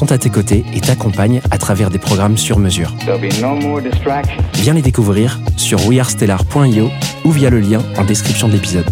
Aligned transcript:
sont 0.00 0.12
à 0.12 0.16
tes 0.16 0.30
côtés 0.30 0.64
et 0.72 0.80
t'accompagnent 0.80 1.42
à 1.50 1.58
travers 1.58 1.90
des 1.90 1.98
programmes 1.98 2.38
sur 2.38 2.58
mesure. 2.58 2.94
No. 3.06 3.80
Viens 4.54 4.72
les 4.72 4.80
découvrir 4.80 5.38
sur 5.58 5.86
wearestellar.io 5.86 6.88
ou 7.26 7.30
via 7.30 7.50
le 7.50 7.60
lien 7.60 7.82
en 7.98 8.04
description 8.06 8.48
de 8.48 8.54
l'épisode. 8.54 8.86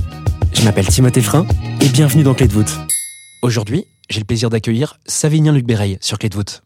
Je 0.53 0.63
m'appelle 0.65 0.87
Timothée 0.87 1.23
Frein 1.23 1.47
et 1.81 1.89
bienvenue 1.89 2.25
dans 2.25 2.35
Clé 2.35 2.47
de 2.47 2.53
voûte. 2.53 2.79
Aujourd'hui, 3.41 3.87
j'ai 4.11 4.21
le 4.21 4.27
plaisir 4.27 4.51
d'accueillir 4.51 4.99
Savinien 5.07 5.53
Luc 5.53 5.65
Béreil 5.65 5.97
sur 6.03 6.19
Clé 6.19 6.29
de 6.29 6.35
voûte. 6.35 6.63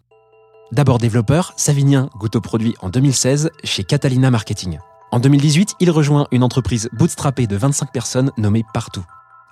D'abord 0.73 0.99
développeur, 0.99 1.53
Savinien 1.57 2.11
goûte 2.19 2.35
au 2.35 2.41
produit 2.41 2.75
en 2.81 2.89
2016 2.89 3.49
chez 3.63 3.85
Catalina 3.85 4.33
Marketing. 4.33 4.79
En 5.13 5.21
2018, 5.21 5.77
il 5.79 5.93
rejoint 5.93 6.27
une 6.33 6.43
entreprise 6.43 6.89
bootstrappée 6.95 7.47
de 7.47 7.55
25 7.55 7.93
personnes 7.93 8.33
nommée 8.39 8.65
Partout. 8.75 9.05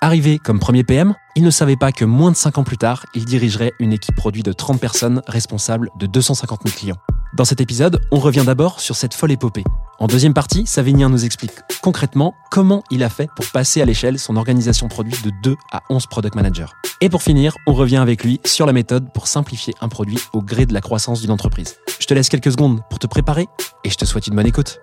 Arrivé 0.02 0.38
comme 0.38 0.58
premier 0.58 0.82
PM, 0.82 1.14
il 1.36 1.44
ne 1.44 1.50
savait 1.50 1.76
pas 1.76 1.92
que 1.92 2.06
moins 2.06 2.30
de 2.30 2.36
5 2.36 2.56
ans 2.56 2.64
plus 2.64 2.78
tard, 2.78 3.04
il 3.14 3.26
dirigerait 3.26 3.74
une 3.78 3.92
équipe 3.92 4.16
produit 4.16 4.42
de 4.42 4.50
30 4.50 4.80
personnes 4.80 5.20
responsables 5.26 5.90
de 5.98 6.06
250 6.06 6.60
000 6.64 6.74
clients. 6.74 6.96
Dans 7.34 7.44
cet 7.44 7.60
épisode, 7.60 8.00
on 8.10 8.18
revient 8.18 8.44
d'abord 8.46 8.80
sur 8.80 8.96
cette 8.96 9.12
folle 9.12 9.32
épopée. 9.32 9.62
En 9.98 10.06
deuxième 10.06 10.32
partie, 10.32 10.64
Savinien 10.64 11.10
nous 11.10 11.26
explique 11.26 11.52
concrètement 11.82 12.32
comment 12.50 12.82
il 12.90 13.04
a 13.04 13.10
fait 13.10 13.28
pour 13.36 13.44
passer 13.52 13.82
à 13.82 13.84
l'échelle 13.84 14.18
son 14.18 14.36
organisation 14.36 14.88
produit 14.88 15.12
de 15.22 15.32
2 15.42 15.54
à 15.70 15.82
11 15.90 16.06
product 16.06 16.34
managers. 16.34 16.72
Et 17.02 17.10
pour 17.10 17.22
finir, 17.22 17.54
on 17.66 17.74
revient 17.74 17.98
avec 17.98 18.24
lui 18.24 18.40
sur 18.46 18.64
la 18.64 18.72
méthode 18.72 19.12
pour 19.12 19.26
simplifier 19.26 19.74
un 19.82 19.90
produit 19.90 20.18
au 20.32 20.40
gré 20.40 20.64
de 20.64 20.72
la 20.72 20.80
croissance 20.80 21.20
d'une 21.20 21.30
entreprise. 21.30 21.76
Je 22.00 22.06
te 22.06 22.14
laisse 22.14 22.30
quelques 22.30 22.52
secondes 22.52 22.80
pour 22.88 22.98
te 22.98 23.06
préparer 23.06 23.48
et 23.84 23.90
je 23.90 23.96
te 23.96 24.06
souhaite 24.06 24.28
une 24.28 24.34
bonne 24.34 24.46
écoute. 24.46 24.80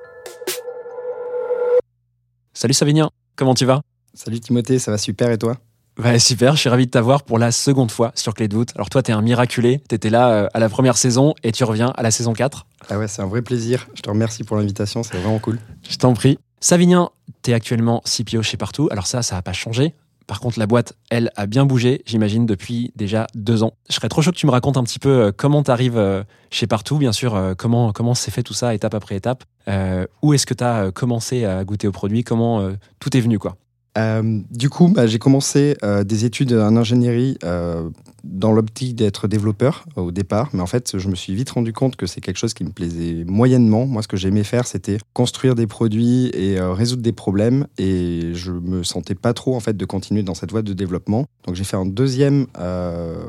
Salut 2.53 2.75
Savinien, 2.75 3.09
comment 3.35 3.55
tu 3.55 3.65
vas? 3.65 3.81
Salut 4.17 4.39
Timothée, 4.39 4.79
ça 4.79 4.89
va 4.89 4.97
super 4.97 5.29
et 5.29 5.37
toi? 5.37 5.57
Ouais, 6.03 6.17
super, 6.17 6.55
je 6.55 6.61
suis 6.61 6.69
ravi 6.69 6.87
de 6.87 6.91
t'avoir 6.91 7.21
pour 7.21 7.37
la 7.37 7.51
seconde 7.51 7.91
fois 7.91 8.11
sur 8.15 8.33
Clé 8.33 8.47
de 8.47 8.55
voûte. 8.55 8.71
Alors 8.73 8.89
toi, 8.89 9.03
t'es 9.03 9.11
un 9.11 9.21
miraculé, 9.21 9.79
t'étais 9.87 10.09
là 10.09 10.29
euh, 10.31 10.47
à 10.55 10.59
la 10.59 10.69
première 10.69 10.97
saison 10.97 11.35
et 11.43 11.51
tu 11.51 11.63
reviens 11.63 11.93
à 11.95 12.01
la 12.01 12.09
saison 12.09 12.33
4. 12.33 12.65
Ah 12.89 12.97
ouais, 12.97 13.07
c'est 13.07 13.21
un 13.21 13.27
vrai 13.27 13.43
plaisir. 13.43 13.87
Je 13.93 14.01
te 14.01 14.09
remercie 14.09 14.43
pour 14.43 14.57
l'invitation, 14.57 15.03
c'est 15.03 15.17
vraiment 15.17 15.37
cool. 15.37 15.59
Je 15.87 15.97
t'en 15.97 16.15
prie. 16.15 16.39
Savinien, 16.59 17.11
t'es 17.43 17.53
actuellement 17.53 18.02
CPO 18.05 18.42
chez 18.42 18.58
Partout. 18.58 18.89
Alors 18.92 19.05
ça, 19.05 19.21
ça 19.21 19.36
n'a 19.36 19.43
pas 19.43 19.53
changé. 19.53 19.93
Par 20.25 20.39
contre, 20.39 20.58
la 20.58 20.65
boîte, 20.65 20.93
elle, 21.11 21.31
a 21.36 21.45
bien 21.45 21.67
bougé, 21.67 22.02
j'imagine, 22.08 22.47
depuis 22.47 22.92
déjà 22.95 23.27
deux 23.36 23.61
ans. 23.61 23.73
Je 23.87 23.93
serais 23.93 24.09
trop 24.09 24.23
chaud 24.23 24.31
que 24.31 24.37
tu 24.37 24.47
me 24.47 24.52
racontes 24.52 24.77
un 24.77 24.83
petit 24.83 24.99
peu 24.99 25.09
euh, 25.09 25.31
comment 25.31 25.61
t'arrives 25.61 25.97
euh, 25.97 26.23
chez 26.49 26.65
Partout, 26.65 26.97
bien 26.97 27.11
sûr, 27.11 27.53
comment 27.55 27.93
comment 27.93 28.15
s'est 28.15 28.31
fait 28.31 28.43
tout 28.43 28.55
ça, 28.55 28.73
étape 28.73 28.95
après 28.95 29.15
étape. 29.15 29.43
Euh, 29.67 30.08
où 30.21 30.33
est-ce 30.33 30.45
que 30.45 30.53
t'as 30.53 30.92
commencé 30.92 31.45
à 31.45 31.63
goûter 31.63 31.87
au 31.87 31.92
produit? 31.92 32.23
Comment 32.23 32.61
euh, 32.61 32.73
tout 32.99 33.15
est 33.15 33.19
venu, 33.19 33.37
quoi? 33.37 33.58
Euh, 33.97 34.39
du 34.52 34.69
coup, 34.69 34.89
bah, 34.89 35.08
j'ai 35.08 35.19
commencé 35.19 35.75
euh, 35.83 36.03
des 36.03 36.25
études 36.25 36.53
en 36.53 36.75
ingénierie 36.75 37.37
euh, 37.43 37.89
dans 38.23 38.52
l'optique 38.52 38.95
d'être 38.95 39.27
développeur 39.27 39.85
au 39.95 40.11
départ, 40.11 40.49
mais 40.53 40.61
en 40.61 40.67
fait, 40.67 40.97
je 40.97 41.09
me 41.09 41.15
suis 41.15 41.33
vite 41.33 41.49
rendu 41.49 41.73
compte 41.73 41.95
que 41.95 42.05
c'est 42.05 42.21
quelque 42.21 42.37
chose 42.37 42.53
qui 42.53 42.63
me 42.63 42.69
plaisait 42.69 43.23
moyennement. 43.25 43.87
Moi, 43.87 44.03
ce 44.03 44.07
que 44.07 44.17
j'aimais 44.17 44.43
faire, 44.43 44.67
c'était 44.67 44.97
construire 45.13 45.55
des 45.55 45.65
produits 45.65 46.30
et 46.33 46.59
résoudre 46.59 47.02
des 47.02 47.13
problèmes, 47.13 47.67
et 47.77 48.31
je 48.33 48.52
me 48.52 48.83
sentais 48.83 49.15
pas 49.15 49.33
trop 49.33 49.55
en 49.55 49.59
fait 49.59 49.75
de 49.75 49.86
continuer 49.86 50.23
dans 50.23 50.33
cette 50.33 50.52
voie 50.52 50.61
de 50.61 50.73
développement. 50.73 51.25
Donc, 51.45 51.55
j'ai 51.55 51.63
fait 51.63 51.77
un 51.77 51.86
deuxième 51.86 52.47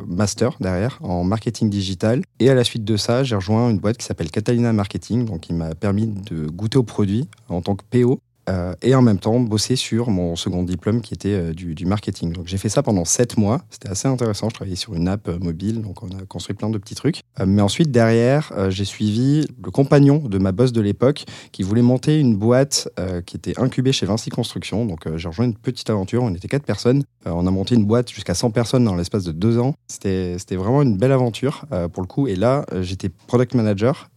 master 0.07 0.57
derrière 0.61 0.99
en 1.01 1.23
marketing 1.23 1.71
digital, 1.71 2.23
et 2.41 2.51
à 2.51 2.55
la 2.55 2.65
suite 2.65 2.85
de 2.85 2.97
ça, 2.97 3.23
j'ai 3.23 3.37
rejoint 3.37 3.71
une 3.71 3.79
boîte 3.79 3.99
qui 3.99 4.05
s'appelle 4.05 4.31
Catalina 4.31 4.73
Marketing, 4.73 5.25
donc 5.25 5.41
qui 5.41 5.53
m'a 5.53 5.75
permis 5.75 6.09
de 6.09 6.49
goûter 6.49 6.79
au 6.79 6.83
produit 6.83 7.29
en 7.49 7.63
tant 7.63 7.77
que 7.77 7.85
PO. 7.89 8.21
Euh, 8.49 8.75
et 8.83 8.95
en 8.95 9.03
même 9.03 9.19
temps 9.19 9.39
bosser 9.41 9.77
sur 9.77 10.11
mon 10.11 10.37
second 10.37 10.63
diplôme 10.63 11.01
qui 11.01 11.15
était 11.15 11.35
euh, 11.35 11.53
du, 11.53 11.87
marketing. 11.87 12.33
Donc 12.33 12.47
j'ai 12.47 12.59
fait 12.59 12.69
ça 12.69 12.83
pendant 12.83 13.05
sept 13.05 13.37
mois, 13.37 13.61
c'était 13.71 13.89
assez 13.89 14.09
intéressant, 14.09 14.49
je 14.49 14.55
travaillais 14.55 14.77
sur 14.77 14.95
une 14.95 15.09
app 15.09 15.29
euh, 15.29 15.39
mobile, 15.39 15.83
donc 15.83 16.03
on 16.03 16.09
a 16.09 16.25
construit 16.27 16.57
plein 16.57 16.71
de 16.71 16.79
petits 16.79 16.95
trucs. 16.95 17.21
Mais 17.45 17.63
ensuite 17.63 17.91
derrière, 17.91 18.53
j'ai 18.69 18.85
suivi 18.85 19.47
le 19.63 19.71
compagnon 19.71 20.19
de 20.19 20.39
ma 20.39 20.53
boss 20.53 20.73
de 20.73 20.81
l'époque 20.81 21.25
qui 21.53 21.63
voulait 21.63 21.83
monter 21.83 22.19
une 22.19 22.37
boîte 22.37 22.89
qui 23.27 23.37
était 23.37 23.59
incubée 23.61 23.93
chez 23.93 24.07
Vinci 24.07 24.31
Construction. 24.31 24.85
Donc 24.87 25.01
j'ai 25.17 25.29
rejoint 25.29 25.45
une 25.45 25.55
petite 25.55 25.89
aventure, 25.89 26.23
on 26.23 26.35
était 26.35 26.49
quatre 26.49 26.65
personnes, 26.65 27.05
on 27.27 27.47
a 27.47 27.51
monté 27.51 27.75
une 27.77 27.85
boîte 27.85 28.11
jusqu'à 28.11 28.35
100 28.35 28.51
personnes 28.51 28.85
dans 28.85 28.97
l'espace 28.97 29.25
de 29.25 29.33
deux 29.33 29.59
ans. 29.59 29.75
C'était 29.87 30.37
vraiment 30.57 30.83
une 30.83 30.97
belle 30.97 31.13
aventure 31.13 31.65
pour 31.93 32.03
le 32.03 32.09
coup. 32.09 32.27
Et 32.27 32.35
là, 32.35 32.65
j'étais 32.81 33.09
product 33.09 33.55
manager 33.55 34.11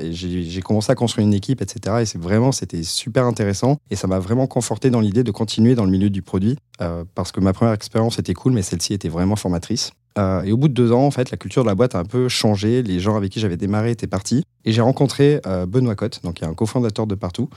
j'ai 0.00 0.62
commencé 0.62 0.90
à 0.90 0.94
construire 0.94 1.26
une 1.26 1.34
équipe, 1.34 1.60
etc. 1.60 1.96
Et 2.00 2.06
c'est 2.06 2.20
vraiment, 2.20 2.52
c'était 2.52 2.82
super 2.82 3.24
intéressant. 3.24 3.55
Et 3.90 3.96
ça 3.96 4.06
m'a 4.06 4.18
vraiment 4.18 4.46
conforté 4.46 4.90
dans 4.90 5.00
l'idée 5.00 5.24
de 5.24 5.30
continuer 5.30 5.74
dans 5.74 5.84
le 5.84 5.90
milieu 5.90 6.10
du 6.10 6.22
produit 6.22 6.56
euh, 6.80 7.04
parce 7.14 7.32
que 7.32 7.40
ma 7.40 7.52
première 7.52 7.74
expérience 7.74 8.18
était 8.18 8.34
cool, 8.34 8.52
mais 8.52 8.62
celle-ci 8.62 8.94
était 8.94 9.08
vraiment 9.08 9.36
formatrice. 9.36 9.92
Euh, 10.18 10.42
et 10.44 10.52
au 10.52 10.56
bout 10.56 10.68
de 10.68 10.72
deux 10.72 10.92
ans, 10.92 11.04
en 11.04 11.10
fait, 11.10 11.30
la 11.30 11.36
culture 11.36 11.62
de 11.62 11.68
la 11.68 11.74
boîte 11.74 11.94
a 11.94 11.98
un 11.98 12.04
peu 12.04 12.28
changé. 12.28 12.82
Les 12.82 13.00
gens 13.00 13.16
avec 13.16 13.30
qui 13.30 13.40
j'avais 13.40 13.58
démarré 13.58 13.90
étaient 13.90 14.06
partis. 14.06 14.44
Et 14.64 14.72
j'ai 14.72 14.80
rencontré 14.80 15.40
euh, 15.46 15.66
Benoît 15.66 15.94
Cotte, 15.94 16.20
donc 16.24 16.40
y 16.40 16.44
a 16.44 16.48
un 16.48 16.54
cofondateur 16.54 17.06
de 17.06 17.14
Partout, 17.14 17.48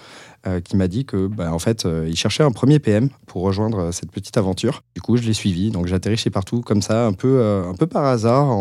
qui 0.64 0.78
m'a 0.78 0.88
dit 0.88 1.06
que, 1.06 1.28
bah, 1.28 1.54
en 1.54 1.60
fait, 1.60 1.86
il 2.08 2.16
cherchait 2.16 2.44
un 2.44 2.52
premier 2.52 2.80
PM 2.80 3.10
pour 3.28 3.42
rejoindre 3.42 3.92
cette 3.92 4.10
petite 4.10 4.38
aventure. 4.38 4.84
Du 4.96 5.02
coup, 5.02 5.18
je 5.18 5.24
l'ai 5.24 5.34
suivi. 5.34 5.70
Donc 5.70 5.88
j'ai 5.88 5.96
atterri 5.96 6.16
chez 6.16 6.30
Partout 6.30 6.62
comme 6.62 6.82
ça, 6.82 7.06
un 7.06 7.14
peu, 7.14 7.44
un 7.68 7.74
peu 7.76 7.88
par 7.88 8.06
hasard, 8.06 8.56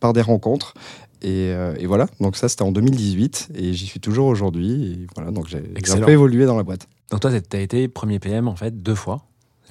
par 0.00 0.14
des 0.14 0.22
rencontres. 0.22 0.74
Et, 1.22 1.50
euh, 1.52 1.74
et 1.78 1.86
voilà, 1.86 2.06
donc 2.20 2.36
ça 2.36 2.48
c'était 2.48 2.62
en 2.62 2.72
2018 2.72 3.50
et 3.54 3.72
j'y 3.72 3.86
suis 3.86 4.00
toujours 4.00 4.26
aujourd'hui. 4.26 5.06
Voilà, 5.14 5.30
donc 5.30 5.48
j'ai 5.48 5.58
un 5.92 6.00
peu 6.00 6.10
évolué 6.12 6.46
dans 6.46 6.56
la 6.56 6.62
boîte. 6.62 6.88
Donc 7.10 7.20
toi, 7.20 7.30
t'as 7.40 7.58
été 7.60 7.88
premier 7.88 8.18
PM, 8.18 8.48
en 8.48 8.56
fait, 8.56 8.82
deux 8.82 8.94
fois. 8.94 9.22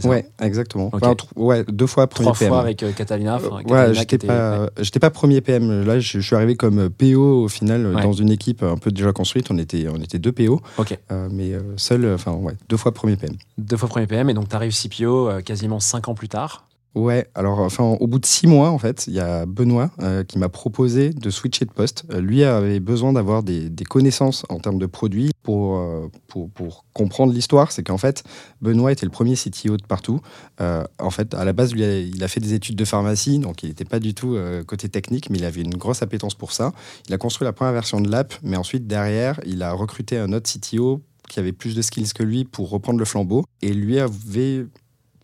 Ouais, 0.06 0.30
exactement. 0.42 0.90
Enfin, 0.94 1.14
ouais, 1.36 1.66
deux 1.68 1.86
fois 1.86 2.08
premier 2.08 2.28
Trois 2.28 2.38
PM. 2.40 2.50
fois 2.50 2.62
avec 2.62 2.84
euh, 2.84 2.94
Catalina. 2.94 3.36
enfin, 3.36 3.58
Catalina 3.64 3.88
ouais, 3.90 3.94
j'étais 3.96 4.16
était- 4.16 4.28
pas, 4.28 4.62
ouais. 4.62 4.70
j'étais 4.80 5.00
pas 5.00 5.10
premier 5.10 5.42
PM. 5.42 5.84
Là, 5.84 6.00
je, 6.00 6.20
je 6.20 6.26
suis 6.26 6.36
arrivé 6.38 6.56
comme 6.56 6.90
PO 6.90 7.44
au 7.44 7.48
final 7.50 7.86
Ouais. 7.88 8.02
dans 8.04 8.14
une 8.14 8.30
équipe 8.30 8.64
un 8.64 8.78
peu 8.78 8.92
déjà 8.92 9.12
construite. 9.12 9.48
On 9.52 9.58
était, 9.58 9.88
on 9.90 9.98
était 9.98 10.18
deux 10.18 10.32
PO, 10.32 10.62
Ok. 10.78 10.98
euh, 11.12 11.28
mais 11.30 11.52
seul, 11.76 12.14
enfin 12.14 12.32
ouais, 12.32 12.54
deux 12.70 12.78
fois 12.78 12.94
premier 12.94 13.18
PM. 13.18 13.36
Deux 13.58 13.76
fois 13.76 13.90
premier 13.90 14.08
PM, 14.08 14.30
et 14.30 14.34
donc 14.34 14.48
t'arrives 14.48 14.72
CPO 14.74 15.28
euh, 15.28 15.42
quasiment 15.42 15.82
cinq 15.82 16.08
ans 16.08 16.14
plus 16.16 16.30
tard. 16.30 16.66
Ouais, 17.00 17.30
alors 17.34 17.60
enfin 17.60 17.96
au 18.02 18.08
bout 18.08 18.20
de 18.20 18.26
six 18.26 18.46
mois 18.46 18.72
en 18.72 18.78
fait, 18.78 19.06
il 19.08 19.14
y 19.14 19.22
a 19.22 19.46
Benoît 19.46 19.90
euh, 20.02 20.26
qui 20.26 20.38
m'a 20.38 20.50
proposé 20.50 21.12
de 21.12 21.30
switcher 21.30 21.64
de 21.64 21.72
poste. 21.72 22.04
Euh, 22.12 22.20
lui 22.20 22.44
avait 22.44 22.82
besoin 22.82 23.14
d'avoir 23.14 23.42
des, 23.42 23.72
connaissances 23.90 24.46
en 24.50 24.60
termes 24.60 24.80
de 24.80 24.86
produits 24.86 25.32
pour, 25.42 25.78
euh, 25.78 26.10
pour, 26.28 26.50
pour 26.50 26.84
comprendre 26.92 27.32
l'histoire. 27.32 27.72
C'est 27.72 27.84
qu'en 27.84 27.98
fait, 27.98 28.24
Benoît 28.62 28.92
était 28.92 29.06
le 29.06 29.12
premier 29.12 29.36
CTO 29.36 29.78
de 29.78 29.86
partout. 29.86 30.20
En 30.60 31.10
fait, 31.10 31.34
à 31.34 31.46
la 31.46 31.54
base, 31.54 31.72
il 31.72 32.22
a 32.22 32.28
fait 32.28 32.42
des 32.42 32.54
études 32.54 32.76
de 32.76 32.84
pharmacie, 32.84 33.40
donc 33.40 33.64
il 33.64 33.70
n'était 33.70 33.86
pas 33.86 34.00
du 34.00 34.14
tout 34.14 34.38
côté 34.68 34.90
technique, 34.90 35.30
mais 35.30 35.38
il 35.38 35.46
avait 35.46 35.62
une 35.62 35.76
grosse 35.76 36.02
appétence 36.02 36.36
pour 36.36 36.52
ça. 36.52 36.74
Il 37.08 37.14
a 37.14 37.18
construit 37.18 37.46
la 37.46 37.54
première 37.54 37.74
version 37.74 38.02
de 38.02 38.12
l'app, 38.12 38.34
mais 38.44 38.58
ensuite 38.58 38.88
derrière, 38.88 39.40
il 39.46 39.64
a 39.64 39.72
recruté 39.72 40.18
un 40.18 40.34
autre 40.34 40.52
CTO 40.52 41.02
qui 41.30 41.40
avait 41.40 41.54
plus 41.54 41.76
de 41.76 41.82
skills 41.82 42.12
que 42.14 42.24
lui 42.24 42.44
pour 42.44 42.70
reprendre 42.70 43.00
le 43.00 43.06
flambeau. 43.06 43.46
Et 43.62 43.74
lui 43.74 44.00
avait 44.00 44.66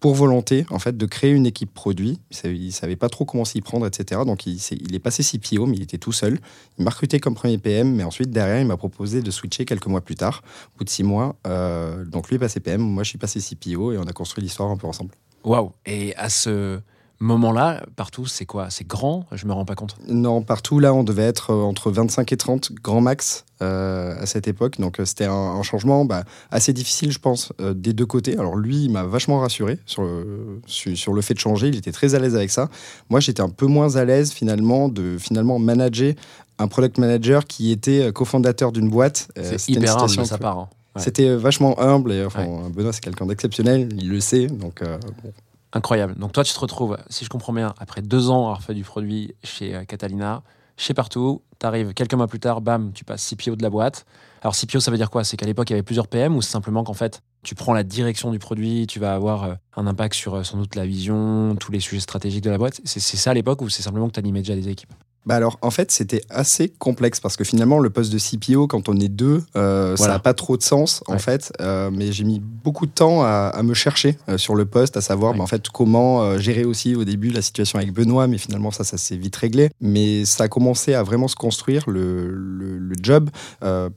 pour 0.05 0.13
volonté 0.13 0.67
en 0.69 0.77
fait 0.77 0.95
de 0.95 1.05
créer 1.07 1.31
une 1.31 1.47
équipe 1.47 1.73
produit. 1.73 2.19
Il 2.43 2.51
il 2.51 2.71
savait 2.71 2.95
pas 2.95 3.09
trop 3.09 3.25
comment 3.25 3.43
s'y 3.43 3.59
prendre, 3.61 3.87
etc. 3.87 4.21
Donc 4.23 4.45
il 4.45 4.93
est 4.93 4.99
passé 4.99 5.23
CPO, 5.23 5.65
mais 5.65 5.77
il 5.77 5.81
était 5.81 5.97
tout 5.97 6.11
seul. 6.11 6.37
Il 6.77 6.83
m'a 6.85 6.91
recruté 6.91 7.19
comme 7.19 7.33
premier 7.33 7.57
PM, 7.57 7.91
mais 7.95 8.03
ensuite 8.03 8.29
derrière 8.29 8.61
il 8.61 8.67
m'a 8.67 8.77
proposé 8.77 9.23
de 9.23 9.31
switcher 9.31 9.65
quelques 9.65 9.87
mois 9.87 10.01
plus 10.01 10.13
tard, 10.13 10.43
au 10.75 10.77
bout 10.77 10.83
de 10.83 10.91
six 10.91 11.01
mois. 11.01 11.37
Euh, 11.47 12.05
donc 12.05 12.29
lui 12.29 12.35
est 12.35 12.39
passé 12.39 12.59
PM, 12.59 12.81
moi 12.81 13.01
je 13.01 13.09
suis 13.09 13.17
passé 13.17 13.39
CPO 13.39 13.93
et 13.93 13.97
on 13.97 14.03
a 14.03 14.13
construit 14.13 14.43
l'histoire 14.43 14.69
un 14.69 14.77
peu 14.77 14.85
ensemble. 14.85 15.15
Waouh 15.43 15.71
Et 15.87 16.15
à 16.17 16.29
ce 16.29 16.81
moment-là, 17.19 17.83
partout, 17.95 18.25
c'est 18.25 18.45
quoi? 18.45 18.69
C'est 18.69 18.85
grand? 18.87 19.25
Je 19.31 19.45
me 19.45 19.53
rends 19.53 19.65
pas 19.65 19.75
compte. 19.75 19.95
Non, 20.07 20.41
partout 20.41 20.79
là, 20.79 20.93
on 20.93 21.03
devait 21.03 21.23
être 21.23 21.51
euh, 21.51 21.61
entre 21.63 21.89
25 21.91 22.31
et 22.33 22.37
30 22.37 22.71
grand 22.83 23.01
max 23.01 23.45
euh, 23.61 24.15
à 24.19 24.25
cette 24.25 24.47
époque. 24.47 24.79
Donc 24.79 24.99
euh, 24.99 25.05
c'était 25.05 25.25
un, 25.25 25.31
un 25.33 25.63
changement 25.63 26.03
bah, 26.05 26.23
assez 26.51 26.73
difficile, 26.73 27.11
je 27.11 27.19
pense, 27.19 27.53
euh, 27.61 27.73
des 27.73 27.93
deux 27.93 28.05
côtés. 28.05 28.37
Alors 28.37 28.55
lui, 28.55 28.83
il 28.85 28.89
m'a 28.91 29.03
vachement 29.03 29.39
rassuré 29.39 29.79
sur 29.85 30.01
le, 30.03 30.59
sur, 30.65 30.95
sur 30.97 31.13
le 31.13 31.21
fait 31.21 31.33
de 31.33 31.39
changer. 31.39 31.67
Il 31.69 31.77
était 31.77 31.91
très 31.93 32.15
à 32.15 32.19
l'aise 32.19 32.35
avec 32.35 32.51
ça. 32.51 32.69
Moi, 33.09 33.19
j'étais 33.21 33.41
un 33.41 33.49
peu 33.49 33.65
moins 33.65 33.95
à 33.95 34.03
l'aise 34.05 34.31
finalement 34.31 34.89
de 34.89 35.17
finalement 35.17 35.57
manager 35.59 36.13
un 36.57 36.67
product 36.69 36.97
manager 36.99 37.45
qui 37.45 37.71
était 37.71 38.11
cofondateur 38.13 38.71
d'une 38.71 38.89
boîte. 38.89 39.29
Euh, 39.37 39.53
C'est 39.57 39.71
hyper 39.73 39.97
humble 40.01 40.15
peu- 40.29 40.37
part. 40.37 40.59
hein. 40.59 40.69
Ouais. 40.95 41.01
C'était 41.01 41.35
vachement 41.35 41.77
humble 41.81 42.13
et 42.13 42.23
enfin 42.23 42.47
Benoît 42.73 42.93
c'est 42.93 43.01
quelqu'un 43.01 43.25
d'exceptionnel, 43.25 43.89
il 43.97 44.07
le 44.09 44.21
sait 44.21 44.47
donc 44.47 44.81
bon. 44.81 45.33
Incroyable. 45.75 46.15
Donc 46.15 46.31
toi, 46.31 46.45
tu 46.45 46.53
te 46.53 46.59
retrouves, 46.59 46.97
si 47.09 47.25
je 47.25 47.29
comprends 47.29 47.51
bien, 47.51 47.75
après 47.77 48.01
deux 48.01 48.29
ans 48.29 48.45
avoir 48.45 48.63
fait 48.63 48.73
du 48.73 48.83
produit 48.83 49.35
chez 49.43 49.75
euh, 49.75 49.83
Catalina, 49.83 50.41
chez 50.77 50.93
Partout, 50.93 51.41
tu 51.59 51.65
arrives 51.65 51.93
quelques 51.93 52.13
mois 52.13 52.27
plus 52.27 52.39
tard, 52.39 52.61
bam, 52.61 52.93
tu 52.93 53.03
passes 53.03 53.29
CPO 53.29 53.57
de 53.57 53.61
la 53.61 53.69
boîte. 53.69 54.05
Alors 54.41 54.55
CPO, 54.55 54.79
ça 54.79 54.89
veut 54.89 54.95
dire 54.95 55.11
quoi? 55.11 55.25
C'est 55.25 55.35
qu'à 55.35 55.45
l'époque, 55.45 55.69
il 55.69 55.73
y 55.73 55.75
avait 55.75 55.83
plusieurs 55.83 56.07
PM 56.07 56.37
ou 56.37 56.41
c'est 56.41 56.51
simplement 56.51 56.85
qu'en 56.85 56.93
fait, 56.93 57.21
tu 57.43 57.55
prends 57.55 57.73
la 57.73 57.83
direction 57.83 58.31
du 58.31 58.39
produit, 58.39 58.87
tu 58.87 59.01
vas 59.01 59.15
avoir 59.15 59.43
euh, 59.43 59.55
un 59.75 59.85
impact 59.85 60.15
sur 60.15 60.35
euh, 60.35 60.43
sans 60.43 60.57
doute 60.57 60.75
la 60.75 60.85
vision, 60.85 61.57
tous 61.59 61.73
les 61.73 61.81
sujets 61.81 61.99
stratégiques 61.99 62.45
de 62.45 62.51
la 62.51 62.57
boîte? 62.57 62.79
C'est 62.85 63.01
c'est 63.01 63.17
ça 63.17 63.31
à 63.31 63.33
l'époque 63.33 63.61
ou 63.61 63.67
c'est 63.67 63.83
simplement 63.83 64.07
que 64.07 64.13
tu 64.13 64.19
animais 64.19 64.39
déjà 64.39 64.55
des 64.55 64.69
équipes? 64.69 64.93
Bah 65.25 65.35
alors, 65.35 65.57
en 65.61 65.71
fait, 65.71 65.91
c'était 65.91 66.21
assez 66.29 66.69
complexe 66.69 67.19
parce 67.19 67.35
que 67.35 67.43
finalement, 67.43 67.79
le 67.79 67.89
poste 67.89 68.13
de 68.13 68.19
CPO, 68.19 68.67
quand 68.67 68.89
on 68.89 68.99
est 68.99 69.07
deux, 69.09 69.43
euh, 69.55 69.95
ça 69.95 70.07
n'a 70.07 70.19
pas 70.19 70.33
trop 70.33 70.55
de 70.57 70.61
sens, 70.63 71.03
en 71.07 71.13
Ouais. 71.13 71.19
fait. 71.19 71.51
Euh, 71.61 71.89
mais 71.91 72.11
j'ai 72.11 72.23
mis 72.23 72.39
beaucoup 72.39 72.85
de 72.85 72.91
temps 72.91 73.23
à, 73.23 73.51
à 73.53 73.63
me 73.63 73.73
chercher 73.73 74.17
euh, 74.29 74.37
sur 74.37 74.53
le 74.55 74.65
poste, 74.65 74.97
à 74.97 75.01
savoir 75.01 75.31
Ouais. 75.31 75.37
bah, 75.39 75.43
en 75.43 75.47
fait, 75.47 75.67
comment 75.69 76.37
gérer 76.37 76.63
aussi 76.65 76.95
au 76.95 77.03
début 77.05 77.29
la 77.29 77.41
situation 77.41 77.79
avec 77.79 77.91
Benoît, 77.91 78.27
mais 78.27 78.37
finalement, 78.37 78.71
ça, 78.71 78.83
ça 78.83 78.97
s'est 78.97 79.17
vite 79.17 79.35
réglé. 79.35 79.69
Mais 79.81 80.25
ça 80.25 80.43
a 80.45 80.47
commencé 80.47 80.93
à 80.93 81.01
vraiment 81.03 81.27
se 81.27 81.35
construire, 81.35 81.89
le, 81.89 82.27
le- 82.29 82.77
le 82.77 82.95
job, 83.01 83.29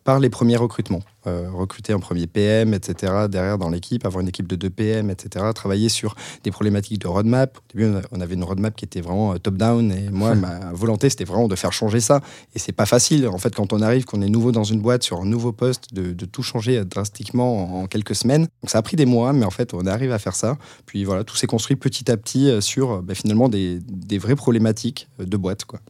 par 0.04 0.18
les 0.20 0.30
premiers 0.30 0.56
recrutements. 0.56 1.02
Euh, 1.28 1.50
recruter 1.52 1.92
un 1.92 2.00
premier 2.00 2.26
PM, 2.26 2.74
etc., 2.74 3.26
derrière 3.28 3.58
dans 3.58 3.70
l'équipe, 3.70 4.04
avoir 4.04 4.20
une 4.22 4.28
équipe 4.28 4.46
de 4.46 4.56
deux 4.56 4.70
PM, 4.70 5.10
etc., 5.10 5.44
travailler 5.54 5.88
sur 5.88 6.14
des 6.44 6.50
problématiques 6.50 7.00
de 7.00 7.08
roadmap. 7.08 7.58
Au 7.58 7.76
début, 7.76 7.92
on 8.12 8.20
avait 8.20 8.34
une 8.34 8.44
roadmap 8.44 8.74
qui 8.74 8.84
était 8.84 9.00
vraiment 9.00 9.34
euh, 9.34 9.38
top-down, 9.38 9.92
et 9.92 10.10
moi, 10.10 10.34
ma 10.34 10.72
volonté, 10.72 11.10
c'était 11.10 11.24
vraiment 11.24 11.48
de 11.48 11.56
faire 11.56 11.72
changer 11.72 12.00
ça. 12.00 12.20
Et 12.54 12.58
c'est 12.58 12.72
pas 12.72 12.86
facile, 12.86 13.28
en 13.28 13.38
fait, 13.38 13.54
quand 13.54 13.72
on 13.72 13.82
arrive, 13.82 14.04
qu'on 14.04 14.22
est 14.22 14.28
nouveau 14.28 14.52
dans 14.52 14.64
une 14.64 14.80
boîte, 14.80 15.02
sur 15.02 15.20
un 15.20 15.26
nouveau 15.26 15.52
poste, 15.52 15.94
de, 15.94 16.12
de 16.12 16.24
tout 16.24 16.42
changer 16.42 16.84
drastiquement 16.84 17.78
en, 17.78 17.82
en 17.82 17.86
quelques 17.86 18.14
semaines. 18.14 18.48
Donc 18.62 18.70
ça 18.70 18.78
a 18.78 18.82
pris 18.82 18.96
des 18.96 19.06
mois, 19.06 19.32
mais 19.32 19.44
en 19.44 19.50
fait, 19.50 19.74
on 19.74 19.86
arrive 19.86 20.12
à 20.12 20.18
faire 20.18 20.34
ça. 20.34 20.56
Puis 20.86 21.04
voilà, 21.04 21.24
tout 21.24 21.36
s'est 21.36 21.46
construit 21.46 21.76
petit 21.76 22.10
à 22.10 22.16
petit 22.16 22.50
euh, 22.50 22.60
sur 22.60 22.92
euh, 22.92 23.02
bah, 23.02 23.14
finalement 23.14 23.48
des, 23.48 23.78
des 23.80 24.18
vraies 24.18 24.36
problématiques 24.36 25.08
euh, 25.20 25.24
de 25.24 25.36
boîte, 25.36 25.64
quoi. 25.64 25.80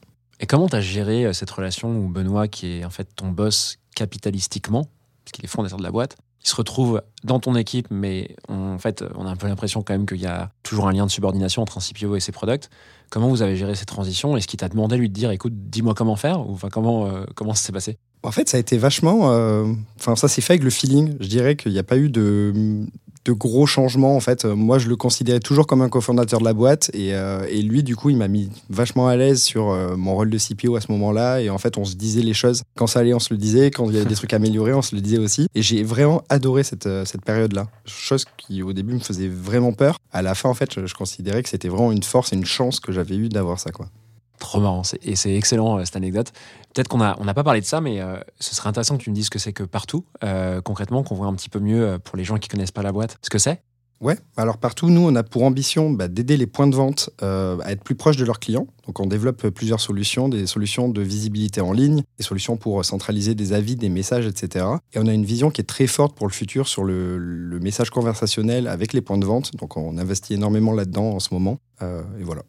Et 0.41 0.46
comment 0.46 0.69
tu 0.69 0.76
as 0.76 0.81
géré 0.81 1.26
euh, 1.26 1.32
cette 1.32 1.50
relation 1.50 1.91
où 1.91 2.08
Benoît, 2.08 2.49
qui 2.49 2.79
est 2.79 2.84
en 2.84 2.91
fait 2.91 3.08
ton 3.17 3.29
boss 3.29 3.79
capitalistiquement, 3.94 4.88
puisqu'il 5.29 5.45
est 5.45 5.49
fondateur 5.49 5.79
de 5.79 5.83
la 5.83 5.91
boîte, 5.91 6.17
il 6.43 6.49
se 6.49 6.57
retrouve 6.57 7.03
dans 7.25 7.39
ton 7.41 7.55
équipe, 7.55 7.89
mais 7.91 8.35
on- 8.49 8.75
en 8.75 8.79
fait, 8.79 9.05
on 9.17 9.27
a 9.27 9.31
un 9.31 9.37
peu 9.37 9.47
l'impression 9.47 9.83
quand 9.83 9.93
même 9.93 10.07
qu'il 10.07 10.21
y 10.21 10.27
a 10.27 10.51
toujours 10.63 10.89
un 10.89 10.93
lien 10.93 11.05
de 11.05 11.11
subordination 11.11 11.61
entre 11.63 11.77
un 11.77 11.81
CPO 11.81 12.17
et 12.17 12.21
ses 12.21 12.33
products. 12.33 12.69
Comment 13.11 13.29
vous 13.29 13.43
avez 13.43 13.57
géré 13.57 13.75
cette 13.75 13.89
transition? 13.89 14.37
Est-ce 14.37 14.47
qu'il 14.47 14.59
t'a 14.59 14.69
demandé 14.69 14.97
lui 14.97 15.09
de 15.09 15.15
dire, 15.15 15.31
écoute, 15.31 15.53
dis-moi 15.55 15.95
comment 15.95 16.17
faire? 16.17 16.41
Ou 16.49 16.53
enfin, 16.55 16.69
comment, 16.71 17.07
euh, 17.07 17.25
comment 17.35 17.55
ça 17.55 17.63
s'est 17.67 17.73
passé? 17.73 17.99
En 18.23 18.31
fait, 18.31 18.49
ça 18.49 18.57
a 18.57 18.61
été 18.61 18.79
vachement. 18.79 19.31
euh, 19.33 19.67
Enfin, 19.99 20.17
ça 20.17 20.29
s'est 20.29 20.41
fait 20.41 20.55
avec 20.55 20.65
le 20.65 20.71
feeling. 20.71 21.17
Je 21.21 21.29
dirais 21.29 21.57
qu'il 21.57 21.73
n'y 21.73 21.79
a 21.79 21.83
pas 21.85 21.97
eu 21.99 22.09
de, 22.09 22.87
de 23.29 23.33
gros 23.35 23.67
changements. 23.67 24.17
En 24.17 24.21
fait, 24.21 24.45
moi, 24.45 24.79
je 24.79 24.89
le 24.89 24.97
considérais 24.97 25.41
toujours 25.41 25.67
comme 25.67 25.83
un 25.83 25.89
cofondateur 25.89 26.41
de 26.41 26.45
la 26.45 26.55
boîte. 26.55 26.91
Et, 26.95 27.15
euh, 27.15 27.47
et 27.51 27.63
lui, 27.63 27.83
du 27.83 27.95
coup, 27.95 28.11
il 28.11 28.17
m'a 28.17 28.29
mis 28.29 28.51
vachement 28.71 29.07
à 29.07 29.17
l'aise 29.17 29.43
sur 29.43 29.71
euh, 29.71 29.97
mon 29.97 30.15
rôle 30.15 30.31
de 30.31 30.39
CPO 30.39 30.77
à 30.77 30.81
ce 30.81 30.91
moment-là. 30.93 31.41
Et 31.41 31.51
en 31.51 31.59
fait, 31.59 31.77
on 31.77 31.85
se 31.85 31.95
disait 31.95 32.23
les 32.23 32.33
choses. 32.33 32.63
Quand 32.77 32.87
ça 32.87 33.01
allait, 33.01 33.15
on 33.15 33.19
se 33.19 33.33
le 33.33 33.39
disait. 33.39 33.71
Quand 33.71 33.89
il 33.91 33.95
y 33.95 33.99
avait 33.99 34.09
des 34.09 34.15
trucs 34.15 34.33
à 34.33 34.37
améliorer, 34.37 34.73
on 34.73 34.83
se 34.83 34.95
le 34.95 35.03
disait 35.03 35.19
aussi. 35.19 35.47
Et 35.55 35.63
j'ai 35.63 35.83
vraiment 35.83 36.23
adoré 36.31 36.63
cette, 36.63 36.87
euh, 36.87 37.05
cette 37.05 37.23
période-là. 37.23 37.69
Chose 37.85 38.25
qui, 38.39 38.63
au 38.63 38.73
début, 38.73 38.95
me 38.95 39.01
faisait 39.01 39.29
vraiment 39.29 39.73
peur. 39.73 39.99
À 40.11 40.23
la 40.23 40.35
fin, 40.35 40.49
en 40.49 40.55
fait, 40.55 40.73
je, 40.75 40.87
je 40.87 40.95
considérais 40.95 41.43
que 41.43 41.51
c'était 41.51 41.69
vraiment 41.69 41.93
une 41.93 42.03
force 42.03 42.33
et 42.33 42.37
une 42.37 42.47
chance 42.47 42.81
que 42.81 42.93
j'avais 42.93 43.17
eu 43.17 43.29
d'avoir 43.29 43.61
ça, 43.61 43.71
quoi. 43.71 43.89
Trop 44.38 44.61
marrant, 44.61 44.82
et 45.02 45.17
c'est 45.17 45.35
excellent 45.35 45.79
euh, 45.79 45.85
cette 45.85 45.96
anecdote. 45.96 46.32
Peut-être 46.75 46.88
qu'on 46.88 46.99
n'a 46.99 47.17
on 47.19 47.25
pas 47.25 47.44
parlé 47.44 47.61
de 47.61 47.67
ça, 47.67 47.81
mais 47.81 48.00
euh, 48.00 48.19
ce 48.38 48.55
serait 48.55 48.69
intéressant 48.69 48.96
que 48.96 49.02
tu 49.02 49.11
me 49.11 49.14
dises 49.14 49.26
ce 49.26 49.31
que 49.31 49.38
c'est 49.38 49.52
que 49.52 49.64
partout, 49.64 50.05
euh, 50.23 50.61
concrètement, 50.61 51.02
qu'on 51.02 51.17
voit 51.17 51.26
un 51.26 51.35
petit 51.35 51.49
peu 51.49 51.58
mieux 51.58 51.99
pour 52.05 52.17
les 52.17 52.25
gens 52.25 52.38
qui 52.38 52.49
connaissent 52.49 52.70
pas 52.70 52.82
la 52.82 52.93
boîte, 52.93 53.19
ce 53.23 53.31
que 53.31 53.38
c'est. 53.38 53.62
Ouais, 54.00 54.17
alors 54.37 54.58
partout, 54.58 54.90
nous, 54.90 55.00
on 55.00 55.17
a 55.17 55.25
pour 55.25 55.43
ambition 55.43 55.90
bah, 55.90 56.06
d'aider 56.06 56.37
les 56.37 56.46
points 56.46 56.69
de 56.69 56.76
vente 56.76 57.11
à 57.20 57.73
être 57.73 57.82
plus 57.82 57.96
proches 57.96 58.17
de 58.17 58.25
leurs 58.25 58.38
clients. 58.38 58.69
Donc, 58.87 59.00
on 59.00 59.06
développe 59.06 59.49
plusieurs 59.49 59.81
solutions, 59.81 60.29
des 60.29 60.46
solutions 60.46 60.88
de 60.88 61.02
visibilité 61.02 61.61
en 61.61 61.73
ligne, 61.73 62.05
des 62.17 62.23
solutions 62.23 62.56
pour 62.56 62.84
centraliser 62.84 63.34
des 63.34 63.52
avis, 63.52 63.75
des 63.75 63.88
messages, 63.88 64.25
etc. 64.25 64.67
Et 64.93 65.00
on 65.00 65.08
a 65.08 65.12
une 65.12 65.25
vision 65.25 65.50
qui 65.50 65.62
est 65.62 65.64
très 65.64 65.88
forte 65.88 66.17
pour 66.17 66.29
le 66.29 66.32
futur 66.32 66.69
sur 66.69 66.84
le, 66.84 67.58
message 67.61 67.91
conversationnel 67.91 68.69
avec 68.69 68.93
les 68.93 69.00
points 69.00 69.19
de 69.19 69.26
vente. 69.26 69.56
Donc, 69.56 69.76
on 69.76 69.99
investit 69.99 70.34
énormément 70.34 70.75
là-dedans 70.75 71.14
en 71.14 71.19
ce 71.19 71.34
moment. 71.34 71.58
Et 71.82 72.23
voilà. 72.23 72.43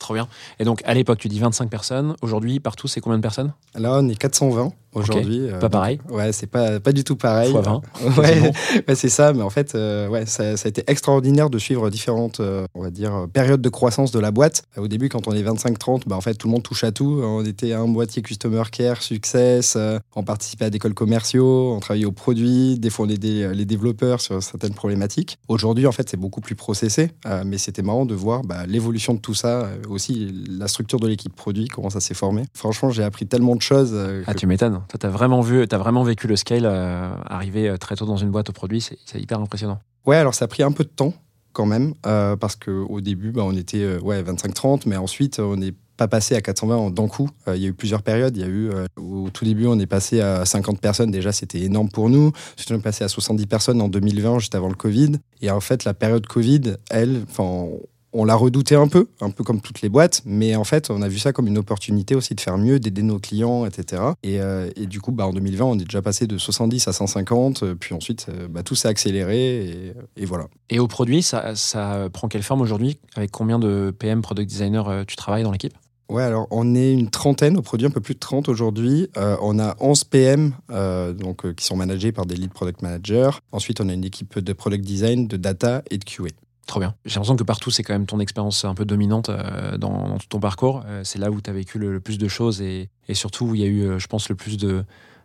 Trop 0.00 0.14
bien. 0.14 0.26
Et 0.58 0.64
donc, 0.64 0.82
à 0.84 0.94
l'époque, 0.94 1.18
tu 1.18 1.28
dis 1.28 1.38
25 1.38 1.70
personnes. 1.70 2.16
Aujourd'hui, 2.22 2.58
partout, 2.58 2.88
c'est 2.88 3.00
combien 3.00 3.18
de 3.18 3.22
personnes? 3.22 3.52
Là, 3.74 3.98
on 4.00 4.08
est 4.08 4.16
420 4.16 4.72
aujourd'hui. 4.94 5.40
euh, 5.48 5.58
Pas 5.58 5.68
pareil. 5.68 6.00
Ouais, 6.08 6.32
c'est 6.32 6.46
pas, 6.46 6.80
pas 6.80 6.92
du 6.92 7.04
tout 7.04 7.16
pareil. 7.16 7.50
Fois 7.52 7.60
20. 7.60 7.80
Ouais, 8.18 8.52
ouais, 8.88 8.94
c'est 8.94 9.08
ça. 9.08 9.32
Mais 9.32 9.42
en 9.42 9.50
fait, 9.50 9.74
euh, 9.74 10.08
ouais, 10.08 10.26
ça, 10.26 10.56
ça 10.56 10.66
a 10.66 10.70
été 10.70 10.82
extraordinaire 10.86 11.50
de 11.50 11.58
suivre 11.58 11.90
différentes, 11.90 12.40
euh, 12.40 12.66
on 12.74 12.82
va 12.82 12.90
dire, 12.90 13.26
périodes 13.32 13.60
de 13.60 13.68
croissance 13.68 14.10
de 14.12 14.18
la 14.18 14.30
boîte. 14.30 14.62
Au 14.76 14.88
début, 14.88 15.08
quand 15.08 15.28
on 15.28 15.32
est 15.32 15.42
25-30, 15.42 16.02
bah, 16.06 16.16
en 16.16 16.20
fait, 16.20 16.34
tout 16.34 16.48
le 16.48 16.52
monde 16.52 16.62
touche 16.62 16.84
à 16.84 16.92
tout. 16.92 17.20
On 17.22 17.44
était 17.44 17.72
un 17.72 17.86
boîtier 17.88 18.22
Customer 18.22 18.62
Care, 18.70 19.02
Success. 19.02 19.76
on 20.16 20.22
participait 20.22 20.66
à 20.66 20.70
des 20.70 20.78
calls 20.78 20.94
commerciaux, 20.94 21.72
on 21.74 21.80
travaillait 21.80 22.06
aux 22.06 22.12
produits. 22.12 22.78
Des 22.78 22.90
fois, 22.90 23.06
on 23.06 23.08
aidait 23.08 23.54
les 23.54 23.64
développeurs 23.64 24.20
sur 24.20 24.42
certaines 24.42 24.74
problématiques. 24.74 25.38
Aujourd'hui, 25.48 25.86
en 25.86 25.92
fait, 25.92 26.08
c'est 26.08 26.16
beaucoup 26.16 26.40
plus 26.40 26.54
processé. 26.54 27.10
mais 27.44 27.58
c'était 27.58 27.82
marrant 27.82 28.06
de 28.06 28.14
voir 28.14 28.42
bah, 28.42 28.66
l'évolution 28.66 29.14
de 29.14 29.20
tout 29.20 29.34
ça. 29.34 29.68
aussi, 29.88 30.32
la 30.48 30.68
structure 30.68 31.00
de 31.00 31.08
l'équipe 31.08 31.34
produit, 31.34 31.68
comment 31.68 31.90
ça 31.90 32.00
s'est 32.00 32.14
formé. 32.14 32.42
Franchement, 32.54 32.90
j'ai 32.90 33.02
appris 33.02 33.26
tellement 33.26 33.56
de 33.56 33.62
choses. 33.62 33.96
Ah, 34.26 34.34
tu 34.34 34.46
m'étonnes. 34.46 34.79
Toi, 34.88 34.98
t'as 34.98 35.08
vraiment 35.08 35.40
vu, 35.40 35.66
t'as 35.68 35.78
vraiment 35.78 36.02
vécu 36.02 36.26
le 36.26 36.36
scale 36.36 36.64
euh, 36.64 37.12
arriver 37.26 37.68
euh, 37.68 37.76
très 37.76 37.96
tôt 37.96 38.06
dans 38.06 38.16
une 38.16 38.30
boîte 38.30 38.50
au 38.50 38.52
produit. 38.52 38.80
C'est 38.80 39.20
hyper 39.20 39.40
impressionnant. 39.40 39.80
Ouais, 40.06 40.16
alors 40.16 40.34
ça 40.34 40.46
a 40.46 40.48
pris 40.48 40.62
un 40.62 40.72
peu 40.72 40.84
de 40.84 40.88
temps 40.88 41.14
quand 41.52 41.66
même, 41.66 41.94
euh, 42.06 42.36
parce 42.36 42.56
qu'au 42.56 43.00
début, 43.00 43.32
bah, 43.32 43.42
on 43.44 43.56
était 43.56 43.82
euh, 43.82 43.98
ouais, 44.00 44.22
25-30, 44.22 44.82
mais 44.86 44.96
ensuite, 44.96 45.40
on 45.40 45.56
n'est 45.56 45.74
pas 45.96 46.08
passé 46.08 46.34
à 46.34 46.40
420 46.40 46.76
en 46.76 46.90
d'un 46.90 47.08
coup. 47.08 47.28
Euh, 47.48 47.56
Il 47.56 47.62
y 47.62 47.66
a 47.66 47.68
eu 47.68 47.74
plusieurs 47.74 48.02
périodes. 48.02 48.36
Il 48.36 48.40
y 48.40 48.44
a 48.44 48.48
eu, 48.48 48.70
au 48.96 49.28
tout 49.30 49.44
début, 49.44 49.66
on 49.66 49.78
est 49.78 49.86
passé 49.86 50.20
à 50.20 50.44
50 50.44 50.80
personnes. 50.80 51.10
Déjà, 51.10 51.32
c'était 51.32 51.60
énorme 51.60 51.90
pour 51.90 52.08
nous. 52.08 52.32
Ensuite, 52.54 52.70
on 52.70 52.76
est 52.76 52.82
passé 52.82 53.04
à 53.04 53.08
70 53.08 53.46
personnes 53.46 53.82
en 53.82 53.88
2020, 53.88 54.38
juste 54.38 54.54
avant 54.54 54.68
le 54.68 54.74
Covid. 54.74 55.12
Et 55.42 55.50
en 55.50 55.60
fait, 55.60 55.84
la 55.84 55.92
période 55.92 56.26
Covid, 56.26 56.76
elle, 56.88 57.24
enfin, 57.28 57.68
on 58.12 58.24
l'a 58.24 58.34
redouté 58.34 58.74
un 58.74 58.88
peu, 58.88 59.08
un 59.20 59.30
peu 59.30 59.44
comme 59.44 59.60
toutes 59.60 59.82
les 59.82 59.88
boîtes, 59.88 60.22
mais 60.24 60.56
en 60.56 60.64
fait, 60.64 60.90
on 60.90 61.02
a 61.02 61.08
vu 61.08 61.18
ça 61.18 61.32
comme 61.32 61.46
une 61.46 61.58
opportunité 61.58 62.14
aussi 62.14 62.34
de 62.34 62.40
faire 62.40 62.58
mieux, 62.58 62.80
d'aider 62.80 63.02
nos 63.02 63.18
clients, 63.18 63.66
etc. 63.66 64.02
Et, 64.22 64.40
euh, 64.40 64.70
et 64.76 64.86
du 64.86 65.00
coup, 65.00 65.12
bah, 65.12 65.26
en 65.26 65.32
2020, 65.32 65.64
on 65.64 65.78
est 65.78 65.84
déjà 65.84 66.02
passé 66.02 66.26
de 66.26 66.38
70 66.38 66.88
à 66.88 66.92
150, 66.92 67.62
euh, 67.62 67.74
puis 67.74 67.94
ensuite, 67.94 68.26
euh, 68.28 68.48
bah, 68.48 68.62
tout 68.62 68.74
s'est 68.74 68.88
accéléré, 68.88 69.66
et, 69.66 69.92
et 70.16 70.24
voilà. 70.24 70.46
Et 70.70 70.78
au 70.78 70.88
produit, 70.88 71.22
ça, 71.22 71.54
ça 71.54 72.08
prend 72.12 72.28
quelle 72.28 72.42
forme 72.42 72.60
aujourd'hui? 72.60 72.98
Avec 73.16 73.30
combien 73.30 73.58
de 73.58 73.94
PM, 73.98 74.22
product 74.22 74.48
designer, 74.48 75.04
tu 75.06 75.16
travailles 75.16 75.42
dans 75.42 75.52
l'équipe? 75.52 75.74
Ouais, 76.10 76.24
alors 76.24 76.48
on 76.50 76.74
est 76.74 76.92
une 76.92 77.08
trentaine 77.08 77.56
au 77.56 77.62
produit, 77.62 77.86
un 77.86 77.90
peu 77.90 78.00
plus 78.00 78.14
de 78.14 78.18
30 78.18 78.48
aujourd'hui. 78.48 79.08
Euh, 79.16 79.36
on 79.42 79.60
a 79.60 79.76
11 79.78 80.02
PM 80.04 80.52
euh, 80.72 81.12
donc, 81.12 81.44
euh, 81.44 81.52
qui 81.52 81.64
sont 81.64 81.76
managés 81.76 82.10
par 82.10 82.26
des 82.26 82.34
lead 82.34 82.52
product 82.52 82.82
managers. 82.82 83.30
Ensuite, 83.52 83.80
on 83.80 83.88
a 83.88 83.92
une 83.92 84.04
équipe 84.04 84.40
de 84.40 84.52
product 84.52 84.84
design, 84.84 85.28
de 85.28 85.36
data 85.36 85.82
et 85.88 85.98
de 85.98 86.04
QA. 86.04 86.24
Trop 86.66 86.78
bien. 86.78 86.94
J'ai 87.04 87.14
l'impression 87.16 87.36
que 87.36 87.42
partout, 87.42 87.70
c'est 87.70 87.82
quand 87.82 87.94
même 87.94 88.06
ton 88.06 88.20
expérience 88.20 88.64
un 88.64 88.74
peu 88.74 88.84
dominante 88.84 89.28
euh, 89.28 89.76
dans, 89.76 90.08
dans 90.08 90.18
tout 90.18 90.26
ton 90.28 90.38
parcours. 90.40 90.82
Euh, 90.86 91.00
c'est 91.04 91.18
là 91.18 91.30
où 91.30 91.40
tu 91.40 91.50
as 91.50 91.52
vécu 91.52 91.78
le, 91.78 91.92
le 91.92 92.00
plus 92.00 92.16
de 92.18 92.28
choses 92.28 92.60
et, 92.62 92.90
et 93.08 93.14
surtout 93.14 93.46
où 93.46 93.54
il 93.56 93.60
y 93.60 93.64
a 93.64 93.66
eu, 93.66 93.82
euh, 93.82 93.98
je 93.98 94.06
pense, 94.06 94.28
le 94.28 94.36
plus 94.36 94.56
de, 94.56 94.84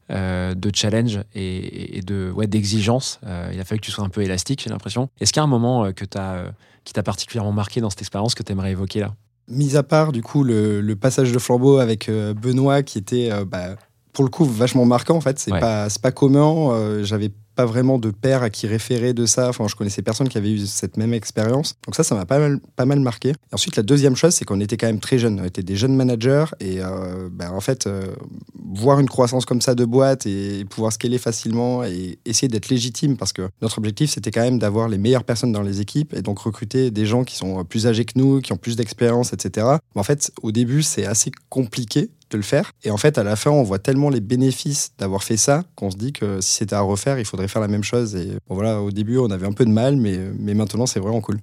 euh, 0.10 0.56
de 0.56 0.72
challenge 0.74 1.20
et, 1.36 1.98
et 1.98 2.02
de 2.02 2.32
ouais, 2.36 2.48
d'exigence. 2.48 3.20
Il 3.54 3.60
a 3.60 3.64
fallu 3.66 3.80
que 3.80 3.86
tu 3.86 3.92
sois 3.92 4.04
un 4.04 4.10
peu 4.10 4.22
élastique, 4.22 4.64
j'ai 4.64 4.70
l'impression. 4.72 5.10
Est-ce 5.20 5.32
qu'il 5.34 5.40
y 5.40 5.42
a 5.42 5.44
un 5.44 5.48
moment 5.48 5.92
que 5.94 6.06
t'as, 6.06 6.46
qui 6.84 6.94
t'a 6.94 7.04
particulièrement 7.04 7.52
marqué 7.52 7.80
dans 7.80 7.90
cette 7.92 8.02
expérience 8.02 8.34
que 8.34 8.42
tu 8.44 8.52
aimerais 8.52 8.72
évoquer 8.72 9.02
là? 9.02 9.14
Mis 9.48 9.76
à 9.76 9.84
part, 9.84 10.12
du 10.12 10.24
coup, 10.24 10.44
le, 10.44 10.82
le 10.82 10.96
passage 10.96 11.32
de 11.32 11.38
flambeau 11.38 11.78
avec 11.78 12.10
Benoît 12.10 12.82
qui 12.82 12.98
était, 12.98 13.30
bah, 13.46 13.76
pour 14.14 14.24
le 14.24 14.32
coup, 14.32 14.46
vachement 14.46 14.86
marquant, 14.86 15.18
en 15.18 15.22
fait. 15.22 15.38
C'est 15.38 15.52
Ouais. 15.52 15.60
pas, 15.60 15.88
c'est 15.90 16.02
pas 16.02 16.12
commun. 16.12 17.04
J'avais 17.04 17.32
pas 17.56 17.66
vraiment 17.66 17.98
de 17.98 18.12
père 18.12 18.44
à 18.44 18.50
qui 18.50 18.68
référer 18.68 19.14
de 19.14 19.26
ça. 19.26 19.50
Enfin, 19.50 19.68
je 19.68 19.76
connaissais 19.76 20.02
personne 20.02 20.30
qui 20.30 20.38
avait 20.38 20.52
eu 20.52 20.66
cette 20.66 20.98
même 20.98 21.14
expérience. 21.14 21.76
Donc 21.86 21.96
ça, 21.96 22.04
ça 22.04 22.16
m'a 22.16 22.26
pas 22.26 22.40
mal, 22.40 22.60
pas 22.76 22.86
mal 22.86 23.00
marqué. 23.00 23.34
Ensuite, 23.52 23.76
la 23.76 23.84
deuxième 23.84 24.16
chose, 24.16 24.34
c'est 24.34 24.46
qu'on 24.46 24.60
était 24.60 24.78
quand 24.78 24.88
même 24.88 25.00
très 25.00 25.18
jeunes. 25.18 25.40
On 25.40 25.46
était 25.46 25.64
des 25.64 25.76
jeunes 25.76 25.96
managers 25.96 26.46
et 26.60 26.82
euh, 26.82 27.30
ben, 27.32 27.52
en 27.52 27.62
fait, 27.62 27.88
euh, 27.88 28.14
voir 28.74 29.00
une 29.00 29.10
croissance 29.10 29.46
comme 29.46 29.62
ça 29.62 29.76
de 29.76 29.86
boîte 29.86 30.26
et 30.26 30.66
pouvoir 30.66 30.92
scaler 30.92 31.18
facilement 31.18 31.84
et 31.84 32.20
essayer 32.26 32.48
d'être 32.48 32.70
légitime 32.70 33.18
parce 33.18 33.34
que 33.34 33.50
notre 33.62 33.78
objectif, 33.78 34.12
c'était 34.12 34.32
quand 34.32 34.42
même 34.42 34.60
d'avoir 34.60 34.90
les 34.90 34.98
meilleures 34.98 35.24
personnes 35.24 35.52
dans 35.52 35.62
les 35.62 35.82
équipes 35.82 36.14
et 36.14 36.22
donc 36.22 36.40
recruter 36.40 36.92
des 36.92 37.06
gens 37.06 37.24
qui 37.24 37.36
sont 37.36 37.64
plus 37.64 37.88
âgés 37.88 38.06
que 38.06 38.18
nous, 38.18 38.42
qui 38.42 38.54
ont 38.54 38.58
plus 38.58 38.76
d'expérience, 38.76 39.34
etc. 39.34 39.68
En 39.96 40.04
fait, 40.04 40.32
au 40.42 40.52
début, 40.52 40.84
c'est 40.84 41.06
assez 41.06 41.32
compliqué 41.50 42.10
le 42.36 42.44
faire. 42.44 42.72
Et 42.84 42.92
en 42.92 42.98
fait, 42.98 43.18
à 43.18 43.24
la 43.24 43.36
fin, 43.36 43.52
on 43.52 43.64
voit 43.64 43.80
tellement 43.80 44.10
les 44.10 44.22
bénéfices 44.22 44.92
d'avoir 44.98 45.24
fait 45.24 45.38
ça 45.38 45.64
qu'on 45.76 45.92
se 45.92 45.98
dit 45.98 46.14
que 46.14 46.42
si 46.42 46.52
c'était 46.58 46.76
à 46.76 46.82
refaire, 46.82 47.20
il 47.20 47.26
faudrait 47.26 47.48
faire 47.48 47.62
la 47.62 47.68
même 47.68 47.84
chose. 47.84 48.16
Et 48.16 48.38
voilà, 48.50 48.82
au 48.82 48.92
début, 48.92 49.18
on 49.18 49.32
avait 49.32 49.48
un 49.48 49.54
peu 49.54 49.66
de 49.66 49.72
mal, 49.72 49.96
mais, 49.96 50.18
mais 50.38 50.54
maintenant, 50.54 50.86
c'est 50.86 51.00
vraiment 51.00 51.22
cool. 51.22 51.40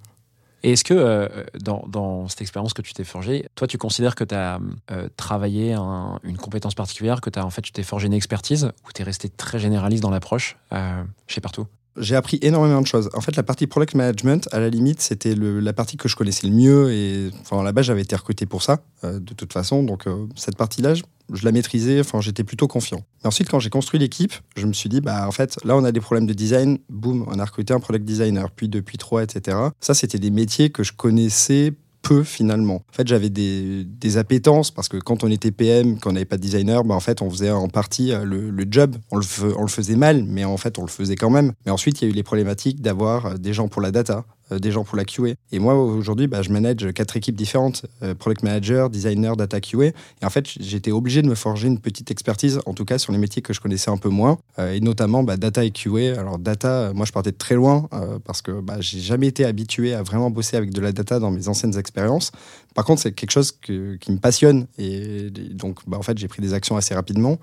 Et 0.64 0.72
est-ce 0.72 0.84
que 0.84 0.94
euh, 0.94 1.28
dans, 1.60 2.28
cette 2.28 2.40
expérience 2.42 2.72
que 2.72 2.82
tu 2.82 2.92
t'es 2.92 3.04
forgée, 3.04 3.46
toi, 3.56 3.66
tu 3.66 3.78
considères 3.78 4.14
que 4.14 4.22
tu 4.22 4.34
as 4.34 4.60
euh, 4.92 5.08
travaillé 5.16 5.72
un- 5.72 6.20
une 6.22 6.36
compétence 6.36 6.74
particulière, 6.76 7.20
que 7.20 7.30
as, 7.36 7.44
en 7.44 7.50
fait, 7.50 7.62
tu 7.62 7.72
t'es 7.72 7.82
forgé 7.82 8.06
une 8.06 8.12
expertise, 8.12 8.70
ou 8.86 8.92
tu 8.94 9.02
es 9.02 9.04
resté 9.04 9.28
très 9.28 9.58
généraliste 9.58 10.02
dans 10.02 10.10
l'approche 10.10 10.56
euh, 10.72 11.02
chez 11.26 11.40
Partout? 11.40 11.66
J'ai 11.98 12.16
appris 12.16 12.38
énormément 12.40 12.80
de 12.80 12.86
choses. 12.86 13.10
En 13.14 13.20
fait, 13.20 13.36
la 13.36 13.42
partie 13.42 13.66
product 13.66 13.94
management, 13.94 14.48
à 14.52 14.60
la 14.60 14.70
limite, 14.70 15.00
c'était 15.00 15.34
la 15.36 15.72
partie 15.72 15.96
que 15.96 16.08
je 16.08 16.16
connaissais 16.16 16.46
le 16.46 16.52
mieux. 16.54 16.92
Et 16.92 17.30
enfin, 17.40 17.62
là-bas, 17.62 17.82
j'avais 17.82 18.02
été 18.02 18.16
recruté 18.16 18.46
pour 18.46 18.62
ça, 18.62 18.82
euh, 19.04 19.20
de 19.20 19.34
toute 19.34 19.52
façon. 19.52 19.82
Donc, 19.82 20.06
euh, 20.06 20.26
cette 20.34 20.56
partie-là, 20.56 20.94
je, 20.94 21.02
la 21.42 21.52
maîtrisais. 21.52 22.00
Enfin, 22.00 22.20
j'étais 22.20 22.44
plutôt 22.44 22.66
confiant. 22.66 23.04
Mais 23.22 23.28
ensuite, 23.28 23.50
quand 23.50 23.58
j'ai 23.58 23.70
construit 23.70 24.00
l'équipe, 24.00 24.32
je 24.56 24.66
me 24.66 24.72
suis 24.72 24.88
dit, 24.88 25.00
bah, 25.00 25.28
en 25.28 25.32
fait, 25.32 25.58
là, 25.64 25.76
on 25.76 25.84
a 25.84 25.92
des 25.92 26.00
problèmes 26.00 26.26
de 26.26 26.34
design. 26.34 26.78
Boum, 26.88 27.26
on 27.28 27.38
a 27.38 27.44
recruté 27.44 27.74
un 27.74 27.80
product 27.80 28.04
designer, 28.06 28.50
puis 28.50 28.68
deux, 28.68 28.82
puis 28.82 28.96
trois, 28.96 29.22
etc. 29.22 29.56
Ça, 29.80 29.92
c'était 29.92 30.18
des 30.18 30.30
métiers 30.30 30.70
que 30.70 30.82
je 30.82 30.92
connaissais 30.92 31.74
peu 32.02 32.24
finalement. 32.24 32.84
En 32.90 32.92
fait, 32.92 33.06
j'avais 33.08 33.30
des, 33.30 34.16
appétences 34.16 34.70
parce 34.70 34.88
que 34.88 34.98
quand 34.98 35.24
on 35.24 35.30
était 35.30 35.52
PM, 35.52 35.98
quand 35.98 36.10
on 36.10 36.12
n'avait 36.12 36.26
pas 36.26 36.36
de 36.36 36.42
designer, 36.42 36.84
bah, 36.84 36.94
en 36.94 37.00
fait, 37.00 37.22
on 37.22 37.30
faisait 37.30 37.50
en 37.50 37.68
partie 37.68 38.12
euh, 38.12 38.24
le, 38.24 38.66
job. 38.68 38.96
On 39.10 39.16
le, 39.16 39.22
faisait 39.68 39.96
mal, 39.96 40.24
mais 40.24 40.44
en 40.44 40.58
fait, 40.58 40.78
on 40.78 40.82
le 40.82 40.88
faisait 40.88 41.16
quand 41.16 41.30
même. 41.30 41.52
Mais 41.64 41.72
ensuite, 41.72 42.02
il 42.02 42.04
y 42.04 42.08
a 42.08 42.10
eu 42.10 42.14
les 42.14 42.22
problématiques 42.22 42.82
d'avoir 42.82 43.26
euh, 43.26 43.34
des 43.34 43.54
gens 43.54 43.68
pour 43.68 43.80
la 43.80 43.90
data, 43.90 44.26
des 44.58 44.70
gens 44.70 44.84
pour 44.84 44.96
la 44.96 45.04
QA. 45.04 45.34
Et 45.50 45.58
moi, 45.58 45.74
aujourd'hui, 45.74 46.26
bah, 46.26 46.42
je 46.42 46.50
manage 46.50 46.92
quatre 46.92 47.16
équipes 47.16 47.36
différentes 47.36 47.86
euh, 48.02 48.14
product 48.14 48.42
manager, 48.42 48.90
designer, 48.90 49.36
data 49.36 49.60
QA. 49.60 49.86
Et 49.86 49.94
en 50.24 50.30
fait, 50.30 50.46
j'étais 50.60 50.90
obligé 50.90 51.22
de 51.22 51.28
me 51.28 51.34
forger 51.34 51.68
une 51.68 51.78
petite 51.78 52.10
expertise, 52.10 52.60
en 52.66 52.74
tout 52.74 52.84
cas 52.84 52.98
sur 52.98 53.12
les 53.12 53.18
métiers 53.18 53.42
que 53.42 53.52
je 53.52 53.60
connaissais 53.60 53.90
un 53.90 53.96
peu 53.96 54.08
moins, 54.08 54.38
euh, 54.58 54.72
et 54.72 54.80
notamment 54.80 55.22
bah, 55.22 55.36
data 55.36 55.64
et 55.64 55.70
QA. 55.70 56.18
Alors, 56.18 56.38
data, 56.38 56.68
euh, 56.68 56.92
moi, 56.94 57.06
je 57.06 57.12
partais 57.12 57.32
de 57.32 57.36
très 57.36 57.54
loin 57.54 57.88
euh, 57.92 58.18
parce 58.24 58.42
que 58.42 58.60
bah, 58.60 58.76
j'ai 58.80 59.00
jamais 59.00 59.26
été 59.26 59.44
habitué 59.44 59.94
à 59.94 60.02
vraiment 60.02 60.30
bosser 60.30 60.56
avec 60.56 60.72
de 60.72 60.80
la 60.80 60.92
data 60.92 61.18
dans 61.18 61.30
mes 61.30 61.48
anciennes 61.48 61.76
expériences. 61.78 62.32
Par 62.74 62.84
contre, 62.84 63.02
c'est 63.02 63.12
quelque 63.12 63.30
chose 63.30 63.52
qui 63.52 63.72
me 63.72 64.18
passionne. 64.18 64.66
Et 64.78 65.30
donc, 65.30 65.80
en 65.92 66.02
fait, 66.02 66.16
j'ai 66.16 66.28
pris 66.28 66.40
des 66.40 66.54
actions 66.54 66.76
assez 66.76 66.94
rapidement. 66.94 67.38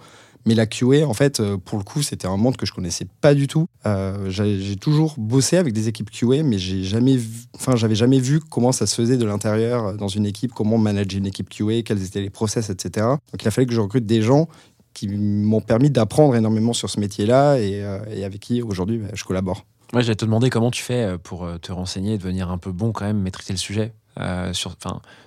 Mais 0.46 0.56
la 0.56 0.66
QA, 0.66 1.06
en 1.06 1.14
fait, 1.14 1.40
euh, 1.40 1.58
pour 1.58 1.78
le 1.78 1.84
coup, 1.84 2.02
c'était 2.02 2.28
un 2.28 2.38
monde 2.38 2.58
que 2.58 2.66
je 2.66 2.74
connaissais 2.74 3.06
pas 3.22 3.34
du 3.34 3.48
tout. 3.48 3.68
Euh, 3.86 4.30
j'ai 4.30 4.76
toujours 4.78 5.16
bossé 5.18 5.58
avec 5.58 5.74
des 5.74 5.88
équipes 5.88 6.10
QA, 6.10 6.44
mais 6.44 6.58
j'ai 6.58 6.84
jamais, 6.84 7.18
enfin, 7.56 7.76
j'avais 7.76 7.96
jamais 7.96 8.20
vu 8.20 8.40
comment 8.40 8.72
ça 8.72 8.88
se 8.88 8.96
faisait 8.96 9.18
de 9.18 9.26
l'intérieur 9.26 9.88
euh, 9.88 9.94
dans 9.96 10.08
une 10.08 10.26
équipe, 10.26 10.54
comment 10.54 10.78
manager 10.78 11.20
une 11.20 11.28
équipe 11.28 11.50
QA, 11.50 11.82
quels 11.84 12.04
étaient 12.04 12.22
les 12.22 12.30
process, 12.30 12.70
etc. 12.70 13.08
Donc, 13.08 13.42
il 13.42 13.48
a 13.48 13.52
fallu 13.52 13.68
que 13.68 13.74
je 13.74 13.82
recrute 13.82 14.06
des 14.06 14.22
gens 14.22 14.48
qui 14.94 15.08
m'ont 15.08 15.62
permis 15.62 15.90
d'apprendre 15.90 16.36
énormément 16.36 16.74
sur 16.74 16.90
ce 16.90 17.00
métier-là 17.00 17.60
et, 17.60 17.84
avec 18.24 18.40
qui 18.40 18.62
aujourd'hui 18.62 18.98
bah, 18.98 19.10
je 19.14 19.24
collabore. 19.24 19.66
Moi, 19.94 20.02
j'allais 20.02 20.16
te 20.16 20.26
demander 20.26 20.50
comment 20.50 20.72
tu 20.72 20.84
fais 20.84 21.18
pour 21.24 21.48
te 21.62 21.72
renseigner 21.72 22.16
et 22.16 22.18
devenir 22.18 22.50
un 22.50 22.58
peu 22.58 22.72
bon 22.72 22.92
quand 22.92 23.06
même, 23.06 23.20
maîtriser 23.20 23.54
le 23.54 23.60
sujet 23.60 23.94
euh, 24.20 24.54
sur, 24.54 24.76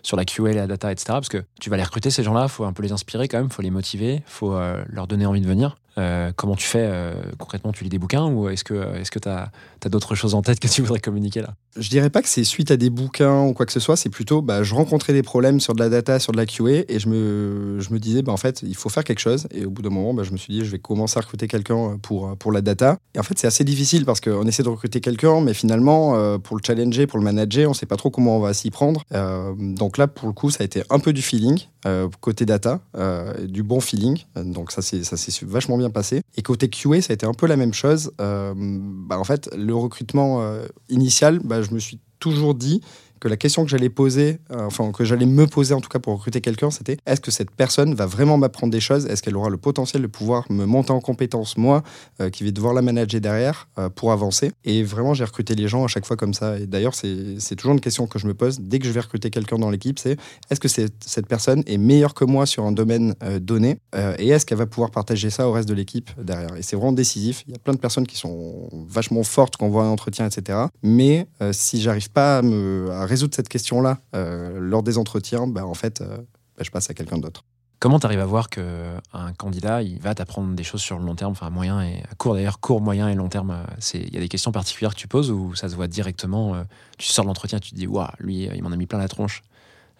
sur 0.03 0.17
la 0.17 0.25
QA, 0.25 0.53
la 0.53 0.67
data, 0.67 0.93
etc. 0.93 1.07
Parce 1.09 1.29
que 1.29 1.45
tu 1.61 1.71
vas 1.71 1.77
les 1.77 1.83
recruter, 1.83 2.11
ces 2.11 2.23
gens-là, 2.23 2.45
il 2.45 2.49
faut 2.49 2.65
un 2.65 2.73
peu 2.73 2.83
les 2.83 2.93
inspirer 2.93 3.29
quand 3.29 3.39
même, 3.39 3.47
il 3.47 3.53
faut 3.53 3.63
les 3.63 3.71
motiver, 3.71 4.17
il 4.17 4.23
faut 4.27 4.55
euh, 4.55 4.83
leur 4.89 5.07
donner 5.07 5.27
envie 5.27 5.41
de 5.41 5.47
venir. 5.47 5.77
Euh, 5.99 6.33
comment 6.35 6.57
tu 6.57 6.67
fais 6.67 6.87
euh, 6.91 7.15
concrètement 7.39 7.73
Tu 7.73 7.85
lis 7.85 7.91
des 7.91 7.99
bouquins 7.99 8.27
ou 8.27 8.49
est-ce 8.49 8.65
que 8.65 8.73
que 9.11 9.19
tu 9.19 9.29
as, 9.29 9.51
d'autres 9.91 10.15
choses 10.15 10.35
en 10.35 10.41
tête 10.41 10.59
que 10.59 10.69
tu 10.69 10.81
voudrais 10.81 11.01
communiquer 11.01 11.43
là? 11.43 11.55
Je 11.77 11.89
dirais 11.89 12.11
pas 12.11 12.23
que 12.23 12.29
c'est 12.29 12.45
suite 12.45 12.71
à 12.71 12.77
des 12.77 12.91
bouquins 12.91 13.43
ou 13.43 13.53
quoi 13.53 13.67
que 13.67 13.73
ce 13.73 13.81
soit, 13.81 13.97
c'est 13.97 14.09
plutôt 14.09 14.43
bah, 14.43 14.63
je 14.63 14.75
rencontrais 14.75 15.13
des 15.13 15.23
problèmes 15.23 15.61
sur 15.61 15.75
de 15.75 15.81
la 15.81 15.89
data, 15.89 16.19
sur 16.19 16.33
de 16.33 16.37
la 16.37 16.47
QA 16.47 16.85
et 16.89 16.99
je 16.99 17.09
me, 17.09 17.79
je 17.81 17.93
me 17.93 17.99
disais 17.99 18.23
bah, 18.23 18.33
en 18.33 18.37
fait 18.37 18.63
il 18.63 18.75
faut 18.75 18.89
faire 18.89 19.05
quelque 19.05 19.19
chose 19.19 19.47
et 19.51 19.65
au 19.67 19.71
bout 19.71 19.83
d'un 19.83 19.91
moment 19.91 20.15
bah, 20.15 20.23
je 20.23 20.33
me 20.33 20.37
suis 20.37 20.53
dit 20.53 20.65
je 20.65 20.71
vais 20.71 20.79
commencer 20.79 21.19
à 21.19 21.21
recruter 21.21 21.49
quelqu'un 21.49 21.99
pour, 22.03 22.37
pour 22.37 22.53
la 22.53 22.63
data. 22.63 22.97
Et 23.15 23.19
en 23.19 23.23
fait 23.23 23.39
c'est 23.39 23.47
assez 23.47 23.65
difficile 23.65 24.05
parce 24.05 24.21
qu'on 24.21 24.47
essaie 24.47 24.63
de 24.63 24.69
recruter 24.69 25.01
quelqu'un 25.01 25.41
mais 25.41 25.55
finalement 25.55 26.17
euh, 26.17 26.39
pour 26.39 26.57
le 26.57 26.63
challenger, 26.65 27.07
pour 27.07 27.19
le 27.19 27.25
manager 27.25 27.71
on 27.71 27.75
sait 27.75 27.87
pas 27.87 27.97
trop 27.97 28.11
comment 28.11 28.37
on 28.37 28.41
va 28.41 28.55
s'y 28.55 28.71
prendre. 28.71 29.03
Euh, 29.13 29.53
donc 29.59 29.99
là 29.99 30.09
pour 30.09 30.29
le 30.29 30.35
coup 30.35 30.51
ça 30.51 30.63
a 30.63 30.65
été 30.65 30.83
un 30.91 30.99
peu 30.99 31.13
du 31.13 31.23
feeling 31.23 31.67
euh, 31.85 32.09
côté 32.21 32.47
data, 32.47 32.81
euh, 32.97 33.47
du 33.49 33.65
bon 33.65 33.81
feeling. 33.81 34.23
Donc 34.37 34.71
ça 34.71 34.83
c'est 34.83 35.43
vachement 35.43 35.77
bien 35.77 35.82
passé. 35.91 36.23
Et 36.37 36.43
côté 36.43 36.69
QA 36.69 37.01
ça 37.01 37.13
a 37.13 37.15
été 37.15 37.27
un 37.27 37.35
peu 37.35 37.47
la 37.47 37.57
même 37.57 37.75
chose. 37.75 38.13
Euh, 38.21 38.55
bah, 38.57 39.19
en 39.19 39.25
fait 39.25 39.51
le 39.57 39.75
recrutement 39.75 40.43
euh, 40.43 40.67
initial 40.89 41.41
bah, 41.45 41.63
je 41.63 41.73
me 41.73 41.79
suis 41.79 42.01
toujours 42.19 42.55
dit 42.55 42.83
que 43.23 43.29
la 43.29 43.37
question 43.37 43.63
que 43.65 43.71
j'allais 43.71 43.89
poser, 43.89 44.41
euh, 44.51 44.67
enfin 44.67 44.91
que 44.91 45.05
j'allais 45.05 45.27
me 45.27 45.47
poser 45.47 45.75
en 45.75 45.81
tout 45.81 45.89
cas 45.89 46.01
pour 46.01 46.15
recruter 46.15 46.41
quelqu'un, 46.41 46.73
c'était 46.73 46.97
est-ce 47.07 47.21
que 47.21 47.31
cette 47.31 47.53
personne 47.53 47.95
va 47.95 48.05
vraiment 48.07 48.37
m'apprendre 48.37 48.73
des 48.73 48.81
choses? 48.81 49.07
Est-ce 49.07 49.23
qu'elle 49.23 49.37
aura 49.37 49.49
le 49.49 49.59
potentiel 49.59 50.03
de 50.03 50.09
pouvoir 50.09 50.45
me 50.51 50.65
monter 50.65 50.91
en 50.91 50.99
compétence 51.01 51.57
moi, 51.57 51.85
euh, 52.21 52.31
qui 52.31 52.43
vais 52.43 52.51
devoir 52.51 52.75
la 52.75 52.83
manager 52.83 53.21
derrière 53.21 53.69
euh, 53.79 53.89
pour 53.89 54.11
avancer? 54.11 54.51
Et 54.65 54.83
vraiment, 54.83 55.15
j'ai 55.15 55.23
recruté 55.23 55.55
les 55.55 55.69
gens 55.69 55.85
à 55.85 55.87
chaque 55.87 56.05
fois 56.05 56.17
comme 56.17 56.35
ça. 56.35 56.59
Et 56.59 56.67
d'ailleurs, 56.67 56.97
c'est 56.97 57.55
toujours 57.55 57.75
une 57.75 57.81
question 57.81 58.09
que 58.09 58.19
je 58.19 58.27
me 58.27 58.35
pose 58.35 58.59
dès 58.61 58.81
que 58.81 58.87
je 58.87 58.91
vais 58.91 58.99
recruter 58.99 59.31
quelqu'un 59.31 59.57
dans 59.57 59.71
l'équipe, 59.71 60.01
c'est 60.01 60.17
est-ce 60.51 60.59
que 60.59 60.67
cette- 60.69 61.05
cette 61.07 61.29
personne 61.29 61.63
est 61.69 61.79
meilleure 61.79 62.15
que 62.15 62.25
moi 62.25 62.45
sur 62.45 62.65
un 62.65 62.73
domaine 62.73 63.15
donné 63.41 63.79
et 64.19 64.29
est-ce 64.31 64.45
qu'elle 64.47 64.59
va 64.59 64.67
pouvoir 64.67 64.91
partager 64.91 65.31
ça 65.31 65.47
au 65.49 65.53
reste 65.53 65.69
de 65.69 65.75
l'équipe 65.75 66.11
derrière? 66.21 66.57
Et 66.57 66.63
c'est 66.63 66.75
vraiment 66.75 66.91
décisif. 66.93 67.45
Il 67.47 67.53
y 67.53 67.55
a 67.55 67.59
plein 67.61 67.75
de 67.75 67.79
personnes 67.79 68.07
qui 68.07 68.17
sont 68.17 68.69
vachement 68.89 69.23
fortes 69.23 69.57
quand 69.57 69.67
on 69.67 69.71
voit 69.71 69.85
un 69.85 69.91
entretien, 69.91 70.27
etc. 70.27 70.59
Mais 70.83 71.29
si 71.53 71.81
j'arrive 71.81 72.11
pas 72.11 72.39
à, 72.39 72.43
me, 72.43 72.91
à 72.91 73.07
résoudre 73.13 73.35
cette 73.35 73.51
question-là 73.51 73.99
euh, 74.15 74.59
lors 74.59 74.83
des 74.83 74.97
entretiens, 74.97 75.47
bah, 75.47 75.67
en 75.67 75.75
fait, 75.75 76.01
euh, 76.01 76.17
bah, 76.57 76.63
je 76.65 76.71
passe 76.71 76.89
à 76.89 76.95
quelqu'un 76.95 77.19
d'autre. 77.19 77.45
Comment 77.79 77.99
tu 77.99 78.07
arrives 78.07 78.21
à 78.21 78.27
voir 78.27 78.49
qu'un 78.49 79.33
candidat 79.37 79.83
il 79.83 79.99
va 79.99 80.15
t'apprendre 80.15 80.55
des 80.55 80.63
choses 80.63 80.81
sur 80.81 80.99
le 80.99 81.05
long 81.05 81.17
terme, 81.17 81.33
enfin 81.33 81.51
moyen 81.51 81.83
et 81.83 82.03
à 82.11 82.15
court 82.17 82.35
d'ailleurs, 82.35 82.61
court, 82.61 82.81
moyen 82.81 83.09
et 83.09 83.15
long 83.15 83.29
terme 83.29 83.51
euh, 83.51 83.65
Il 83.93 84.15
y 84.15 84.17
a 84.17 84.21
des 84.21 84.29
questions 84.29 84.53
particulières 84.53 84.95
que 84.95 85.01
tu 85.01 85.09
poses 85.09 85.31
ou 85.31 85.55
ça 85.57 85.69
se 85.69 85.75
voit 85.75 85.89
directement 85.89 86.55
euh, 86.55 86.63
Tu 86.97 87.09
sors 87.09 87.25
de 87.25 87.29
l'entretien, 87.29 87.59
tu 87.59 87.73
te 87.73 87.75
dis 87.75 87.89
Waouh, 87.89 88.07
lui, 88.21 88.49
euh, 88.49 88.53
il 88.55 88.63
m'en 88.63 88.71
a 88.71 88.77
mis 88.77 88.87
plein 88.87 88.99
la 88.99 89.09
tronche. 89.09 89.43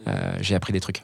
Euh, 0.07 0.39
J'ai 0.41 0.55
appris 0.55 0.73
des 0.73 0.81
trucs. 0.81 1.03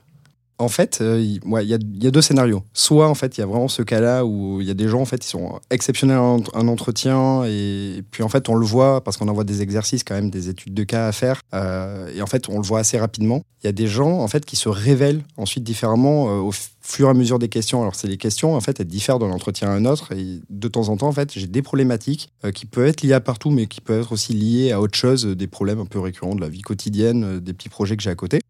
En 0.59 0.69
fait, 0.69 0.99
euh, 1.01 1.21
il 1.21 1.41
y, 1.69 1.75
a, 1.75 1.79
y 2.01 2.07
a 2.07 2.11
deux 2.11 2.21
scénarios. 2.21 2.65
Soit, 2.73 3.09
en 3.09 3.15
fait, 3.15 3.39
il 3.39 3.41
y 3.41 3.45
a 3.45 3.47
vraiment 3.47 3.69
ce 3.69 3.83
cas-là 3.83 4.25
où 4.25 4.61
il 4.61 4.67
y 4.67 4.71
a 4.71 4.75
des 4.75 4.89
gens, 4.89 5.01
en 5.01 5.05
fait, 5.05 5.19
qui 5.19 5.29
sont 5.29 5.61
exceptionnels 5.71 6.19
en 6.19 6.39
en 6.53 6.69
entretien, 6.69 7.45
et, 7.45 8.03
puis, 8.11 8.23
en 8.23 8.29
fait, 8.29 8.49
on 8.49 8.55
le 8.55 8.67
voit 8.67 9.03
parce 9.03 9.17
qu'on 9.17 9.29
envoie 9.29 9.45
des 9.45 9.63
exercices, 9.63 10.03
quand 10.03 10.15
même, 10.15 10.31
des 10.31 10.49
études 10.49 10.75
de 10.75 10.85
cas 10.85 11.07
à 11.07 11.13
faire, 11.13 11.41
euh, 11.55 12.11
et 12.15 12.23
en 12.23 12.27
fait, 12.27 12.49
on 12.49 12.59
le 12.59 12.65
voit 12.65 12.81
assez 12.81 12.99
rapidement. 12.99 13.43
Il 13.63 13.67
y 13.67 13.69
a 13.69 13.73
des 13.73 13.87
gens, 13.87 14.21
en 14.21 14.29
fait, 14.29 14.45
qui 14.45 14.57
se 14.57 14.69
révèlent 14.69 15.23
ensuite 15.37 15.65
différemment 15.65 16.29
euh, 16.29 16.41
au 16.41 16.53
fur 16.89 17.07
et 17.07 17.11
à 17.11 17.15
mesure 17.15 17.39
des 17.39 17.49
questions. 17.49 17.83
Alors, 17.83 17.95
c'est 17.95 18.09
les 18.09 18.17
questions, 18.17 18.55
en 18.55 18.61
fait, 18.61 18.81
elles 18.81 18.87
diffèrent 18.87 19.19
d'un 19.19 19.31
entretien 19.31 19.69
à 19.69 19.73
un 19.73 19.85
autre, 19.85 20.13
et 20.13 20.41
de 20.49 20.69
temps 20.69 20.89
en 20.89 20.97
temps, 20.97 21.09
en 21.09 21.13
fait, 21.13 21.39
j'ai 21.39 21.47
des 21.47 21.61
problématiques 21.61 22.31
euh, 22.45 22.51
qui 22.51 22.65
peuvent 22.65 22.87
être 22.87 23.03
liées 23.03 23.13
à 23.13 23.21
partout, 23.21 23.51
mais 23.51 23.67
qui 23.67 23.83
peuvent 23.83 24.01
être 24.01 24.13
aussi 24.13 24.33
liées 24.33 24.73
à 24.73 24.81
autre 24.81 24.97
chose, 24.97 25.27
euh, 25.27 25.37
des 25.37 25.49
problèmes 25.49 25.81
un 25.81 25.85
peu 25.85 26.01
récurrents 26.01 26.35
de 26.35 26.41
la 26.41 26.49
vie 26.49 26.63
quotidienne, 26.63 27.25
euh, 27.25 27.41
des 27.41 27.53
petits 27.53 27.69
projets 27.69 27.97
que 27.97 28.03
j'ai 28.03 28.11
à 28.11 28.15
côté. 28.15 28.41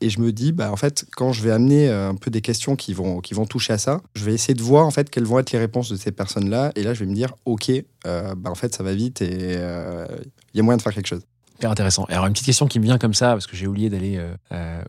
Et 0.00 0.08
je 0.08 0.20
me 0.20 0.32
dis, 0.32 0.52
bah, 0.52 0.72
en 0.72 0.76
fait, 0.76 1.04
quand 1.16 1.32
je 1.32 1.42
vais 1.42 1.50
amener 1.50 1.90
un 1.90 2.14
peu 2.14 2.30
des 2.30 2.40
questions 2.40 2.76
qui 2.76 2.94
vont, 2.94 3.20
qui 3.20 3.34
vont 3.34 3.44
toucher 3.44 3.74
à 3.74 3.78
ça, 3.78 4.00
je 4.14 4.24
vais 4.24 4.32
essayer 4.32 4.54
de 4.54 4.62
voir, 4.62 4.86
en 4.86 4.90
fait, 4.90 5.10
quelles 5.10 5.24
vont 5.24 5.38
être 5.38 5.52
les 5.52 5.58
réponses 5.58 5.90
de 5.90 5.96
ces 5.96 6.12
personnes-là. 6.12 6.72
Et 6.76 6.82
là, 6.82 6.94
je 6.94 7.00
vais 7.00 7.06
me 7.10 7.14
dire, 7.14 7.34
OK, 7.44 7.70
bah, 8.04 8.34
en 8.46 8.54
fait, 8.54 8.74
ça 8.74 8.82
va 8.82 8.94
vite 8.94 9.20
et 9.20 9.52
il 9.52 10.56
y 10.56 10.60
a 10.60 10.62
moyen 10.62 10.76
de 10.76 10.82
faire 10.82 10.94
quelque 10.94 11.06
chose. 11.06 11.22
Intéressant. 11.62 12.04
Alors, 12.08 12.26
une 12.26 12.32
petite 12.32 12.46
question 12.46 12.66
qui 12.66 12.80
me 12.80 12.84
vient 12.84 12.98
comme 12.98 13.14
ça, 13.14 13.32
parce 13.32 13.46
que 13.46 13.56
j'ai 13.56 13.66
oublié 13.66 13.90
d'aller 13.90 14.20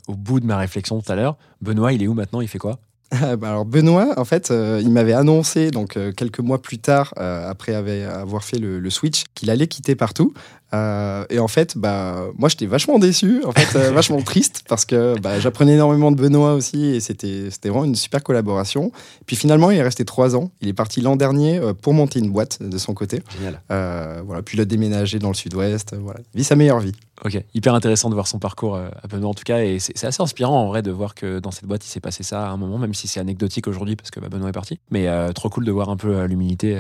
au 0.07 0.15
bout 0.15 0.39
de 0.39 0.45
ma 0.45 0.57
réflexion 0.57 1.01
tout 1.01 1.11
à 1.11 1.15
l'heure. 1.15 1.37
Benoît, 1.61 1.93
il 1.93 2.01
est 2.01 2.07
où 2.07 2.13
maintenant? 2.13 2.41
Il 2.41 2.47
fait 2.47 2.59
quoi? 2.59 2.79
alors 3.43 3.65
Benoît, 3.65 4.13
en 4.17 4.25
fait, 4.25 4.51
euh, 4.51 4.79
il 4.81 4.91
m'avait 4.91 5.13
annoncé 5.13 5.71
donc 5.71 5.97
euh, 5.97 6.11
quelques 6.11 6.39
mois 6.39 6.61
plus 6.61 6.79
tard, 6.79 7.13
euh, 7.17 7.49
après 7.49 7.73
avoir 7.75 8.43
fait 8.43 8.57
le 8.57 8.89
switch, 8.89 9.23
qu'il 9.35 9.49
allait 9.49 9.67
quitter 9.67 9.95
partout. 9.95 10.33
Euh, 10.73 11.25
et 11.29 11.39
en 11.39 11.47
fait, 11.47 11.77
bah, 11.77 12.25
moi, 12.37 12.49
j'étais 12.49 12.65
vachement 12.65 12.99
déçu, 12.99 13.43
en 13.45 13.51
fait, 13.51 13.77
euh, 13.77 13.91
vachement 13.93 14.21
triste, 14.21 14.63
parce 14.67 14.85
que 14.85 15.19
bah, 15.19 15.39
j'apprenais 15.39 15.73
énormément 15.73 16.11
de 16.11 16.17
Benoît 16.19 16.53
aussi, 16.53 16.85
et 16.85 16.99
c'était 16.99 17.49
vraiment 17.63 17.85
une 17.85 17.95
super 17.95 18.23
collaboration. 18.23 18.91
Puis 19.25 19.35
finalement, 19.35 19.71
il 19.71 19.77
est 19.77 19.83
resté 19.83 20.05
trois 20.05 20.35
ans. 20.35 20.51
Il 20.61 20.67
est 20.67 20.73
parti 20.73 21.01
l'an 21.01 21.15
dernier 21.15 21.59
euh, 21.59 21.73
pour 21.73 21.93
monter 21.93 22.19
une 22.19 22.31
boîte 22.31 22.61
de 22.61 22.77
son 22.77 22.93
côté. 22.93 23.21
Génial. 23.37 23.61
Euh, 23.71 24.21
voilà. 24.25 24.41
Puis 24.41 24.57
il 24.57 24.61
a 24.61 24.65
déménagé 24.65 25.19
dans 25.19 25.29
le 25.29 25.33
sud-ouest. 25.35 25.95
Voilà. 25.95 26.19
Il 26.33 26.37
vit 26.39 26.43
sa 26.43 26.55
meilleure 26.55 26.79
vie. 26.79 26.93
Ok, 27.23 27.41
hyper 27.53 27.73
intéressant 27.75 28.09
de 28.09 28.15
voir 28.15 28.27
son 28.27 28.39
parcours 28.39 28.75
à 28.75 29.07
Benoît 29.07 29.29
en 29.29 29.33
tout 29.33 29.43
cas, 29.45 29.61
et 29.63 29.77
c'est 29.79 30.03
assez 30.03 30.21
inspirant 30.21 30.59
en 30.61 30.67
vrai 30.67 30.81
de 30.81 30.91
voir 30.91 31.13
que 31.15 31.39
dans 31.39 31.51
cette 31.51 31.65
boîte 31.65 31.85
il 31.85 31.87
s'est 31.87 32.01
passé 32.01 32.21
ça 32.23 32.47
à 32.47 32.49
un 32.49 32.57
moment, 32.57 32.77
même 32.79 32.93
si 32.95 33.07
c'est 33.07 33.19
anecdotique 33.21 33.67
aujourd'hui 33.67 33.95
parce 33.95 34.09
que 34.11 34.19
bah, 34.19 34.27
Benoît 34.29 34.49
est 34.49 34.53
parti. 34.53 34.79
Mais 34.89 35.07
trop 35.33 35.47
cool 35.49 35.63
de 35.63 35.71
voir 35.71 35.89
un 35.89 35.95
peu 35.95 36.23
l'humilité 36.25 36.75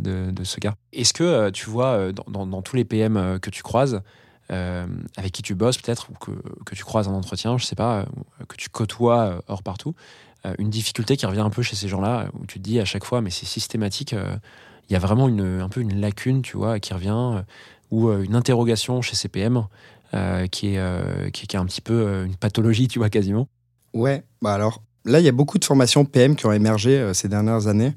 de, 0.00 0.30
de 0.30 0.44
ce 0.44 0.58
gars. 0.60 0.74
Est-ce 0.92 1.14
que 1.14 1.48
tu 1.50 1.70
vois 1.70 2.12
dans, 2.12 2.24
dans- 2.28 2.46
dans 2.46 2.60
tous 2.60 2.76
les 2.76 2.84
PM 2.84 3.27
euh, 3.28 3.38
que 3.38 3.50
tu 3.50 3.62
croises, 3.62 4.02
euh, 4.50 4.86
avec 5.16 5.32
qui 5.32 5.42
tu 5.42 5.54
bosses 5.54 5.78
peut-être, 5.78 6.08
ou 6.10 6.14
que, 6.14 6.32
que 6.64 6.74
tu 6.74 6.84
croises 6.84 7.08
en 7.08 7.14
entretien, 7.14 7.58
je 7.58 7.64
sais 7.64 7.76
pas, 7.76 8.00
euh, 8.00 8.04
que 8.48 8.56
tu 8.56 8.68
côtoies 8.68 9.42
hors 9.48 9.62
partout, 9.62 9.94
une 10.58 10.70
difficulté 10.70 11.16
qui 11.16 11.26
revient 11.26 11.40
un 11.40 11.50
peu 11.50 11.62
chez 11.62 11.76
ces 11.76 11.88
gens-là, 11.88 12.28
où 12.32 12.46
tu 12.46 12.58
te 12.58 12.64
dis 12.64 12.80
à 12.80 12.84
chaque 12.84 13.04
fois, 13.04 13.20
mais 13.20 13.28
c'est 13.28 13.44
systématique, 13.44 14.12
il 14.12 14.92
y 14.92 14.96
a 14.96 14.98
vraiment 14.98 15.28
une, 15.28 15.60
un 15.60 15.68
peu 15.68 15.80
une 15.80 16.00
lacune, 16.00 16.40
tu 16.42 16.56
vois, 16.56 16.78
qui 16.78 16.94
revient, 16.94 17.42
ou 17.90 18.08
une 18.10 18.36
interrogation 18.36 19.02
chez 19.02 19.16
ces 19.16 19.28
PM 19.28 19.66
qui, 20.52 20.76
est, 20.76 21.32
qui, 21.32 21.44
est 21.44 21.56
un 21.56 21.66
petit 21.66 21.80
peu 21.80 22.24
une 22.24 22.36
pathologie, 22.36 22.86
tu 22.86 23.00
vois, 23.00 23.10
quasiment. 23.10 23.48
Ouais, 23.92 24.22
bah 24.40 24.54
alors 24.54 24.80
là, 25.04 25.18
il 25.18 25.26
y 25.26 25.28
a 25.28 25.32
beaucoup 25.32 25.58
de 25.58 25.64
formations 25.64 26.04
PM 26.04 26.36
qui 26.36 26.46
ont 26.46 26.52
émergé 26.52 27.12
ces 27.14 27.28
dernières 27.28 27.66
années. 27.66 27.94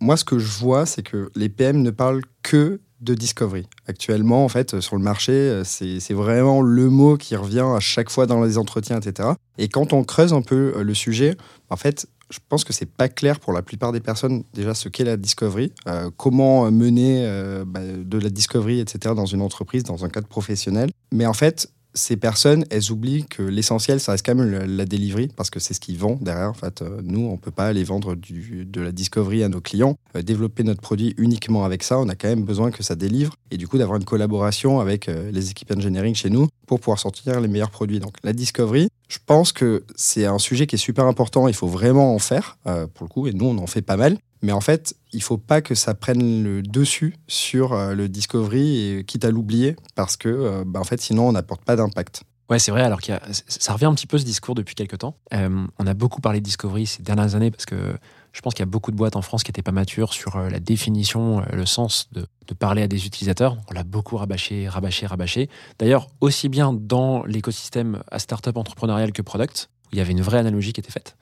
Moi, 0.00 0.16
ce 0.16 0.24
que 0.24 0.38
je 0.38 0.58
vois, 0.60 0.86
c'est 0.86 1.02
que 1.02 1.28
les 1.34 1.50
PM 1.50 1.82
ne 1.82 1.90
parlent 1.90 2.22
que 2.42 2.80
de 3.00 3.14
discovery. 3.14 3.66
Actuellement, 3.86 4.44
en 4.44 4.48
fait, 4.48 4.74
euh, 4.74 4.80
sur 4.80 4.96
le 4.96 5.02
marché, 5.02 5.32
euh, 5.32 5.64
c'est 5.64 6.14
vraiment 6.14 6.62
le 6.62 6.88
mot 6.90 7.16
qui 7.16 7.36
revient 7.36 7.66
à 7.74 7.80
chaque 7.80 8.10
fois 8.10 8.26
dans 8.26 8.42
les 8.42 8.58
entretiens, 8.58 8.98
etc. 8.98 9.30
Et 9.58 9.68
quand 9.68 9.92
on 9.92 10.04
creuse 10.04 10.32
un 10.32 10.42
peu 10.42 10.74
euh, 10.76 10.82
le 10.82 10.94
sujet, 10.94 11.36
en 11.70 11.76
fait, 11.76 12.06
je 12.30 12.38
pense 12.48 12.64
que 12.64 12.72
c'est 12.72 12.90
pas 12.90 13.08
clair 13.08 13.38
pour 13.40 13.52
la 13.52 13.62
plupart 13.62 13.92
des 13.92 14.00
personnes 14.00 14.44
déjà 14.54 14.74
ce 14.74 14.88
qu'est 14.88 15.04
la 15.04 15.16
discovery, 15.16 15.72
comment 16.16 16.70
mener 16.70 17.22
bah, 17.66 17.80
de 17.82 18.18
la 18.18 18.30
discovery, 18.30 18.80
etc. 18.80 19.14
dans 19.14 19.26
une 19.26 19.42
entreprise, 19.42 19.82
dans 19.82 20.04
un 20.06 20.08
cadre 20.08 20.26
professionnel. 20.26 20.90
Mais 21.12 21.26
en 21.26 21.34
fait, 21.34 21.70
ces 21.94 22.16
personnes, 22.16 22.64
elles 22.70 22.90
oublient 22.90 23.24
que 23.24 23.42
l'essentiel, 23.42 24.00
ça 24.00 24.12
reste 24.12 24.26
quand 24.26 24.34
même 24.34 24.66
la 24.66 24.84
delivery, 24.84 25.28
parce 25.28 25.48
que 25.50 25.60
c'est 25.60 25.74
ce 25.74 25.80
qu'ils 25.80 25.96
vendent 25.96 26.22
derrière. 26.22 26.50
En 26.50 26.54
fait, 26.54 26.82
euh, 26.82 27.00
nous, 27.02 27.26
on 27.26 27.36
peut 27.36 27.50
pas 27.52 27.66
aller 27.66 27.84
vendre 27.84 28.14
de 28.16 28.80
la 28.80 28.92
discovery 28.92 29.44
à 29.44 29.48
nos 29.48 29.60
clients, 29.60 29.96
euh, 30.16 30.22
développer 30.22 30.64
notre 30.64 30.80
produit 30.80 31.14
uniquement 31.16 31.64
avec 31.64 31.82
ça. 31.82 31.98
On 31.98 32.08
a 32.08 32.16
quand 32.16 32.28
même 32.28 32.44
besoin 32.44 32.70
que 32.70 32.82
ça 32.82 32.96
délivre, 32.96 33.34
et 33.50 33.56
du 33.56 33.68
coup 33.68 33.78
d'avoir 33.78 33.98
une 33.98 34.04
collaboration 34.04 34.80
avec 34.80 35.08
euh, 35.08 35.30
les 35.30 35.50
équipes 35.50 35.70
engineering 35.70 36.14
chez 36.14 36.30
nous 36.30 36.48
pour 36.66 36.80
pouvoir 36.80 36.98
sortir 36.98 37.40
les 37.40 37.48
meilleurs 37.48 37.70
produits. 37.70 38.00
Donc 38.00 38.16
la 38.24 38.32
discovery, 38.32 38.88
je 39.08 39.18
pense 39.24 39.52
que 39.52 39.84
c'est 39.94 40.26
un 40.26 40.38
sujet 40.38 40.66
qui 40.66 40.74
est 40.74 40.78
super 40.78 41.06
important. 41.06 41.46
Il 41.46 41.54
faut 41.54 41.68
vraiment 41.68 42.14
en 42.14 42.18
faire, 42.18 42.58
pour 42.94 43.04
le 43.04 43.08
coup, 43.08 43.26
et 43.28 43.32
nous, 43.32 43.46
on 43.46 43.58
en 43.58 43.66
fait 43.66 43.82
pas 43.82 43.96
mal. 43.96 44.18
Mais 44.44 44.52
en 44.52 44.60
fait, 44.60 44.94
il 45.14 45.22
faut 45.22 45.38
pas 45.38 45.62
que 45.62 45.74
ça 45.74 45.94
prenne 45.94 46.44
le 46.44 46.60
dessus 46.60 47.16
sur 47.26 47.72
euh, 47.72 47.94
le 47.94 48.10
discovery, 48.10 48.98
et 48.98 49.04
quitte 49.04 49.24
à 49.24 49.30
l'oublier, 49.30 49.74
parce 49.94 50.18
que 50.18 50.28
euh, 50.28 50.64
bah, 50.66 50.80
en 50.80 50.84
fait, 50.84 51.00
sinon, 51.00 51.28
on 51.28 51.32
n'apporte 51.32 51.64
pas 51.64 51.76
d'impact. 51.76 52.24
Ouais, 52.50 52.58
c'est 52.58 52.70
vrai, 52.70 52.82
alors 52.82 53.00
qu'il 53.00 53.18
ça 53.48 53.72
revient 53.72 53.86
un 53.86 53.94
petit 53.94 54.06
peu 54.06 54.18
ce 54.18 54.24
discours 54.26 54.54
depuis 54.54 54.74
quelques 54.74 54.98
temps. 54.98 55.16
Euh, 55.32 55.66
on 55.78 55.86
a 55.86 55.94
beaucoup 55.94 56.20
parlé 56.20 56.40
de 56.40 56.44
Discovery 56.44 56.84
ces 56.84 57.02
dernières 57.02 57.34
années 57.34 57.50
parce 57.50 57.64
que 57.64 57.96
je 58.32 58.40
pense 58.42 58.52
qu'il 58.52 58.60
y 58.60 58.68
a 58.68 58.70
beaucoup 58.70 58.90
de 58.90 58.96
boîtes 58.96 59.16
en 59.16 59.22
France 59.22 59.44
qui 59.44 59.50
n'étaient 59.50 59.62
pas 59.62 59.72
matures 59.72 60.12
sur 60.12 60.38
la 60.38 60.60
définition, 60.60 61.42
le 61.50 61.64
sens 61.64 62.10
de, 62.12 62.26
de 62.46 62.52
parler 62.52 62.82
à 62.82 62.86
des 62.86 63.06
utilisateurs. 63.06 63.56
On 63.70 63.72
l'a 63.72 63.82
beaucoup 63.82 64.18
rabâché, 64.18 64.68
rabâché, 64.68 65.06
rabâché. 65.06 65.48
D'ailleurs, 65.78 66.08
aussi 66.20 66.50
bien 66.50 66.74
dans 66.74 67.24
l'écosystème 67.24 68.02
à 68.10 68.18
startup 68.18 68.58
entrepreneurial 68.58 69.12
que 69.12 69.22
product, 69.22 69.70
où 69.86 69.88
il 69.92 69.98
y 69.98 70.02
avait 70.02 70.12
une 70.12 70.20
vraie 70.20 70.38
analogie 70.38 70.74
qui 70.74 70.80
était 70.80 70.92
faite. 70.92 71.16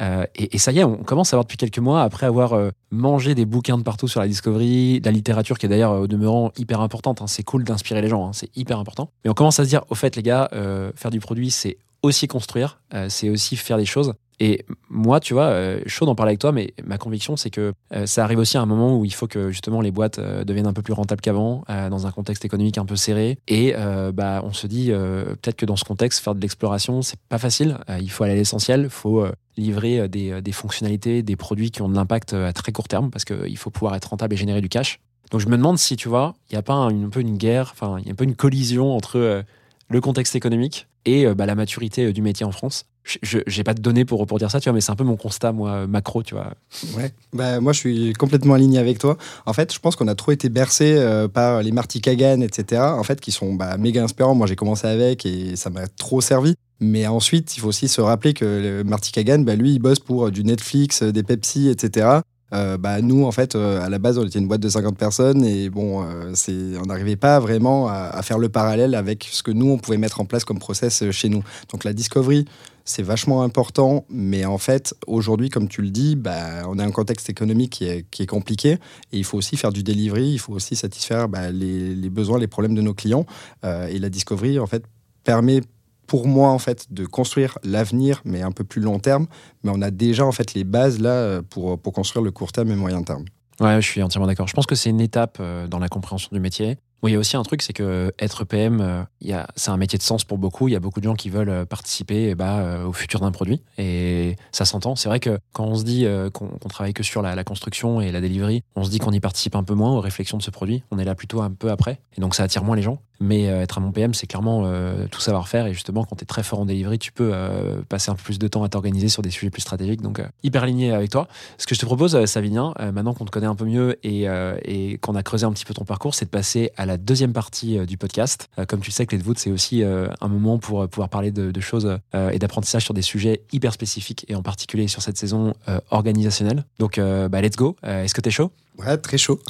Euh, 0.00 0.26
et, 0.34 0.58
ça 0.58 0.72
y 0.72 0.78
est, 0.78 0.84
on 0.84 0.98
commence 0.98 1.32
à 1.32 1.36
voir 1.36 1.44
depuis 1.44 1.56
quelques 1.56 1.78
mois, 1.78 2.02
après 2.02 2.26
avoir 2.26 2.52
euh, 2.52 2.70
mangé 2.90 3.34
des 3.34 3.46
bouquins 3.46 3.78
de 3.78 3.82
partout 3.82 4.08
sur 4.08 4.20
la 4.20 4.28
discovery, 4.28 5.00
la 5.04 5.10
littérature 5.10 5.58
qui 5.58 5.66
est 5.66 5.68
d'ailleurs 5.68 5.92
euh, 5.92 6.00
au 6.00 6.06
demeurant 6.06 6.52
hyper 6.56 6.80
importante. 6.80 7.22
hein. 7.22 7.26
C'est 7.26 7.42
cool 7.42 7.64
d'inspirer 7.64 8.02
les 8.02 8.08
gens, 8.08 8.26
hein. 8.26 8.32
c'est 8.32 8.54
hyper 8.56 8.78
important. 8.78 9.10
Mais 9.24 9.30
on 9.30 9.34
commence 9.34 9.58
à 9.60 9.64
se 9.64 9.68
dire, 9.68 9.82
au 9.88 9.94
fait, 9.94 10.16
les 10.16 10.22
gars, 10.22 10.50
faire 10.94 11.10
du 11.10 11.20
produit, 11.20 11.50
c'est 11.50 11.78
aussi 12.02 12.28
construire, 12.28 12.80
c'est 13.08 13.30
aussi 13.30 13.56
faire 13.56 13.78
des 13.78 13.84
choses. 13.84 14.14
Et 14.38 14.64
moi, 14.90 15.18
tu 15.20 15.32
vois, 15.32 15.44
euh, 15.44 15.80
chaud 15.86 16.04
d'en 16.04 16.14
parler 16.14 16.30
avec 16.30 16.40
toi, 16.40 16.52
mais 16.52 16.74
ma 16.84 16.98
conviction, 16.98 17.36
c'est 17.36 17.48
que 17.48 17.72
euh, 17.94 18.06
ça 18.06 18.22
arrive 18.22 18.38
aussi 18.38 18.58
à 18.58 18.60
un 18.60 18.66
moment 18.66 18.98
où 18.98 19.04
il 19.04 19.14
faut 19.14 19.26
que 19.26 19.50
justement 19.50 19.80
les 19.80 19.90
boîtes 19.90 20.18
euh, 20.18 20.44
deviennent 20.44 20.66
un 20.66 20.74
peu 20.74 20.82
plus 20.82 20.92
rentables 20.92 21.22
qu'avant, 21.22 21.64
dans 21.68 22.06
un 22.06 22.10
contexte 22.10 22.44
économique 22.44 22.78
un 22.78 22.84
peu 22.84 22.96
serré. 22.96 23.38
Et 23.48 23.74
bah, 24.14 24.42
on 24.44 24.52
se 24.52 24.66
dit 24.66 24.90
peut-être 24.90 25.56
que 25.56 25.66
dans 25.66 25.76
ce 25.76 25.84
contexte, 25.84 26.22
faire 26.22 26.34
de 26.34 26.40
l'exploration, 26.40 27.02
c'est 27.02 27.18
pas 27.28 27.38
facile. 27.38 27.78
Il 28.00 28.10
faut 28.10 28.24
aller 28.24 28.34
à 28.34 28.36
l'essentiel, 28.36 28.82
il 28.84 28.90
faut 28.90 29.26
livrer 29.56 30.08
des, 30.08 30.52
fonctionnalités, 30.52 31.22
des 31.22 31.36
produits 31.36 31.70
qui 31.70 31.82
ont 31.82 31.88
de 31.88 31.94
l'impact 31.94 32.34
à 32.34 32.52
très 32.52 32.72
court 32.72 32.88
terme, 32.88 33.10
parce 33.10 33.24
qu'il 33.24 33.56
faut 33.56 33.70
pouvoir 33.70 33.94
être 33.94 34.06
rentable 34.06 34.34
et 34.34 34.36
générer 34.36 34.60
du 34.60 34.68
cash. 34.68 35.00
Donc 35.30 35.40
je 35.40 35.48
me 35.48 35.56
demande 35.56 35.78
si, 35.78 35.96
tu 35.96 36.08
vois, 36.08 36.34
il 36.50 36.54
n'y 36.54 36.58
a 36.58 36.62
pas 36.62 36.74
un, 36.74 37.08
peu 37.08 37.20
une 37.20 37.36
guerre, 37.36 37.70
enfin, 37.72 37.96
il 38.00 38.06
y 38.06 38.10
a 38.10 38.12
un 38.12 38.16
peu 38.16 38.24
une 38.24 38.36
collision 38.36 38.94
entre 38.94 39.44
le 39.88 40.00
contexte 40.00 40.36
économique 40.36 40.86
et 41.04 41.26
bah, 41.34 41.46
la 41.46 41.54
maturité 41.54 42.12
du 42.12 42.22
métier 42.22 42.46
en 42.46 42.52
France. 42.52 42.86
Je 43.22 43.38
n'ai 43.38 43.64
pas 43.64 43.74
de 43.74 43.80
données 43.80 44.04
pour, 44.04 44.26
pour 44.26 44.38
dire 44.38 44.50
ça, 44.50 44.60
tu 44.60 44.68
vois, 44.68 44.74
mais 44.74 44.80
c'est 44.80 44.90
un 44.90 44.96
peu 44.96 45.04
mon 45.04 45.16
constat, 45.16 45.52
moi, 45.52 45.70
euh, 45.70 45.86
macro, 45.86 46.22
tu 46.22 46.34
vois. 46.34 46.54
Ouais. 46.96 47.12
Bah, 47.32 47.60
moi, 47.60 47.72
je 47.72 47.78
suis 47.78 48.12
complètement 48.14 48.54
aligné 48.54 48.78
avec 48.78 48.98
toi. 48.98 49.16
En 49.46 49.52
fait, 49.52 49.72
je 49.72 49.78
pense 49.78 49.94
qu'on 49.94 50.08
a 50.08 50.14
trop 50.14 50.32
été 50.32 50.48
bercé 50.48 50.96
euh, 50.96 51.28
par 51.28 51.62
les 51.62 51.70
Marty 51.70 52.00
Kagan, 52.00 52.40
etc. 52.40 52.82
En 52.82 53.04
fait, 53.04 53.20
qui 53.20 53.30
sont 53.30 53.54
bah, 53.54 53.76
méga 53.76 54.02
inspirants. 54.02 54.34
Moi, 54.34 54.46
j'ai 54.46 54.56
commencé 54.56 54.86
avec 54.86 55.24
et 55.24 55.54
ça 55.56 55.70
m'a 55.70 55.86
trop 55.86 56.20
servi. 56.20 56.54
Mais 56.80 57.06
ensuite, 57.06 57.56
il 57.56 57.60
faut 57.60 57.68
aussi 57.68 57.88
se 57.88 58.00
rappeler 58.00 58.34
que 58.34 58.82
Marty 58.82 59.12
Kagan, 59.12 59.38
bah, 59.38 59.54
lui, 59.54 59.72
il 59.74 59.78
bosse 59.78 60.00
pour 60.00 60.30
du 60.30 60.42
Netflix, 60.44 61.02
euh, 61.02 61.12
des 61.12 61.22
Pepsi, 61.22 61.68
etc. 61.68 62.20
Euh, 62.52 62.76
bah, 62.78 63.00
nous, 63.02 63.24
en 63.24 63.32
fait, 63.32 63.56
euh, 63.56 63.84
à 63.84 63.88
la 63.88 63.98
base, 63.98 64.18
on 64.18 64.24
était 64.24 64.38
une 64.38 64.46
boîte 64.46 64.60
de 64.60 64.68
50 64.68 64.96
personnes 64.96 65.44
et 65.44 65.68
bon, 65.68 66.04
euh, 66.04 66.32
on 66.80 66.86
n'arrivait 66.86 67.16
pas 67.16 67.40
vraiment 67.40 67.88
à, 67.88 68.10
à 68.12 68.22
faire 68.22 68.38
le 68.38 68.48
parallèle 68.48 68.94
avec 68.94 69.28
ce 69.30 69.42
que 69.42 69.50
nous, 69.50 69.68
on 69.70 69.78
pouvait 69.78 69.96
mettre 69.96 70.20
en 70.20 70.24
place 70.24 70.44
comme 70.44 70.58
process 70.58 71.02
euh, 71.02 71.10
chez 71.10 71.28
nous. 71.28 71.42
Donc 71.72 71.82
la 71.84 71.92
discovery, 71.92 72.44
c'est 72.86 73.02
vachement 73.02 73.42
important, 73.42 74.06
mais 74.08 74.44
en 74.44 74.58
fait, 74.58 74.94
aujourd'hui, 75.06 75.50
comme 75.50 75.68
tu 75.68 75.82
le 75.82 75.90
dis, 75.90 76.16
bah, 76.16 76.62
on 76.68 76.78
a 76.78 76.84
un 76.84 76.90
contexte 76.90 77.28
économique 77.28 77.72
qui 77.72 77.84
est, 77.84 78.08
qui 78.10 78.22
est 78.22 78.26
compliqué 78.26 78.78
et 79.12 79.18
il 79.18 79.24
faut 79.24 79.36
aussi 79.36 79.56
faire 79.56 79.72
du 79.72 79.82
delivery, 79.82 80.30
il 80.30 80.38
faut 80.38 80.52
aussi 80.52 80.76
satisfaire 80.76 81.28
bah, 81.28 81.50
les, 81.50 82.08
besoins, 82.08 82.38
les 82.38 82.46
problèmes 82.46 82.74
de 82.74 82.82
nos 82.82 82.94
clients. 82.94 83.26
Euh, 83.64 83.88
et 83.88 83.98
la 83.98 84.08
discovery, 84.08 84.58
en 84.58 84.66
fait, 84.66 84.84
permet 85.24 85.60
pour 86.06 86.28
moi 86.28 86.50
en 86.50 86.60
fait 86.60 86.86
de 86.92 87.04
construire 87.04 87.58
l'avenir 87.64 88.22
mais 88.24 88.40
un 88.40 88.52
peu 88.52 88.62
plus 88.62 88.80
long 88.80 89.00
terme 89.00 89.26
mais 89.64 89.72
on 89.74 89.82
a 89.82 89.90
déjà 89.90 90.24
en 90.24 90.30
fait 90.30 90.54
les 90.54 90.62
bases 90.62 91.00
là 91.00 91.10
euh, 91.10 91.42
pour, 91.42 91.80
pour 91.80 91.92
construire 91.92 92.24
le 92.24 92.30
court 92.30 92.52
terme 92.52 92.70
et 92.70 92.76
moyen 92.76 93.02
terme 93.02 93.24
Ouais, 93.60 93.80
je 93.80 93.86
suis 93.86 94.02
entièrement 94.02 94.26
d'accord. 94.26 94.46
Je 94.46 94.52
pense 94.52 94.66
que 94.66 94.74
c'est 94.74 94.90
une 94.90 95.00
étape 95.00 95.38
euh, 95.40 95.66
dans 95.66 95.78
la 95.78 95.88
compréhension 95.88 96.28
du 96.32 96.40
métier. 96.40 96.76
Bon, 97.02 97.08
il 97.08 97.12
y 97.12 97.14
a 97.14 97.18
aussi 97.18 97.36
un 97.36 97.42
truc, 97.42 97.62
c'est 97.62 97.72
que 97.72 98.12
être 98.18 98.44
PM, 98.44 98.80
euh, 98.80 99.42
c'est 99.54 99.70
un 99.70 99.76
métier 99.76 99.98
de 99.98 100.02
sens 100.02 100.24
pour 100.24 100.38
beaucoup. 100.38 100.68
Il 100.68 100.72
y 100.72 100.76
a 100.76 100.80
beaucoup 100.80 101.00
de 101.00 101.04
gens 101.04 101.14
qui 101.14 101.30
veulent 101.30 101.50
euh, 101.50 101.64
participer 101.64 102.30
eh 102.30 102.34
ben, 102.34 102.58
euh, 102.58 102.86
au 102.86 102.92
futur 102.92 103.20
d'un 103.20 103.32
produit. 103.32 103.62
Et 103.78 104.36
ça 104.52 104.64
s'entend. 104.64 104.96
C'est 104.96 105.08
vrai 105.08 105.20
que 105.20 105.38
quand 105.52 105.64
on 105.64 105.74
se 105.74 105.84
dit 105.84 106.06
euh, 106.06 106.30
qu'on 106.30 106.48
qu'on 106.48 106.68
travaille 106.68 106.94
que 106.94 107.02
sur 107.02 107.22
la, 107.22 107.44
construction 107.44 108.00
et 108.00 108.10
la 108.10 108.20
delivery, 108.20 108.62
on 108.74 108.84
se 108.84 108.90
dit 108.90 108.98
qu'on 108.98 109.12
y 109.12 109.20
participe 109.20 109.54
un 109.56 109.62
peu 109.62 109.74
moins 109.74 109.92
aux 109.92 110.00
réflexions 110.00 110.38
de 110.38 110.42
ce 110.42 110.50
produit. 110.50 110.82
On 110.90 110.98
est 110.98 111.04
là 111.04 111.14
plutôt 111.14 111.42
un 111.42 111.50
peu 111.50 111.70
après. 111.70 112.00
Et 112.16 112.20
donc 112.20 112.34
ça 112.34 112.42
attire 112.42 112.64
moins 112.64 112.76
les 112.76 112.82
gens. 112.82 113.00
Mais 113.20 113.48
euh, 113.48 113.62
être 113.62 113.78
un 113.78 113.80
bon 113.80 113.92
PM, 113.92 114.14
c'est 114.14 114.26
clairement 114.26 114.64
euh, 114.66 115.06
tout 115.10 115.20
savoir 115.20 115.48
faire. 115.48 115.66
Et 115.66 115.72
justement, 115.72 116.04
quand 116.04 116.16
tu 116.16 116.24
es 116.24 116.26
très 116.26 116.42
fort 116.42 116.60
en 116.60 116.66
delivery, 116.66 116.98
tu 116.98 117.12
peux 117.12 117.30
euh, 117.32 117.80
passer 117.88 118.10
un 118.10 118.14
peu 118.14 118.22
plus 118.22 118.38
de 118.38 118.48
temps 118.48 118.62
à 118.62 118.68
t'organiser 118.68 119.08
sur 119.08 119.22
des 119.22 119.30
sujets 119.30 119.50
plus 119.50 119.62
stratégiques. 119.62 120.02
Donc, 120.02 120.20
euh, 120.20 120.26
hyper 120.42 120.62
aligné 120.62 120.92
avec 120.92 121.10
toi. 121.10 121.28
Ce 121.58 121.66
que 121.66 121.74
je 121.74 121.80
te 121.80 121.86
propose, 121.86 122.14
euh, 122.14 122.26
Savinien, 122.26 122.74
euh, 122.80 122.92
maintenant 122.92 123.14
qu'on 123.14 123.24
te 123.24 123.30
connaît 123.30 123.46
un 123.46 123.54
peu 123.54 123.64
mieux 123.64 123.98
euh, 124.04 124.58
et 124.64 124.98
qu'on 124.98 125.14
a 125.14 125.22
creusé 125.22 125.46
un 125.46 125.52
petit 125.52 125.64
peu 125.64 125.74
ton 125.74 125.84
parcours, 125.84 126.14
c'est 126.14 126.26
de 126.26 126.30
passer 126.30 126.72
à 126.76 126.85
la 126.86 126.96
deuxième 126.96 127.32
partie 127.32 127.78
euh, 127.78 127.84
du 127.84 127.98
podcast. 127.98 128.48
Euh, 128.58 128.64
comme 128.64 128.80
tu 128.80 128.90
sais, 128.90 129.04
Clé 129.06 129.18
de 129.18 129.22
voûte, 129.22 129.38
c'est 129.38 129.50
aussi 129.50 129.82
euh, 129.82 130.08
un 130.20 130.28
moment 130.28 130.58
pour 130.58 130.88
pouvoir 130.88 131.08
parler 131.08 131.30
de, 131.30 131.60
choses 131.60 131.98
et 132.32 132.38
d'apprentissage 132.38 132.84
sur 132.84 132.94
des 132.94 133.02
sujets 133.02 133.42
hyper 133.52 133.72
spécifiques 133.72 134.24
et 134.28 134.34
en 134.34 134.42
particulier 134.42 134.86
sur 134.86 135.02
cette 135.02 135.16
saison 135.16 135.54
organisationnelle. 135.90 136.64
Donc, 136.78 137.00
bah, 137.00 137.40
let's 137.40 137.56
go. 137.56 137.76
Est-ce 137.82 138.14
que 138.14 138.20
tu 138.20 138.28
es 138.28 138.32
chaud? 138.32 138.52
Ouais 138.78 138.96
très 138.98 139.18
chaud 139.18 139.40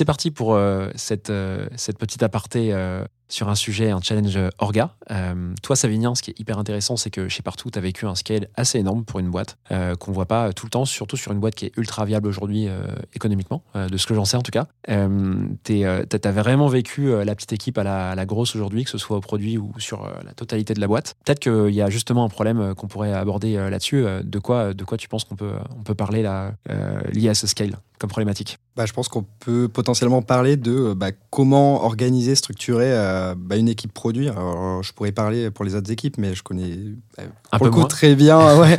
C'est 0.00 0.06
parti 0.06 0.30
pour 0.30 0.54
euh, 0.54 0.88
cette, 0.94 1.28
euh, 1.28 1.66
cette 1.76 1.98
petite 1.98 2.22
aparté 2.22 2.72
euh, 2.72 3.04
sur 3.28 3.50
un 3.50 3.54
sujet, 3.54 3.90
un 3.90 4.00
challenge 4.00 4.38
orga. 4.56 4.94
Toi, 5.62 5.76
Savinien, 5.76 6.14
ce 6.14 6.22
qui 6.22 6.30
est 6.30 6.40
hyper 6.40 6.58
intéressant, 6.58 6.96
c'est 6.96 7.10
que 7.10 7.28
chez 7.28 7.42
Partout, 7.42 7.70
tu 7.70 7.78
as 7.78 7.82
vécu 7.82 8.06
un 8.06 8.14
scale 8.14 8.48
assez 8.56 8.78
énorme 8.78 9.04
pour 9.04 9.20
une 9.20 9.30
boîte 9.30 9.58
qu'on 10.00 10.10
voit 10.10 10.26
pas 10.26 10.52
tout 10.52 10.66
le 10.66 10.70
temps, 10.70 10.84
surtout 10.84 11.16
sur 11.16 11.30
une 11.30 11.38
boîte 11.38 11.54
qui 11.54 11.66
est 11.66 11.72
ultra 11.76 12.04
viable 12.06 12.26
aujourd'hui 12.26 12.66
économiquement, 13.14 13.62
de 13.76 13.96
ce 13.96 14.06
que 14.06 14.14
j'en 14.14 14.24
sais 14.24 14.36
en 14.36 14.42
tout 14.42 14.50
cas. 14.50 14.66
Tu 14.88 15.84
as 15.84 16.32
vraiment 16.32 16.66
vécu 16.66 17.12
la 17.24 17.34
petite 17.36 17.52
équipe 17.52 17.78
à 17.78 17.84
la, 18.16 18.26
grosse 18.26 18.56
aujourd'hui, 18.56 18.82
que 18.82 18.90
ce 18.90 18.98
soit 18.98 19.18
au 19.18 19.20
produit 19.20 19.58
ou 19.58 19.72
sur 19.78 20.10
la 20.24 20.32
totalité 20.32 20.74
de 20.74 20.80
la 20.80 20.88
boîte. 20.88 21.14
Peut-être 21.24 21.38
qu'il 21.38 21.74
y 21.74 21.82
a 21.82 21.88
justement 21.88 22.24
un 22.24 22.28
problème 22.28 22.74
qu'on 22.74 22.88
pourrait 22.88 23.12
aborder 23.12 23.54
là-dessus. 23.54 24.04
De, 24.24 24.38
quoi, 24.40 24.74
de 24.74 24.82
quoi 24.82 24.98
tu 24.98 25.06
penses 25.06 25.22
qu'on 25.22 25.36
peut, 25.36 25.94
parler 25.94 26.28
lié 27.12 27.28
à 27.28 27.34
ce 27.34 27.46
scale? 27.46 27.76
Comme 28.00 28.10
problématique 28.10 28.58
Bah, 28.76 28.86
je 28.86 28.92
pense 28.92 29.08
qu'on 29.08 29.24
peut 29.40 29.68
potentiellement 29.68 30.22
parler 30.22 30.56
de 30.56 30.72
euh, 30.72 30.94
bah, 30.94 31.10
comment 31.30 31.84
organiser, 31.84 32.34
structurer 32.34 32.90
euh, 32.90 33.34
bah, 33.36 33.56
une 33.56 33.68
équipe 33.68 33.92
produit. 33.92 34.28
Alors, 34.28 34.82
je 34.82 34.92
pourrais 34.92 35.12
parler 35.12 35.50
pour 35.50 35.64
les 35.64 35.74
autres 35.74 35.92
équipes, 35.92 36.16
mais 36.18 36.34
je 36.34 36.42
connais 36.42 36.72
euh, 37.18 37.26
Un 37.52 37.58
pour 37.58 37.58
peu 37.58 37.64
le 37.66 37.70
coup 37.70 37.78
moins. 37.80 37.88
très 37.88 38.14
bien 38.14 38.58
ouais, 38.60 38.78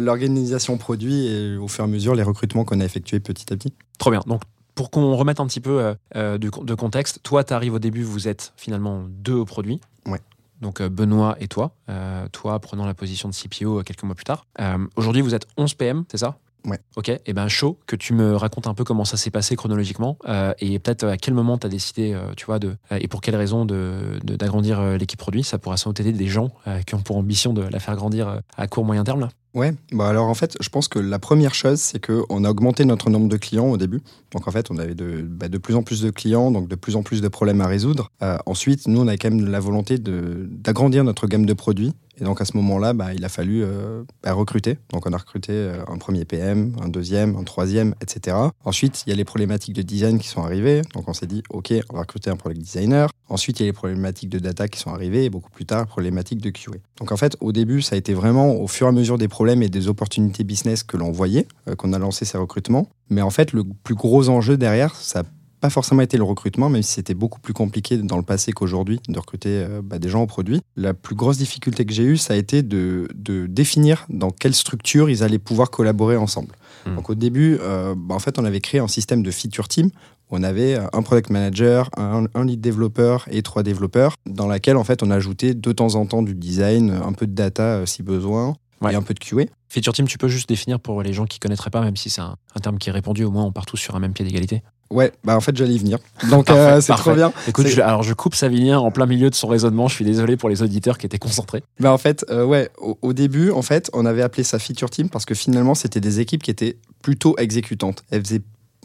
l'organisation 0.00 0.76
produit 0.78 1.26
et 1.26 1.56
au 1.56 1.68
fur 1.68 1.84
et 1.84 1.86
à 1.86 1.90
mesure 1.90 2.14
les 2.14 2.22
recrutements 2.22 2.64
qu'on 2.64 2.80
a 2.80 2.84
effectués 2.84 3.20
petit 3.20 3.52
à 3.52 3.56
petit. 3.56 3.72
Trop 3.98 4.10
bien. 4.10 4.20
Donc, 4.26 4.42
pour 4.74 4.90
qu'on 4.90 5.14
remette 5.16 5.40
un 5.40 5.46
petit 5.46 5.60
peu 5.60 5.80
euh, 5.80 5.94
euh, 6.16 6.36
de, 6.38 6.50
de 6.62 6.74
contexte, 6.74 7.20
toi, 7.22 7.44
tu 7.44 7.54
arrives 7.54 7.72
au 7.74 7.78
début, 7.78 8.02
vous 8.02 8.28
êtes 8.28 8.52
finalement 8.56 9.04
deux 9.08 9.34
au 9.34 9.44
produit. 9.44 9.80
Ouais. 10.06 10.20
Donc, 10.60 10.80
euh, 10.80 10.88
Benoît 10.88 11.36
et 11.40 11.48
toi. 11.48 11.72
Euh, 11.88 12.26
toi, 12.32 12.58
prenant 12.58 12.84
la 12.84 12.94
position 12.94 13.28
de 13.28 13.34
CPO 13.34 13.78
euh, 13.78 13.82
quelques 13.82 14.02
mois 14.02 14.14
plus 14.14 14.24
tard. 14.24 14.46
Euh, 14.60 14.78
Aujourd'hui, 14.96 15.22
vous 15.22 15.34
êtes 15.34 15.46
11 15.56 15.74
PM, 15.74 16.04
c'est 16.10 16.18
ça? 16.18 16.36
Ouais. 16.66 16.78
Ok. 16.96 17.10
Et 17.26 17.32
ben, 17.32 17.48
chaud 17.48 17.78
que 17.86 17.96
tu 17.96 18.12
me 18.12 18.34
racontes 18.36 18.66
un 18.66 18.74
peu 18.74 18.84
comment 18.84 19.04
ça 19.04 19.16
s'est 19.16 19.30
passé 19.30 19.54
chronologiquement 19.56 20.18
euh, 20.28 20.52
et 20.58 20.78
peut-être 20.78 21.04
à 21.04 21.16
quel 21.16 21.32
moment 21.32 21.56
tu 21.58 21.66
as 21.66 21.70
décidé, 21.70 22.12
euh, 22.12 22.32
tu 22.36 22.44
vois, 22.44 22.58
de, 22.58 22.76
euh, 22.92 22.98
et 23.00 23.08
pour 23.08 23.20
quelle 23.20 23.36
raison 23.36 23.64
de- 23.64 24.18
de- 24.24 24.36
d'agrandir 24.36 24.80
euh, 24.80 24.96
l'équipe 24.96 25.18
produit. 25.18 25.44
Ça 25.44 25.58
pourra 25.58 25.76
sans 25.76 25.90
doute 25.90 26.00
aider 26.00 26.12
des 26.12 26.26
gens 26.26 26.50
euh, 26.66 26.80
qui 26.82 26.94
ont 26.94 27.00
pour 27.00 27.16
ambition 27.16 27.52
de 27.52 27.62
la 27.62 27.78
faire 27.78 27.94
grandir 27.96 28.28
euh, 28.28 28.38
à 28.56 28.66
court, 28.66 28.84
moyen 28.84 29.04
terme. 29.04 29.20
Là? 29.20 29.28
Ouais, 29.54 29.72
bah 29.90 30.08
alors 30.08 30.26
en 30.26 30.34
fait, 30.34 30.54
je 30.60 30.68
pense 30.68 30.86
que 30.86 30.98
la 30.98 31.18
première 31.18 31.54
chose, 31.54 31.80
c'est 31.80 32.04
qu'on 32.04 32.44
a 32.44 32.50
augmenté 32.50 32.84
notre 32.84 33.08
nombre 33.08 33.28
de 33.28 33.38
clients 33.38 33.68
au 33.70 33.78
début. 33.78 34.02
Donc 34.32 34.46
en 34.46 34.50
fait, 34.50 34.70
on 34.70 34.76
avait 34.76 34.94
de, 34.94 35.22
bah, 35.22 35.48
de 35.48 35.56
plus 35.56 35.76
en 35.76 35.82
plus 35.82 36.02
de 36.02 36.10
clients, 36.10 36.50
donc 36.50 36.68
de 36.68 36.74
plus 36.74 36.94
en 36.94 37.02
plus 37.02 37.22
de 37.22 37.28
problèmes 37.28 37.62
à 37.62 37.66
résoudre. 37.66 38.10
Euh, 38.22 38.36
ensuite, 38.44 38.86
nous, 38.86 39.00
on 39.00 39.08
a 39.08 39.16
quand 39.16 39.30
même 39.30 39.46
la 39.46 39.60
volonté 39.60 39.96
de- 39.98 40.46
d'agrandir 40.50 41.04
notre 41.04 41.26
gamme 41.26 41.46
de 41.46 41.54
produits. 41.54 41.94
Et 42.20 42.24
donc 42.24 42.40
à 42.40 42.44
ce 42.44 42.56
moment-là, 42.56 42.92
bah, 42.92 43.14
il 43.14 43.24
a 43.24 43.28
fallu 43.28 43.62
euh, 43.62 44.02
bah, 44.22 44.32
recruter. 44.32 44.78
Donc 44.90 45.06
on 45.06 45.12
a 45.12 45.16
recruté 45.16 45.52
euh, 45.52 45.82
un 45.88 45.98
premier 45.98 46.24
PM, 46.24 46.74
un 46.82 46.88
deuxième, 46.88 47.36
un 47.36 47.44
troisième, 47.44 47.94
etc. 48.00 48.36
Ensuite, 48.64 49.04
il 49.06 49.10
y 49.10 49.12
a 49.12 49.16
les 49.16 49.24
problématiques 49.24 49.74
de 49.74 49.82
design 49.82 50.18
qui 50.18 50.28
sont 50.28 50.42
arrivées. 50.42 50.82
Donc 50.94 51.08
on 51.08 51.12
s'est 51.12 51.26
dit, 51.26 51.42
OK, 51.50 51.72
on 51.90 51.94
va 51.94 52.00
recruter 52.00 52.30
un 52.30 52.36
product 52.36 52.60
designer. 52.60 53.10
Ensuite, 53.28 53.60
il 53.60 53.64
y 53.64 53.66
a 53.66 53.68
les 53.68 53.72
problématiques 53.72 54.30
de 54.30 54.38
data 54.38 54.68
qui 54.68 54.78
sont 54.78 54.90
arrivées. 54.90 55.24
Et 55.24 55.30
beaucoup 55.30 55.50
plus 55.50 55.66
tard, 55.66 55.86
problématiques 55.86 56.40
de 56.40 56.50
QA. 56.50 56.72
Donc 56.98 57.12
en 57.12 57.16
fait, 57.16 57.36
au 57.40 57.52
début, 57.52 57.82
ça 57.82 57.96
a 57.96 57.98
été 57.98 58.14
vraiment 58.14 58.54
au 58.54 58.66
fur 58.66 58.86
et 58.86 58.90
à 58.90 58.92
mesure 58.92 59.18
des 59.18 59.28
problèmes 59.28 59.62
et 59.62 59.68
des 59.68 59.88
opportunités 59.88 60.44
business 60.44 60.82
que 60.82 60.96
l'on 60.96 61.12
voyait, 61.12 61.46
euh, 61.68 61.74
qu'on 61.74 61.92
a 61.92 61.98
lancé 61.98 62.24
ces 62.24 62.38
recrutements. 62.38 62.88
Mais 63.10 63.22
en 63.22 63.30
fait, 63.30 63.52
le 63.52 63.64
plus 63.84 63.94
gros 63.94 64.28
enjeu 64.28 64.56
derrière, 64.56 64.94
ça 64.94 65.22
n'a 65.22 65.28
pas 65.60 65.70
forcément 65.70 66.02
été 66.02 66.16
le 66.16 66.22
recrutement, 66.22 66.68
même 66.68 66.82
si 66.82 66.94
c'était 66.94 67.14
beaucoup 67.14 67.40
plus 67.40 67.52
compliqué 67.52 67.96
dans 67.98 68.16
le 68.16 68.22
passé 68.22 68.52
qu'aujourd'hui 68.52 69.00
de 69.08 69.18
recruter 69.18 69.50
euh, 69.50 69.82
bah, 69.82 69.98
des 69.98 70.08
gens 70.08 70.22
au 70.22 70.26
produit. 70.26 70.60
La 70.76 70.94
plus 70.94 71.14
grosse 71.14 71.38
difficulté 71.38 71.84
que 71.84 71.92
j'ai 71.92 72.04
eue, 72.04 72.16
ça 72.16 72.34
a 72.34 72.36
été 72.36 72.62
de, 72.62 73.08
de 73.14 73.46
définir 73.46 74.06
dans 74.08 74.30
quelle 74.30 74.54
structure 74.54 75.10
ils 75.10 75.22
allaient 75.22 75.38
pouvoir 75.38 75.70
collaborer 75.70 76.16
ensemble. 76.16 76.54
Hmm. 76.86 76.96
Donc 76.96 77.10
au 77.10 77.14
début, 77.14 77.58
euh, 77.60 77.94
bah, 77.96 78.14
en 78.14 78.18
fait, 78.18 78.38
on 78.38 78.44
avait 78.44 78.60
créé 78.60 78.80
un 78.80 78.88
système 78.88 79.22
de 79.22 79.30
feature 79.30 79.68
team 79.68 79.90
on 80.28 80.42
avait 80.42 80.74
euh, 80.74 80.86
un 80.92 81.02
product 81.02 81.30
manager, 81.30 81.88
un, 81.96 82.24
un 82.34 82.44
lead 82.44 82.60
développeur 82.60 83.26
et 83.30 83.42
trois 83.42 83.62
développeurs, 83.62 84.14
dans 84.26 84.48
laquelle 84.48 84.76
en 84.76 84.82
fait 84.82 85.04
on 85.04 85.10
ajoutait 85.12 85.54
de 85.54 85.70
temps 85.70 85.94
en 85.94 86.04
temps 86.04 86.22
du 86.22 86.34
design, 86.34 86.90
un 86.90 87.12
peu 87.12 87.28
de 87.28 87.32
data 87.32 87.86
si 87.86 88.02
besoin, 88.02 88.56
Ouais. 88.82 88.92
et 88.92 88.96
un 88.96 89.02
peu 89.02 89.14
de 89.14 89.18
QA. 89.18 89.44
Feature 89.68 89.92
team, 89.92 90.06
tu 90.06 90.18
peux 90.18 90.28
juste 90.28 90.48
définir 90.48 90.78
pour 90.80 91.02
les 91.02 91.12
gens 91.12 91.24
qui 91.24 91.38
connaîtraient 91.38 91.70
pas, 91.70 91.80
même 91.80 91.96
si 91.96 92.10
c'est 92.10 92.20
un, 92.20 92.36
un 92.54 92.60
terme 92.60 92.78
qui 92.78 92.90
est 92.90 92.92
répandu, 92.92 93.24
au 93.24 93.30
moins 93.30 93.44
on 93.44 93.52
part 93.52 93.66
tous 93.66 93.76
sur 93.78 93.96
un 93.96 94.00
même 94.00 94.12
pied 94.12 94.24
d'égalité. 94.24 94.62
Ouais, 94.90 95.12
bah 95.24 95.36
en 95.36 95.40
fait 95.40 95.56
j'allais 95.56 95.74
y 95.74 95.78
venir. 95.78 95.98
Donc 96.30 96.48
euh, 96.50 96.80
c'est 96.80 96.92
trop 96.94 97.12
bien. 97.14 97.32
Écoute, 97.48 97.66
je- 97.66 97.80
alors 97.80 98.02
je 98.02 98.14
coupe 98.14 98.34
Savinien 98.34 98.78
en 98.78 98.90
plein 98.90 99.06
milieu 99.06 99.30
de 99.30 99.34
son 99.34 99.48
raisonnement. 99.48 99.88
Je 99.88 99.94
suis 99.94 100.04
désolé 100.04 100.36
pour 100.36 100.48
les 100.48 100.62
auditeurs 100.62 100.98
qui 100.98 101.06
étaient 101.06 101.18
concentrés. 101.18 101.62
Bah 101.80 101.92
en 101.92 101.98
fait, 101.98 102.24
euh, 102.30 102.44
ouais, 102.44 102.70
au, 102.78 102.96
au 103.02 103.12
début, 103.12 103.50
en 103.50 103.62
fait, 103.62 103.90
on 103.92 104.06
avait 104.06 104.22
appelé 104.22 104.44
ça 104.44 104.58
feature 104.58 104.90
team 104.90 105.08
parce 105.08 105.24
que 105.24 105.34
finalement, 105.34 105.74
c'était 105.74 106.00
des 106.00 106.20
équipes 106.20 106.42
qui 106.42 106.50
étaient 106.50 106.76
plutôt 107.02 107.34
exécutantes. 107.38 108.04
Elles 108.10 108.22
faisaient 108.24 108.42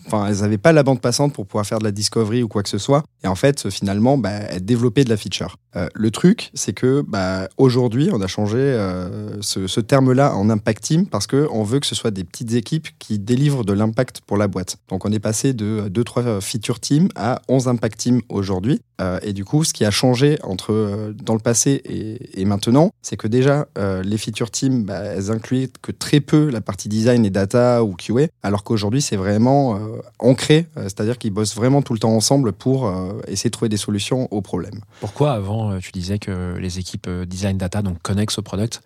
Enfin, 0.08 0.26
elles 0.26 0.38
n'avaient 0.42 0.58
pas 0.58 0.72
la 0.72 0.82
bande 0.82 1.00
passante 1.00 1.32
pour 1.32 1.46
pouvoir 1.46 1.64
faire 1.64 1.78
de 1.78 1.84
la 1.84 1.92
discovery 1.92 2.42
ou 2.42 2.48
quoi 2.48 2.64
que 2.64 2.70
ce 2.70 2.80
soit. 2.80 3.04
Et 3.24 3.28
en 3.28 3.36
fait, 3.36 3.70
finalement, 3.70 4.18
bah, 4.18 4.32
elles 4.50 4.66
développaient 4.66 5.04
de 5.04 5.12
la 5.12 5.16
feature. 5.18 5.58
Euh, 5.76 5.88
le 5.94 6.12
truc, 6.12 6.52
c'est 6.54 6.74
que 6.74 7.02
bah, 7.08 7.48
aujourd'hui, 7.58 8.10
on 8.12 8.22
a 8.22 8.28
changé 8.28 8.58
euh, 8.58 9.42
ce, 9.42 9.80
terme-là 9.80 10.36
en 10.36 10.50
impact 10.50 10.84
team 10.84 11.08
parce 11.08 11.28
qu'on 11.28 11.64
veut 11.64 11.80
que 11.80 11.88
ce 11.88 11.96
soit 11.96 12.12
des 12.12 12.24
petites 12.24 12.54
équipes 12.54 12.88
qui 13.00 13.20
délivrent 13.20 13.64
de 13.64 13.74
l'impact 13.74 14.22
pour 14.22 14.38
la 14.38 14.48
boîte. 14.48 14.78
Donc, 14.90 15.06
on 15.06 15.12
est 15.12 15.20
passé 15.20 15.54
de 15.54 15.90
2-3 15.90 16.42
feature 16.42 16.80
teams 16.80 17.10
à 17.16 17.42
11 17.48 17.68
impact 17.68 18.00
teams 18.00 18.22
aujourd'hui. 18.30 18.82
Euh, 19.02 19.20
et 19.24 19.34
du 19.34 19.46
coup, 19.46 19.64
ce 19.64 19.74
qui 19.74 19.84
a 19.84 19.92
changé 19.92 20.38
entre 20.44 20.72
euh, 20.74 21.14
dans 21.14 21.34
le 21.34 21.40
passé 21.40 21.82
et, 21.86 22.46
maintenant, 22.46 22.92
c'est 23.02 23.18
que 23.18 23.28
déjà, 23.28 23.68
euh, 23.78 24.04
les 24.04 24.18
feature 24.18 24.52
teams, 24.52 24.84
bah, 24.84 25.00
elles 25.00 25.32
incluaient 25.32 25.70
que 25.82 25.92
très 25.92 26.20
peu 26.20 26.50
la 26.50 26.62
partie 26.62 26.90
design 26.90 27.26
et 27.26 27.30
data 27.30 27.84
ou 27.84 27.96
QA, 27.96 28.28
alors 28.44 28.64
qu'aujourd'hui, 28.64 29.02
c'est 29.02 29.16
vraiment 29.16 29.76
euh, 29.76 30.02
ancré, 30.20 30.68
euh, 30.78 30.84
c'est-à-dire 30.84 31.18
qu'ils 31.18 31.32
bossent 31.32 31.56
vraiment 31.56 31.82
tout 31.82 31.94
le 31.94 32.00
temps 32.00 32.14
ensemble 32.16 32.52
pour 32.52 32.88
euh, 32.88 33.14
essayer 33.28 33.50
de 33.50 33.54
trouver 33.54 33.70
des 33.70 33.78
solutions 33.78 34.28
aux 34.32 34.42
problèmes. 34.42 34.82
Pourquoi 35.00 35.34
avant, 35.34 35.61
euh, 35.70 35.80
tu 35.80 35.92
disais 35.92 36.18
que 36.18 36.58
les 36.58 36.80
équipes 36.80 37.08
euh, 37.08 37.26
design 37.26 37.58
data, 37.58 37.82
donc 37.82 38.02
connexes 38.02 38.38
au 38.40 38.42
product, 38.42 38.82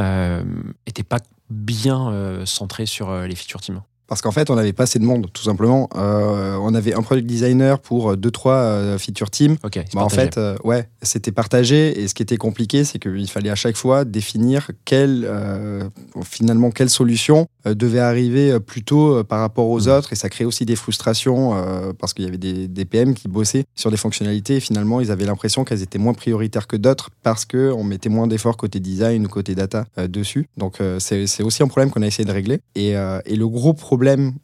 euh, 0.00 0.42
étaient 0.86 1.02
pas 1.02 1.18
bien 1.50 2.10
euh, 2.10 2.46
centrées 2.46 2.86
sur 2.86 3.10
euh, 3.10 3.26
les 3.26 3.34
feature 3.34 3.60
teams 3.60 3.82
Parce 4.06 4.20
qu'en 4.22 4.30
fait, 4.32 4.50
on 4.50 4.54
n'avait 4.54 4.72
pas 4.72 4.82
assez 4.84 4.98
de 4.98 5.04
monde, 5.04 5.28
tout 5.32 5.42
simplement. 5.42 5.88
Euh, 5.96 6.56
on 6.60 6.74
avait 6.74 6.94
un 6.94 7.02
product 7.02 7.26
designer 7.26 7.78
pour 7.80 8.14
2-3 8.16 8.98
feature 8.98 9.30
teams. 9.30 9.56
Ok, 9.64 9.72
c'est 9.74 9.94
Bah, 9.94 10.02
en 10.04 10.08
fait, 10.08 10.36
euh, 10.38 10.56
ouais, 10.64 10.88
c'était 11.02 11.32
partagé. 11.32 12.00
Et 12.00 12.08
ce 12.08 12.14
qui 12.14 12.22
était 12.22 12.36
compliqué, 12.36 12.84
c'est 12.84 12.98
qu'il 12.98 13.28
fallait 13.30 13.50
à 13.50 13.54
chaque 13.54 13.76
fois 13.76 14.04
définir 14.04 14.70
quelle, 14.84 15.24
euh, 15.26 15.84
finalement, 16.22 16.70
quelle 16.70 16.90
solution 16.90 17.46
euh, 17.66 17.74
devait 17.74 18.00
arriver 18.00 18.52
euh, 18.52 18.60
plutôt 18.60 19.14
euh, 19.16 19.24
par 19.24 19.40
rapport 19.40 19.68
aux 19.68 19.80
Mhm. 19.88 19.88
autres. 19.96 20.12
Et 20.12 20.16
ça 20.16 20.28
créait 20.28 20.46
aussi 20.46 20.66
des 20.66 20.76
frustrations 20.76 21.54
euh, 21.56 21.92
parce 21.98 22.12
qu'il 22.12 22.24
y 22.24 22.28
avait 22.28 22.36
des, 22.38 22.68
des 22.68 22.84
PM 22.84 23.14
qui 23.14 23.28
bossaient 23.28 23.64
sur 23.74 23.90
des 23.90 23.96
fonctionnalités. 23.96 24.56
Et 24.56 24.60
finalement, 24.60 25.00
ils 25.00 25.10
avaient 25.10 25.24
l'impression 25.26 25.64
qu'elles 25.64 25.82
étaient 25.82 25.98
moins 25.98 26.14
prioritaires 26.14 26.66
que 26.66 26.76
d'autres 26.76 27.10
parce 27.22 27.44
qu'on 27.44 27.82
mettait 27.84 28.10
moins 28.10 28.26
d'efforts 28.26 28.56
côté 28.56 28.80
design 28.80 29.24
ou 29.26 29.28
côté 29.28 29.54
data 29.54 29.86
euh, 29.98 30.08
dessus. 30.08 30.46
Donc, 30.58 30.80
euh, 30.80 30.98
c'est 31.00 31.42
aussi 31.42 31.62
un 31.62 31.68
problème 31.68 31.90
qu'on 31.90 32.02
a 32.02 32.06
essayé 32.06 32.24
de 32.26 32.32
régler. 32.32 32.60
Et, 32.74 32.96
euh, 32.96 33.20
et 33.24 33.36
le 33.36 33.48
gros 33.48 33.72
problème 33.72 33.94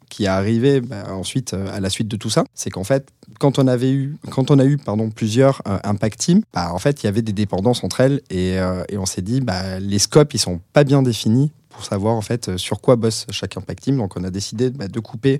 qui 0.09 0.25
est 0.25 0.27
arrivé 0.27 0.81
bah, 0.81 1.05
ensuite 1.09 1.53
euh, 1.53 1.67
à 1.73 1.79
la 1.79 1.89
suite 1.89 2.07
de 2.07 2.17
tout 2.17 2.29
ça, 2.29 2.43
c'est 2.53 2.69
qu'en 2.69 2.83
fait, 2.83 3.07
quand 3.39 3.59
on 3.59 3.67
avait 3.67 3.91
eu, 3.91 4.17
quand 4.29 4.51
on 4.51 4.59
a 4.59 4.65
eu 4.65 4.77
pardon, 4.77 5.09
plusieurs 5.09 5.61
euh, 5.67 5.79
impact 5.83 6.19
teams, 6.19 6.41
bah, 6.53 6.73
en 6.73 6.79
fait, 6.79 7.03
il 7.03 7.05
y 7.05 7.09
avait 7.09 7.21
des 7.21 7.33
dépendances 7.33 7.83
entre 7.83 8.01
elles 8.01 8.21
et, 8.29 8.59
euh, 8.59 8.83
et 8.89 8.97
on 8.97 9.05
s'est 9.05 9.21
dit, 9.21 9.41
bah, 9.41 9.79
les 9.79 9.99
scopes, 9.99 10.33
ils 10.33 10.39
sont 10.39 10.59
pas 10.73 10.83
bien 10.83 11.01
définis 11.01 11.51
pour 11.69 11.85
savoir 11.85 12.15
en 12.15 12.21
fait 12.21 12.57
sur 12.57 12.81
quoi 12.81 12.97
bosse 12.97 13.25
chaque 13.29 13.55
impact 13.55 13.83
team. 13.83 13.97
Donc, 13.97 14.17
on 14.17 14.25
a 14.25 14.29
décidé 14.29 14.69
bah, 14.69 14.89
de 14.89 14.99
couper 14.99 15.39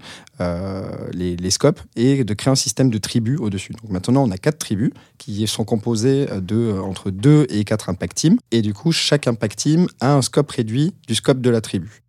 les, 1.11 1.49
scopes 1.49 1.81
et 1.97 2.23
de 2.23 2.33
créer 2.33 2.49
un 2.49 2.55
système 2.55 2.89
de 2.89 2.97
tribus 2.97 3.37
au-dessus. 3.37 3.73
Donc, 3.73 3.91
maintenant, 3.91 4.23
on 4.23 4.31
a 4.31 4.37
quatre 4.37 4.57
tribus 4.57 4.91
qui 5.17 5.45
sont 5.45 5.65
composées 5.65 6.27
de 6.41 6.79
entre 6.79 7.11
deux 7.11 7.45
et 7.49 7.65
quatre 7.65 7.89
impact 7.89 8.15
teams. 8.15 8.37
Et 8.51 8.61
du 8.61 8.73
coup, 8.73 8.93
chaque 8.93 9.27
impact 9.27 9.59
team 9.59 9.87
a 9.99 10.15
un 10.15 10.21
scope 10.21 10.49
réduit 10.51 10.93
du 11.05 11.15
scope 11.15 11.41
de 11.41 11.49
la 11.49 11.59
tribu. 11.59 12.01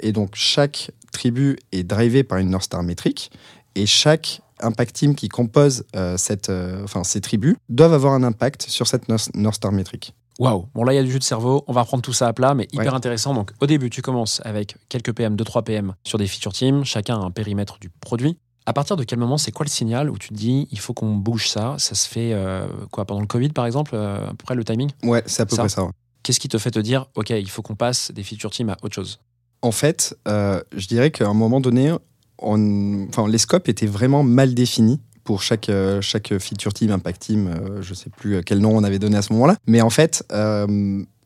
Et 0.00 0.10
donc, 0.10 0.30
chaque 0.34 0.90
tribu 1.10 1.56
est 1.72 1.82
drivé 1.84 2.22
par 2.24 2.38
une 2.38 2.50
North 2.50 2.64
Star 2.64 2.82
métrique 2.82 3.30
et 3.74 3.86
chaque 3.86 4.40
impact 4.60 4.94
team 4.96 5.14
qui 5.14 5.28
compose 5.28 5.84
euh, 5.96 6.16
cette, 6.18 6.50
euh, 6.50 6.84
enfin, 6.84 7.02
ces 7.04 7.20
tribus 7.20 7.56
doivent 7.68 7.94
avoir 7.94 8.12
un 8.14 8.22
impact 8.22 8.62
sur 8.68 8.86
cette 8.86 9.08
North 9.08 9.54
Star 9.54 9.72
métrique. 9.72 10.14
Waouh, 10.38 10.66
bon 10.74 10.84
là 10.84 10.92
il 10.92 10.96
y 10.96 10.98
a 10.98 11.02
du 11.02 11.10
jus 11.10 11.18
de 11.18 11.24
cerveau, 11.24 11.64
on 11.66 11.72
va 11.72 11.82
reprendre 11.82 12.02
tout 12.02 12.12
ça 12.14 12.26
à 12.26 12.32
plat, 12.32 12.54
mais 12.54 12.66
hyper 12.72 12.86
Ouais. 12.92 12.94
intéressant. 12.94 13.34
Donc 13.34 13.52
au 13.60 13.66
début, 13.66 13.90
tu 13.90 14.00
commences 14.02 14.40
avec 14.44 14.76
quelques 14.88 15.12
PM, 15.14 15.36
2-3 15.36 15.62
PM 15.64 15.94
sur 16.04 16.18
des 16.18 16.26
feature 16.26 16.52
teams, 16.52 16.84
chacun 16.84 17.20
a 17.20 17.24
un 17.24 17.30
périmètre 17.30 17.78
du 17.78 17.90
produit. 17.90 18.36
À 18.66 18.72
partir 18.72 18.96
de 18.96 19.04
quel 19.04 19.18
moment, 19.18 19.36
c'est 19.38 19.52
quoi 19.52 19.64
le 19.64 19.70
signal 19.70 20.08
où 20.10 20.16
tu 20.18 20.28
te 20.28 20.34
dis 20.34 20.68
il 20.70 20.78
faut 20.78 20.94
qu'on 20.94 21.14
bouge 21.16 21.48
ça? 21.48 21.74
Ça 21.78 21.94
se 21.94 22.06
fait 22.08 22.32
euh, 22.32 22.66
quoi 22.90 23.04
pendant 23.04 23.20
le 23.20 23.26
Covid 23.26 23.50
par 23.50 23.66
exemple, 23.66 23.94
à 23.96 24.30
peu 24.30 24.44
près 24.44 24.54
le 24.54 24.64
timing? 24.64 24.90
Ouais, 25.02 25.22
c'est 25.26 25.42
à 25.42 25.46
peu 25.46 25.56
Ça. 25.56 25.62
près 25.62 25.68
ça. 25.68 25.84
ouais. 25.84 25.90
Qu'est-ce 26.22 26.40
qui 26.40 26.48
te 26.48 26.58
fait 26.58 26.70
te 26.70 26.78
dire 26.78 27.06
ok, 27.16 27.30
il 27.30 27.48
faut 27.50 27.62
qu'on 27.62 27.74
passe 27.76 28.10
des 28.12 28.22
feature 28.22 28.50
teams 28.50 28.68
à 28.70 28.76
autre 28.82 28.94
chose? 28.94 29.20
En 29.62 29.72
fait, 29.72 30.16
euh, 30.26 30.60
je 30.74 30.86
dirais 30.88 31.10
qu'à 31.10 31.28
un 31.28 31.34
moment 31.34 31.60
donné, 31.60 31.94
on, 32.38 33.06
enfin, 33.08 33.28
les 33.28 33.38
scopes 33.38 33.68
étaient 33.68 33.86
vraiment 33.86 34.22
mal 34.22 34.54
définis 34.54 35.00
pour 35.24 35.42
chaque, 35.42 35.68
euh, 35.68 36.00
chaque 36.00 36.36
feature 36.38 36.72
team, 36.72 36.90
impact 36.90 37.22
team, 37.22 37.48
euh, 37.48 37.82
je 37.82 37.92
sais 37.94 38.10
plus 38.10 38.42
quel 38.42 38.58
nom 38.58 38.76
on 38.76 38.82
avait 38.84 38.98
donné 38.98 39.18
à 39.18 39.22
ce 39.22 39.32
moment-là. 39.34 39.56
Mais 39.66 39.80
en 39.82 39.90
fait, 39.90 40.24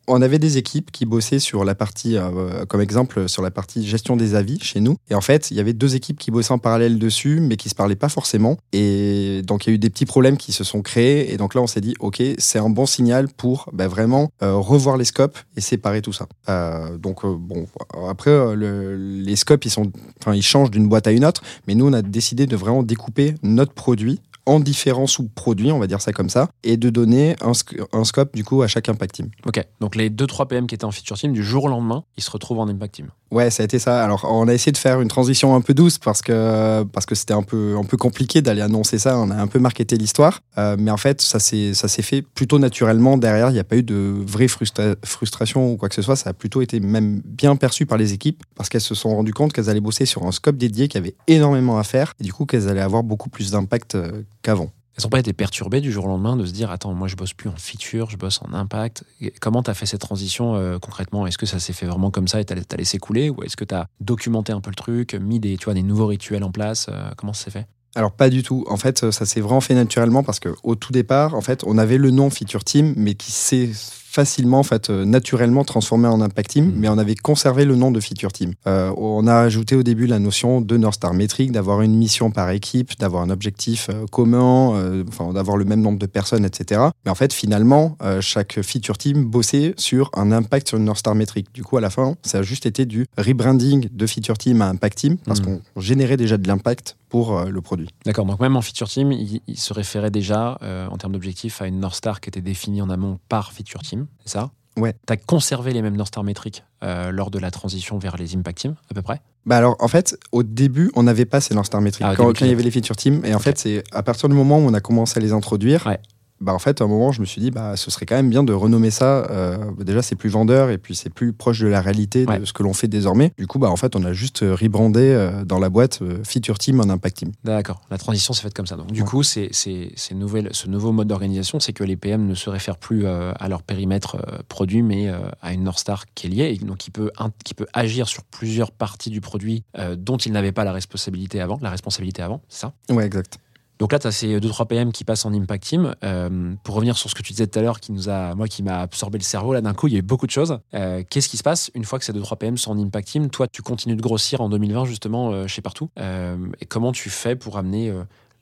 on 0.06 0.20
avait 0.22 0.38
des 0.38 0.58
équipes 0.58 0.90
qui 0.90 1.06
bossaient 1.06 1.38
sur 1.38 1.64
la 1.64 1.74
partie, 1.74 2.16
euh, 2.16 2.64
comme 2.66 2.80
exemple, 2.80 3.28
sur 3.28 3.42
la 3.42 3.50
partie 3.50 3.86
gestion 3.86 4.16
des 4.16 4.34
avis 4.34 4.58
chez 4.60 4.80
nous. 4.80 4.96
Et 5.10 5.14
en 5.14 5.20
fait, 5.20 5.50
il 5.50 5.56
y 5.56 5.60
avait 5.60 5.72
deux 5.72 5.94
équipes 5.96 6.18
qui 6.18 6.30
bossaient 6.30 6.52
en 6.52 6.58
parallèle 6.58 6.98
dessus, 6.98 7.40
mais 7.40 7.56
qui 7.56 7.68
se 7.68 7.74
parlaient 7.74 7.96
pas 7.96 8.08
forcément. 8.08 8.56
Et 8.72 9.42
donc, 9.44 9.66
il 9.66 9.70
y 9.70 9.72
a 9.72 9.74
eu 9.74 9.78
des 9.78 9.90
petits 9.90 10.06
problèmes 10.06 10.36
qui 10.36 10.52
se 10.52 10.64
sont 10.64 10.82
créés. 10.82 11.32
Et 11.32 11.36
donc 11.36 11.54
là, 11.54 11.60
on 11.62 11.66
s'est 11.66 11.80
dit, 11.80 11.94
OK, 12.00 12.22
c'est 12.38 12.58
un 12.58 12.70
bon 12.70 12.86
signal 12.86 13.28
pour 13.28 13.70
bah, 13.72 13.88
vraiment 13.88 14.30
euh, 14.42 14.54
revoir 14.56 14.96
les 14.96 15.04
scopes 15.04 15.38
et 15.56 15.60
séparer 15.60 16.02
tout 16.02 16.12
ça. 16.12 16.26
Euh, 16.48 16.96
donc, 16.98 17.24
bon, 17.24 17.66
après, 18.08 18.54
le- 18.54 18.96
les 18.96 19.36
scopes, 19.36 19.64
sont, 19.68 19.90
ils 20.32 20.42
changent 20.42 20.70
d'une 20.70 20.88
boîte 20.88 21.06
à 21.06 21.12
une 21.12 21.24
autre. 21.24 21.42
Mais 21.66 21.74
nous, 21.74 21.86
on 21.88 21.92
a 21.92 22.02
décidé 22.02 22.46
de 22.46 22.56
vraiment 22.56 22.82
découper 22.82 23.34
notre 23.42 23.72
produit 23.72 24.20
en 24.46 24.60
différents 24.60 25.06
sous-produits, 25.06 25.72
on 25.72 25.78
va 25.78 25.86
dire 25.86 26.00
ça 26.00 26.12
comme 26.12 26.28
ça, 26.28 26.48
et 26.62 26.76
de 26.76 26.90
donner 26.90 27.36
un, 27.40 27.52
sc- 27.52 27.80
un 27.92 28.04
scope 28.04 28.34
du 28.34 28.44
coup 28.44 28.62
à 28.62 28.66
chaque 28.68 28.88
impact 28.88 29.14
team. 29.14 29.30
Ok, 29.46 29.62
donc 29.80 29.96
les 29.96 30.10
2-3 30.10 30.46
PM 30.48 30.66
qui 30.66 30.74
étaient 30.74 30.84
en 30.84 30.90
feature 30.90 31.16
team, 31.16 31.32
du 31.32 31.42
jour 31.42 31.64
au 31.64 31.68
lendemain, 31.68 32.04
ils 32.16 32.22
se 32.22 32.30
retrouvent 32.30 32.58
en 32.60 32.68
impact 32.68 32.94
team. 32.96 33.08
Ouais, 33.30 33.50
ça 33.50 33.62
a 33.62 33.64
été 33.64 33.78
ça. 33.80 34.04
Alors, 34.04 34.26
on 34.30 34.46
a 34.46 34.54
essayé 34.54 34.70
de 34.70 34.76
faire 34.76 35.00
une 35.00 35.08
transition 35.08 35.56
un 35.56 35.60
peu 35.60 35.74
douce 35.74 35.98
parce 35.98 36.22
que 36.22 36.84
parce 36.92 37.04
que 37.04 37.16
c'était 37.16 37.32
un 37.34 37.42
peu 37.42 37.74
un 37.76 37.82
peu 37.82 37.96
compliqué 37.96 38.42
d'aller 38.42 38.60
annoncer 38.60 38.98
ça. 38.98 39.18
On 39.18 39.28
a 39.30 39.34
un 39.34 39.48
peu 39.48 39.58
marketé 39.58 39.96
l'histoire, 39.96 40.40
Euh, 40.56 40.76
mais 40.78 40.92
en 40.92 40.96
fait, 40.96 41.20
ça 41.20 41.40
s'est 41.40 41.74
ça 41.74 41.88
s'est 41.88 42.02
fait 42.02 42.22
plutôt 42.22 42.60
naturellement. 42.60 43.18
Derrière, 43.18 43.50
il 43.50 43.54
n'y 43.54 43.58
a 43.58 43.64
pas 43.64 43.76
eu 43.76 43.82
de 43.82 44.14
vraie 44.24 44.46
frustra- 44.46 44.94
frustration 45.04 45.72
ou 45.72 45.76
quoi 45.76 45.88
que 45.88 45.96
ce 45.96 46.02
soit. 46.02 46.14
Ça 46.14 46.30
a 46.30 46.32
plutôt 46.32 46.62
été 46.62 46.78
même 46.78 47.22
bien 47.24 47.56
perçu 47.56 47.86
par 47.86 47.98
les 47.98 48.12
équipes 48.12 48.44
parce 48.54 48.68
qu'elles 48.68 48.80
se 48.82 48.94
sont 48.94 49.08
rendues 49.16 49.34
compte 49.34 49.52
qu'elles 49.52 49.68
allaient 49.70 49.80
bosser 49.80 50.06
sur 50.06 50.24
un 50.24 50.30
scope 50.32 50.56
dédié 50.56 50.86
qui 50.86 50.98
avait 50.98 51.16
énormément 51.26 51.78
à 51.78 51.82
faire 51.82 52.14
et 52.20 52.24
du 52.24 52.32
coup 52.32 52.46
qu'elles 52.46 52.68
allaient 52.68 52.80
avoir 52.82 53.02
beaucoup 53.02 53.30
plus 53.30 53.50
d'impact 53.50 53.96
euh, 53.96 54.22
qu'avant. 54.44 54.70
Elles 54.96 55.02
n'ont 55.02 55.10
pas 55.10 55.18
été 55.18 55.32
perturbées 55.32 55.80
du 55.80 55.90
jour 55.90 56.04
au 56.04 56.08
lendemain 56.08 56.36
de 56.36 56.46
se 56.46 56.52
dire 56.52 56.70
Attends, 56.70 56.94
moi 56.94 57.08
je 57.08 57.16
bosse 57.16 57.32
plus 57.32 57.48
en 57.48 57.56
feature, 57.56 58.10
je 58.10 58.16
bosse 58.16 58.40
en 58.42 58.54
impact. 58.54 59.02
Et 59.20 59.32
Comment 59.40 59.64
tu 59.64 59.70
as 59.70 59.74
fait 59.74 59.86
cette 59.86 60.00
transition 60.00 60.54
euh, 60.54 60.78
concrètement? 60.78 61.26
Est-ce 61.26 61.38
que 61.38 61.46
ça 61.46 61.58
s'est 61.58 61.72
fait 61.72 61.86
vraiment 61.86 62.12
comme 62.12 62.28
ça 62.28 62.40
et 62.40 62.44
tu 62.44 62.52
as, 62.52 62.76
laissé 62.76 62.98
couler? 62.98 63.28
Ou 63.28 63.42
est-ce 63.42 63.56
que 63.56 63.64
tu 63.64 63.74
as 63.74 63.88
documenté 64.00 64.52
un 64.52 64.60
peu 64.60 64.70
le 64.70 64.76
truc, 64.76 65.14
mis 65.14 65.40
des, 65.40 65.56
tu 65.56 65.64
vois, 65.64 65.74
des 65.74 65.82
nouveaux 65.82 66.06
rituels 66.06 66.44
en 66.44 66.52
place 66.52 66.86
Euh, 66.88 67.10
Comment 67.16 67.32
ça 67.32 67.46
s'est 67.46 67.50
fait? 67.50 67.66
Alors 67.96 68.12
pas 68.12 68.30
du 68.30 68.42
tout. 68.42 68.64
En 68.68 68.76
fait, 68.76 69.10
ça 69.10 69.26
s'est 69.26 69.40
vraiment 69.40 69.60
fait 69.60 69.74
naturellement 69.74 70.22
parce 70.22 70.40
que 70.40 70.50
au 70.62 70.74
tout 70.74 70.92
départ, 70.92 71.34
en 71.34 71.40
fait, 71.40 71.62
on 71.66 71.78
avait 71.78 71.98
le 71.98 72.10
nom 72.10 72.30
Feature 72.30 72.64
Team, 72.64 72.94
mais 72.96 73.14
qui 73.14 73.32
s'est 73.32 73.70
facilement, 74.18 74.60
en 74.60 74.62
fait, 74.62 74.90
euh, 74.90 75.04
naturellement 75.04 75.64
transformé 75.64 76.06
en 76.06 76.20
Impact 76.20 76.50
Team, 76.50 76.66
Mhm. 76.66 76.74
mais 76.76 76.88
on 76.88 76.98
avait 76.98 77.16
conservé 77.16 77.64
le 77.64 77.74
nom 77.74 77.90
de 77.90 77.98
Feature 77.98 78.32
Team. 78.32 78.52
Euh, 78.68 78.92
on 78.96 79.26
a 79.26 79.34
ajouté 79.34 79.74
au 79.74 79.82
début 79.82 80.06
la 80.06 80.20
notion 80.20 80.60
de 80.60 80.76
North 80.76 80.94
Star 80.94 81.14
Metric, 81.14 81.50
d'avoir 81.50 81.80
une 81.82 81.96
mission 81.96 82.30
par 82.30 82.48
équipe, 82.50 82.96
d'avoir 83.00 83.24
un 83.24 83.30
objectif 83.30 83.88
euh, 83.90 84.06
commun, 84.06 84.74
euh, 84.76 85.02
enfin, 85.08 85.32
d'avoir 85.32 85.56
le 85.56 85.64
même 85.64 85.80
nombre 85.80 85.98
de 85.98 86.06
personnes, 86.06 86.44
etc. 86.44 86.80
Mais 87.04 87.10
en 87.10 87.16
fait, 87.16 87.32
finalement, 87.32 87.96
euh, 88.02 88.20
chaque 88.20 88.62
Feature 88.62 88.98
Team 88.98 89.24
bossait 89.24 89.74
sur 89.78 90.10
un 90.14 90.30
impact 90.30 90.68
sur 90.68 90.78
une 90.78 90.84
North 90.84 90.98
Star 91.00 91.16
Metric. 91.16 91.48
Du 91.52 91.64
coup, 91.64 91.76
à 91.76 91.80
la 91.80 91.90
fin, 91.90 92.14
ça 92.22 92.38
a 92.38 92.42
juste 92.42 92.66
été 92.66 92.86
du 92.86 93.06
rebranding 93.18 93.88
de 93.92 94.06
Feature 94.06 94.38
Team 94.38 94.62
à 94.62 94.68
Impact 94.68 94.96
Team 94.98 95.16
parce 95.18 95.40
Mhm. 95.40 95.60
qu'on 95.74 95.80
générait 95.80 96.16
déjà 96.16 96.36
de 96.38 96.46
l'impact 96.46 96.96
pour 97.08 97.42
le 97.44 97.60
produit. 97.60 97.88
D'accord, 98.04 98.24
donc 98.26 98.40
même 98.40 98.56
en 98.56 98.60
feature 98.60 98.88
team, 98.88 99.12
il, 99.12 99.40
il 99.46 99.56
se 99.56 99.72
référait 99.72 100.10
déjà 100.10 100.58
en 100.90 100.96
termes 100.96 101.12
d'objectifs 101.12 101.62
à 101.62 101.68
une 101.68 101.78
North 101.78 101.94
Star 101.94 102.20
qui 102.20 102.28
était 102.28 102.40
définie 102.40 102.82
en 102.82 102.90
amont 102.90 103.18
par 103.28 103.52
feature 103.52 103.82
team, 103.82 104.03
c'est 104.24 104.32
ça? 104.32 104.50
Ouais. 104.76 104.94
Tu 105.06 105.12
as 105.12 105.16
conservé 105.16 105.72
les 105.72 105.82
mêmes 105.82 105.96
North 105.96 106.08
Star 106.08 106.24
métriques 106.24 106.64
euh, 106.82 107.12
lors 107.12 107.30
de 107.30 107.38
la 107.38 107.50
transition 107.50 107.98
vers 107.98 108.16
les 108.16 108.34
impact 108.34 108.58
teams, 108.58 108.74
à 108.90 108.94
peu 108.94 109.02
près? 109.02 109.20
Bah 109.46 109.58
alors, 109.58 109.76
en 109.78 109.88
fait, 109.88 110.18
au 110.32 110.42
début, 110.42 110.90
on 110.96 111.02
n'avait 111.04 111.26
pas 111.26 111.40
ces 111.40 111.54
North 111.54 111.66
Star 111.66 111.80
métriques 111.80 112.06
Ah, 112.08 112.16
quand, 112.16 112.40
il 112.40 112.48
y 112.48 112.50
avait 112.50 112.62
les 112.62 112.70
feature 112.70 112.96
teams. 112.96 113.24
Et 113.24 113.34
en 113.34 113.38
fait, 113.38 113.58
c'est 113.58 113.84
à 113.92 114.02
partir 114.02 114.28
du 114.28 114.34
moment 114.34 114.58
où 114.58 114.62
on 114.62 114.74
a 114.74 114.80
commencé 114.80 115.18
à 115.18 115.22
les 115.22 115.32
introduire, 115.32 115.86
Ouais. 115.86 116.00
Bah 116.40 116.52
en 116.52 116.58
fait, 116.58 116.80
à 116.80 116.84
un 116.84 116.88
moment, 116.88 117.12
je 117.12 117.20
me 117.20 117.26
suis 117.26 117.40
dit, 117.40 117.50
bah 117.50 117.76
ce 117.76 117.90
serait 117.90 118.06
quand 118.06 118.16
même 118.16 118.28
bien 118.28 118.42
de 118.42 118.52
renommer 118.52 118.90
ça. 118.90 119.24
euh, 119.30 119.56
déjà, 119.78 120.02
c'est 120.02 120.16
plus 120.16 120.28
vendeur 120.28 120.70
et 120.70 120.78
puis 120.78 120.94
c'est 120.94 121.10
plus 121.10 121.32
proche 121.32 121.60
de 121.60 121.68
la 121.68 121.80
réalité 121.80 122.26
Ouais. 122.26 122.38
de 122.40 122.44
ce 122.44 122.52
que 122.52 122.62
l'on 122.62 122.74
fait 122.74 122.88
désormais. 122.88 123.32
Du 123.38 123.46
coup, 123.46 123.58
bah 123.58 123.70
en 123.70 123.76
fait, 123.76 123.96
on 123.96 124.04
a 124.04 124.12
juste 124.12 124.42
euh, 124.42 124.54
rebrandé 124.54 125.00
euh, 125.00 125.44
dans 125.44 125.58
la 125.58 125.68
boîte 125.70 126.00
euh, 126.02 126.22
feature 126.24 126.58
team 126.58 126.80
en 126.80 126.88
impact 126.90 127.16
team. 127.18 127.32
D'accord, 127.44 127.80
la 127.90 127.98
transition 127.98 128.34
s'est 128.34 128.42
faite 128.42 128.54
comme 128.54 128.66
ça. 128.66 128.76
Donc, 128.76 128.90
du 128.92 129.02
Ouais. 129.02 129.06
coup, 129.06 129.22
c'est, 129.22 129.50
ce 129.52 130.66
nouveau 130.66 130.92
mode 130.92 131.08
d'organisation, 131.08 131.60
c'est 131.60 131.72
que 131.72 131.84
les 131.84 131.96
PM 131.96 132.26
ne 132.26 132.34
se 132.34 132.50
réfèrent 132.50 132.78
plus 132.78 133.06
à 133.06 133.48
leur 133.48 133.62
périmètre 133.62 134.16
produit, 134.48 134.82
mais 134.82 135.08
à 135.42 135.52
une 135.52 135.64
North 135.64 135.78
Star 135.78 136.04
qui 136.14 136.26
est 136.26 136.30
liée, 136.30 136.56
et 136.60 136.64
donc 136.64 136.78
qui 136.78 136.90
peut, 136.90 137.10
qui 137.44 137.54
peut 137.54 137.66
agir 137.72 138.08
sur 138.08 138.24
plusieurs 138.24 138.70
parties 138.72 139.10
du 139.10 139.20
produit 139.20 139.64
dont 139.96 140.16
ils 140.16 140.32
n'avaient 140.32 140.52
pas 140.52 140.64
la 140.64 140.72
responsabilité 140.72 141.40
avant. 141.40 141.58
La 141.62 141.70
responsabilité 141.70 142.22
avant, 142.22 142.40
c'est 142.48 142.60
ça? 142.60 142.72
Ouais, 142.90 143.04
exact. 143.06 143.38
Donc 143.78 143.92
là, 143.92 143.98
tu 143.98 144.06
as 144.06 144.12
ces 144.12 144.38
2-3 144.38 144.66
PM 144.66 144.92
qui 144.92 145.04
passent 145.04 145.24
en 145.24 145.32
Impact 145.32 145.64
Team. 145.64 145.94
Euh, 146.04 146.54
pour 146.62 146.76
revenir 146.76 146.96
sur 146.96 147.10
ce 147.10 147.14
que 147.14 147.22
tu 147.22 147.32
disais 147.32 147.46
tout 147.46 147.58
à 147.58 147.62
l'heure, 147.62 147.80
qui 147.80 147.92
nous 147.92 148.08
a, 148.08 148.34
moi, 148.34 148.46
qui 148.46 148.62
m'a 148.62 148.80
absorbé 148.80 149.18
le 149.18 149.24
cerveau, 149.24 149.52
là, 149.52 149.60
d'un 149.60 149.74
coup, 149.74 149.88
il 149.88 149.94
y 149.94 149.96
a 149.96 149.98
eu 149.98 150.02
beaucoup 150.02 150.26
de 150.26 150.30
choses. 150.30 150.58
Euh, 150.74 151.02
Qu'est-ce 151.08 151.28
qui 151.28 151.36
se 151.36 151.42
passe 151.42 151.70
une 151.74 151.84
fois 151.84 151.98
que 151.98 152.04
ces 152.04 152.12
2-3 152.12 152.36
PM 152.36 152.56
sont 152.56 152.70
en 152.70 152.78
Impact 152.78 153.08
Team? 153.08 153.30
Toi, 153.30 153.48
tu 153.48 153.62
continues 153.62 153.96
de 153.96 154.02
grossir 154.02 154.40
en 154.40 154.48
2020, 154.48 154.84
justement, 154.84 155.32
euh, 155.32 155.46
chez 155.46 155.62
Partout. 155.62 155.90
Et 155.96 156.66
comment 156.66 156.92
tu 156.92 157.10
fais 157.10 157.36
pour 157.36 157.58
amener 157.58 157.92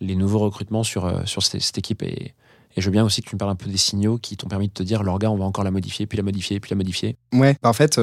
les 0.00 0.16
nouveaux 0.16 0.38
recrutements 0.38 0.82
sur, 0.82 1.26
sur 1.26 1.42
cette, 1.42 1.78
équipe? 1.78 2.02
Et, 2.02 2.34
je 2.76 2.86
veux 2.86 2.90
bien 2.90 3.04
aussi 3.04 3.22
que 3.22 3.28
tu 3.28 3.36
me 3.36 3.38
parles 3.38 3.50
un 3.50 3.56
peu 3.56 3.68
des 3.68 3.76
signaux 3.76 4.16
qui 4.18 4.36
t'ont 4.36 4.48
permis 4.48 4.68
de 4.68 4.72
te 4.72 4.82
dire, 4.82 5.02
l'orga, 5.02 5.30
on 5.30 5.36
va 5.36 5.44
encore 5.44 5.64
la 5.64 5.70
modifier, 5.70 6.06
puis 6.06 6.16
la 6.16 6.22
modifier, 6.22 6.58
puis 6.58 6.70
la 6.70 6.76
modifier. 6.76 7.16
Ouais, 7.32 7.56
bah, 7.62 7.68
en 7.68 7.74
fait, 7.74 8.00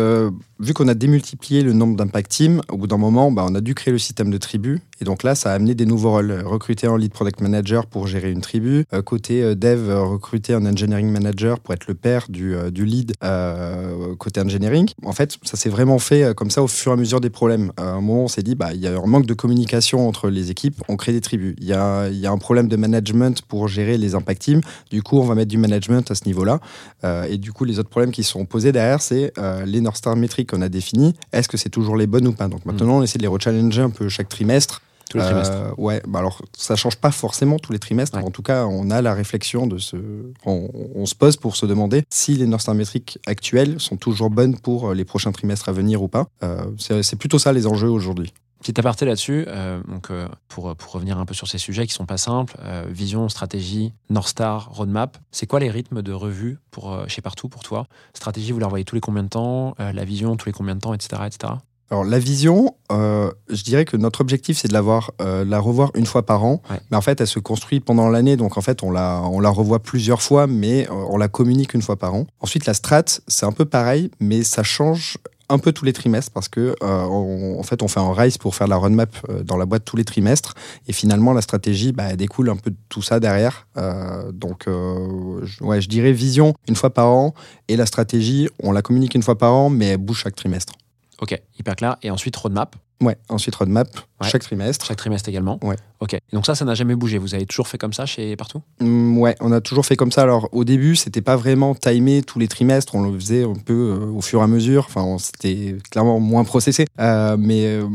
vu 0.60 0.74
qu'on 0.74 0.88
a 0.88 0.94
démultiplié 0.94 1.64
le 1.64 1.74
nombre 1.74 1.96
d'impact 1.96 2.32
team, 2.32 2.62
au 2.70 2.78
bout 2.78 2.88
d'un 2.88 2.98
moment, 2.98 3.32
bah, 3.32 3.46
on 3.48 3.56
a 3.56 3.62
dû 3.62 3.76
créer 3.76 3.92
le 3.92 4.00
système 4.00 4.30
de 4.30 4.38
tribu. 4.38 4.82
Et 5.02 5.06
donc 5.06 5.24
là, 5.24 5.36
ça 5.36 5.52
a 5.52 5.54
amené 5.54 5.76
des 5.76 5.86
nouveaux 5.86 6.12
rôles. 6.12 6.44
Recruter 6.46 6.88
un 6.88 6.98
lead 6.98 7.12
product 7.12 7.42
manager 7.42 7.86
pour 7.86 8.08
gérer 8.08 8.32
une 8.32 8.42
tribu. 8.42 8.86
Euh, 8.94 9.02
côté 9.02 9.42
euh, 9.44 9.56
dev, 9.56 9.90
euh, 9.90 10.04
recruter 10.04 10.54
un 10.54 10.66
engineering 10.66 11.10
manager 11.10 11.60
pour 11.60 11.74
être 11.74 11.88
le 11.88 11.94
père 11.94 12.26
du, 12.30 12.56
euh, 12.56 12.70
du 12.70 12.86
lead 12.86 13.14
euh, 13.24 14.16
côté 14.16 14.42
engineering. 14.42 14.90
En 15.04 15.14
fait, 15.14 15.38
ça 15.44 15.58
s'est 15.58 15.70
vraiment 15.70 16.00
fait 16.00 16.24
euh, 16.24 16.34
comme 16.34 16.52
ça 16.52 16.62
au 16.62 16.68
fur 16.68 16.92
et 16.92 16.94
à 16.94 16.98
mesure 16.98 17.22
des 17.22 17.30
problèmes. 17.30 17.72
À 17.78 17.84
un 17.84 18.02
moment, 18.02 18.24
on 18.26 18.28
s'est 18.28 18.44
dit, 18.44 18.56
bah, 18.56 18.74
il 18.74 18.82
y 18.82 18.88
a 18.88 18.98
un 18.98 19.06
manque 19.06 19.26
de 19.26 19.34
communication 19.34 20.08
entre 20.08 20.30
les 20.30 20.52
équipes, 20.52 20.82
on 20.90 20.98
crée 20.98 21.14
des 21.14 21.22
tribus. 21.22 21.56
Il 21.60 21.68
y 21.68 21.74
a, 21.74 22.10
il 22.10 22.18
y 22.18 22.28
a 22.28 22.32
un 22.32 22.38
problème 22.38 22.68
de 22.68 22.76
management 22.76 23.42
pour 23.44 23.68
gérer 23.68 23.98
les 23.98 24.16
impact 24.16 24.42
teams. 24.42 24.62
Du 24.90 25.02
coup, 25.02 25.18
on 25.18 25.24
va 25.24 25.36
mettre 25.36 25.50
du 25.50 25.58
management 25.58 26.10
à 26.12 26.16
ce 26.16 26.26
niveau-là. 26.26 26.60
Euh, 27.04 27.24
et 27.30 27.38
du 27.38 27.54
coup, 27.54 27.64
les 27.64 27.80
autres 27.80 27.90
problèmes 27.90 28.12
qui 28.12 28.24
sont 28.24 28.46
posés 28.46 28.72
derrière, 28.72 29.02
c'est 29.02 29.32
euh, 29.38 29.66
les 29.66 29.82
North 29.82 29.98
Star 29.98 30.16
métriques 30.16 30.50
qu'on 30.50 30.62
a 30.62 30.70
définies. 30.70 31.14
Est-ce 31.32 31.48
que 31.48 31.58
c'est 31.58 31.70
toujours 31.70 31.96
les 31.96 32.08
bonnes 32.08 32.28
ou 32.28 32.34
pas? 32.34 32.48
Donc 32.48 32.66
maintenant, 32.66 32.98
on 33.00 33.04
essaie 33.04 33.18
de 33.18 33.24
les 33.24 33.30
rechallenger 33.30 33.82
un 33.82 33.90
peu 33.90 34.10
chaque 34.10 34.30
trimestre. 34.30 34.82
Tous 35.10 35.18
les 35.18 35.24
trimestres. 35.24 35.56
Euh, 35.56 35.72
ouais, 35.78 36.02
bah 36.08 36.20
alors 36.20 36.42
ça 36.56 36.76
change 36.76 36.98
pas 36.98 37.12
forcément 37.12 37.58
tous 37.58 37.74
les 37.74 37.80
trimestres. 37.80 38.18
Ouais. 38.18 38.24
En 38.24 38.32
tout 38.32 38.44
cas, 38.44 38.66
on 38.66 38.90
a 38.92 39.02
la 39.02 39.14
réflexion 39.14 39.68
de 39.68 39.78
se. 39.78 39.98
On, 40.46 40.70
on 40.96 41.06
se 41.06 41.16
pose 41.16 41.36
pour 41.36 41.56
se 41.56 41.66
demander 41.66 42.04
si 42.10 42.36
les 42.36 42.46
North 42.46 42.62
Star 42.62 42.76
métriques 42.76 43.20
actuelles 43.26 43.80
sont 43.80 43.98
toujours 43.98 44.30
bonnes 44.30 44.58
pour 44.58 44.90
euh, 44.90 44.94
les 44.94 45.06
prochains 45.06 45.32
trimestres 45.32 45.68
à 45.68 45.72
venir 45.72 46.02
ou 46.02 46.08
pas. 46.08 46.28
Euh, 46.44 46.64
c'est 46.78 47.16
plutôt 47.16 47.40
ça 47.40 47.52
les 47.54 47.68
enjeux 47.68 47.90
aujourd'hui. 47.90 48.34
Petit 48.62 48.78
aparté 48.78 49.06
là-dessus, 49.06 49.46
euh, 49.48 49.82
donc 49.88 50.12
euh, 50.12 50.28
pour, 50.50 50.76
pour 50.76 50.92
revenir 50.92 51.18
un 51.18 51.26
peu 51.26 51.34
sur 51.34 51.48
ces 51.48 51.58
sujets 51.58 51.88
qui 51.88 51.94
sont 51.94 52.06
pas 52.06 52.18
simples, 52.18 52.58
euh, 52.62 52.84
vision, 52.90 53.30
stratégie, 53.30 53.94
North 54.10 54.28
Star, 54.28 54.70
roadmap, 54.74 55.18
c'est 55.32 55.48
quoi 55.48 55.62
les 55.62 55.70
rythmes 55.70 56.02
de 56.02 56.12
revue 56.12 56.58
pour, 56.70 57.06
chez 57.08 57.22
Partout 57.22 57.48
pour 57.48 57.64
toi? 57.64 57.88
Stratégie, 58.14 58.52
vous 58.52 58.60
la 58.60 58.66
revoyez 58.66 58.84
tous 58.84 58.96
les 58.96 59.02
combien 59.02 59.24
de 59.24 59.30
temps? 59.30 59.76
La 59.80 60.04
vision, 60.04 60.36
tous 60.36 60.48
les 60.48 60.52
combien 60.52 60.76
de 60.76 60.82
temps, 60.82 60.94
etc. 60.94 61.22
etc. 61.26 61.54
Alors 61.92 62.04
la 62.04 62.20
vision, 62.20 62.76
euh, 62.92 63.32
je 63.50 63.64
dirais 63.64 63.86
que 63.86 63.98
notre 63.98 64.22
objectif 64.22 64.58
c'est 64.60 64.68
de 64.68 64.74
l'avoir, 64.74 65.12
euh, 65.22 65.44
la 65.44 65.60
revoir 65.60 65.90
une 65.96 66.06
fois 66.06 66.24
par 66.26 66.44
an. 66.44 66.62
Ouais. 66.70 66.78
Mais 66.92 66.98
en 66.98 67.02
fait, 67.02 67.20
elle 67.20 67.28
se 67.28 67.40
construit 67.40 67.80
pendant 67.80 68.10
l'année, 68.10 68.38
donc 68.38 68.58
en 68.58 68.62
fait 68.62 68.84
on 68.84 68.92
la, 68.92 69.22
on 69.24 69.40
la 69.40 69.50
revoit 69.50 69.80
plusieurs 69.80 70.22
fois, 70.22 70.46
mais 70.48 70.88
euh, 70.88 70.94
on 71.10 71.18
la 71.18 71.28
communique 71.28 71.74
une 71.74 71.82
fois 71.82 71.96
par 71.98 72.14
an. 72.14 72.28
Ensuite, 72.42 72.66
la 72.68 72.74
strat, 72.76 73.06
c'est 73.28 73.46
un 73.46 73.52
peu 73.52 73.66
pareil, 73.66 74.12
mais 74.20 74.44
ça 74.44 74.62
change 74.64 75.18
un 75.52 75.58
peu 75.58 75.72
tous 75.72 75.84
les 75.84 75.94
trimestres 75.94 76.32
parce 76.32 76.48
que 76.48 76.76
euh, 76.84 77.04
on- 77.10 77.60
en 77.60 77.64
fait 77.64 77.82
on 77.82 77.88
fait 77.88 78.00
un 78.00 78.14
rise 78.14 78.38
pour 78.38 78.54
faire 78.54 78.68
la 78.68 78.76
roadmap 78.76 79.10
euh, 79.30 79.42
dans 79.42 79.58
la 79.58 79.66
boîte 79.66 79.84
tous 79.84 79.98
les 79.98 80.06
trimestres 80.06 80.54
et 80.88 80.94
finalement 80.94 81.34
la 81.34 81.42
stratégie 81.42 81.92
bah, 81.92 82.04
elle 82.12 82.18
découle 82.18 82.52
un 82.52 82.56
peu 82.56 82.70
de 82.70 82.76
tout 82.88 83.02
ça 83.02 83.20
derrière 83.20 83.66
Euh, 83.76 84.32
donc 84.32 84.68
euh, 84.68 85.40
je, 85.44 85.64
ouais, 85.64 85.82
je 85.82 85.90
dirais 85.90 86.12
vision 86.12 86.54
une 86.68 86.76
fois 86.76 86.92
par 86.94 87.08
an 87.08 87.34
et 87.68 87.78
la 87.78 87.88
stratégie 87.88 88.48
on 88.62 88.72
la 88.72 88.84
communique 88.84 89.16
une 89.16 89.24
fois 89.24 89.40
par 89.40 89.54
an 89.56 89.72
mais 89.72 89.88
elle 89.88 89.98
bouge 89.98 90.20
chaque 90.22 90.36
trimestre 90.36 90.74
Ok, 91.22 91.40
hyper 91.58 91.76
clair. 91.76 91.98
Et 92.02 92.12
ensuite, 92.12 92.36
roadmap, 92.36 92.76
Ouais, 93.02 93.18
ensuite 93.30 93.56
roadmap 93.56 93.88
Ouais. 94.22 94.28
chaque 94.28 94.42
trimestre. 94.44 94.86
chaque 94.86 94.98
trimestre 94.98 95.30
également. 95.30 95.58
Ouais. 95.64 95.78
Ok. 96.02 96.16
Et 96.16 96.22
donc 96.34 96.46
ça, 96.46 96.54
ça 96.54 96.66
n'a 96.66 96.74
jamais 96.76 96.96
bougé. 96.96 97.18
Vous 97.18 97.34
avez 97.34 97.46
toujours 97.46 97.70
fait 97.70 97.78
comme 97.78 97.94
ça 97.94 98.06
chez 98.06 98.36
Partout? 98.36 98.62
Mm, 98.82 99.18
ouais, 99.20 99.36
on 99.40 99.54
a 99.54 99.62
toujours 99.62 99.86
fait 99.86 99.96
comme 99.96 100.12
ça. 100.12 100.22
Alors 100.24 100.50
au 100.52 100.66
début, 100.66 100.98
c'était 100.98 101.22
pas 101.22 101.38
vraiment 101.38 101.76
timé 101.76 102.22
tous 102.24 102.40
les 102.40 102.50
trimestres, 102.50 102.96
on 102.96 103.02
le 103.10 103.18
faisait 103.18 103.44
un 103.46 103.54
peu 103.54 103.98
euh, 104.02 104.06
au 104.12 104.20
fur 104.22 104.42
et 104.42 104.44
à 104.44 104.48
mesure. 104.48 104.86
Enfin, 104.90 105.18
c'était 105.18 105.78
clairement 105.92 106.20
moins 106.20 106.44
processé. 106.44 106.86
Euh, 107.00 107.38
mais 107.40 107.68
euh, 107.68 107.88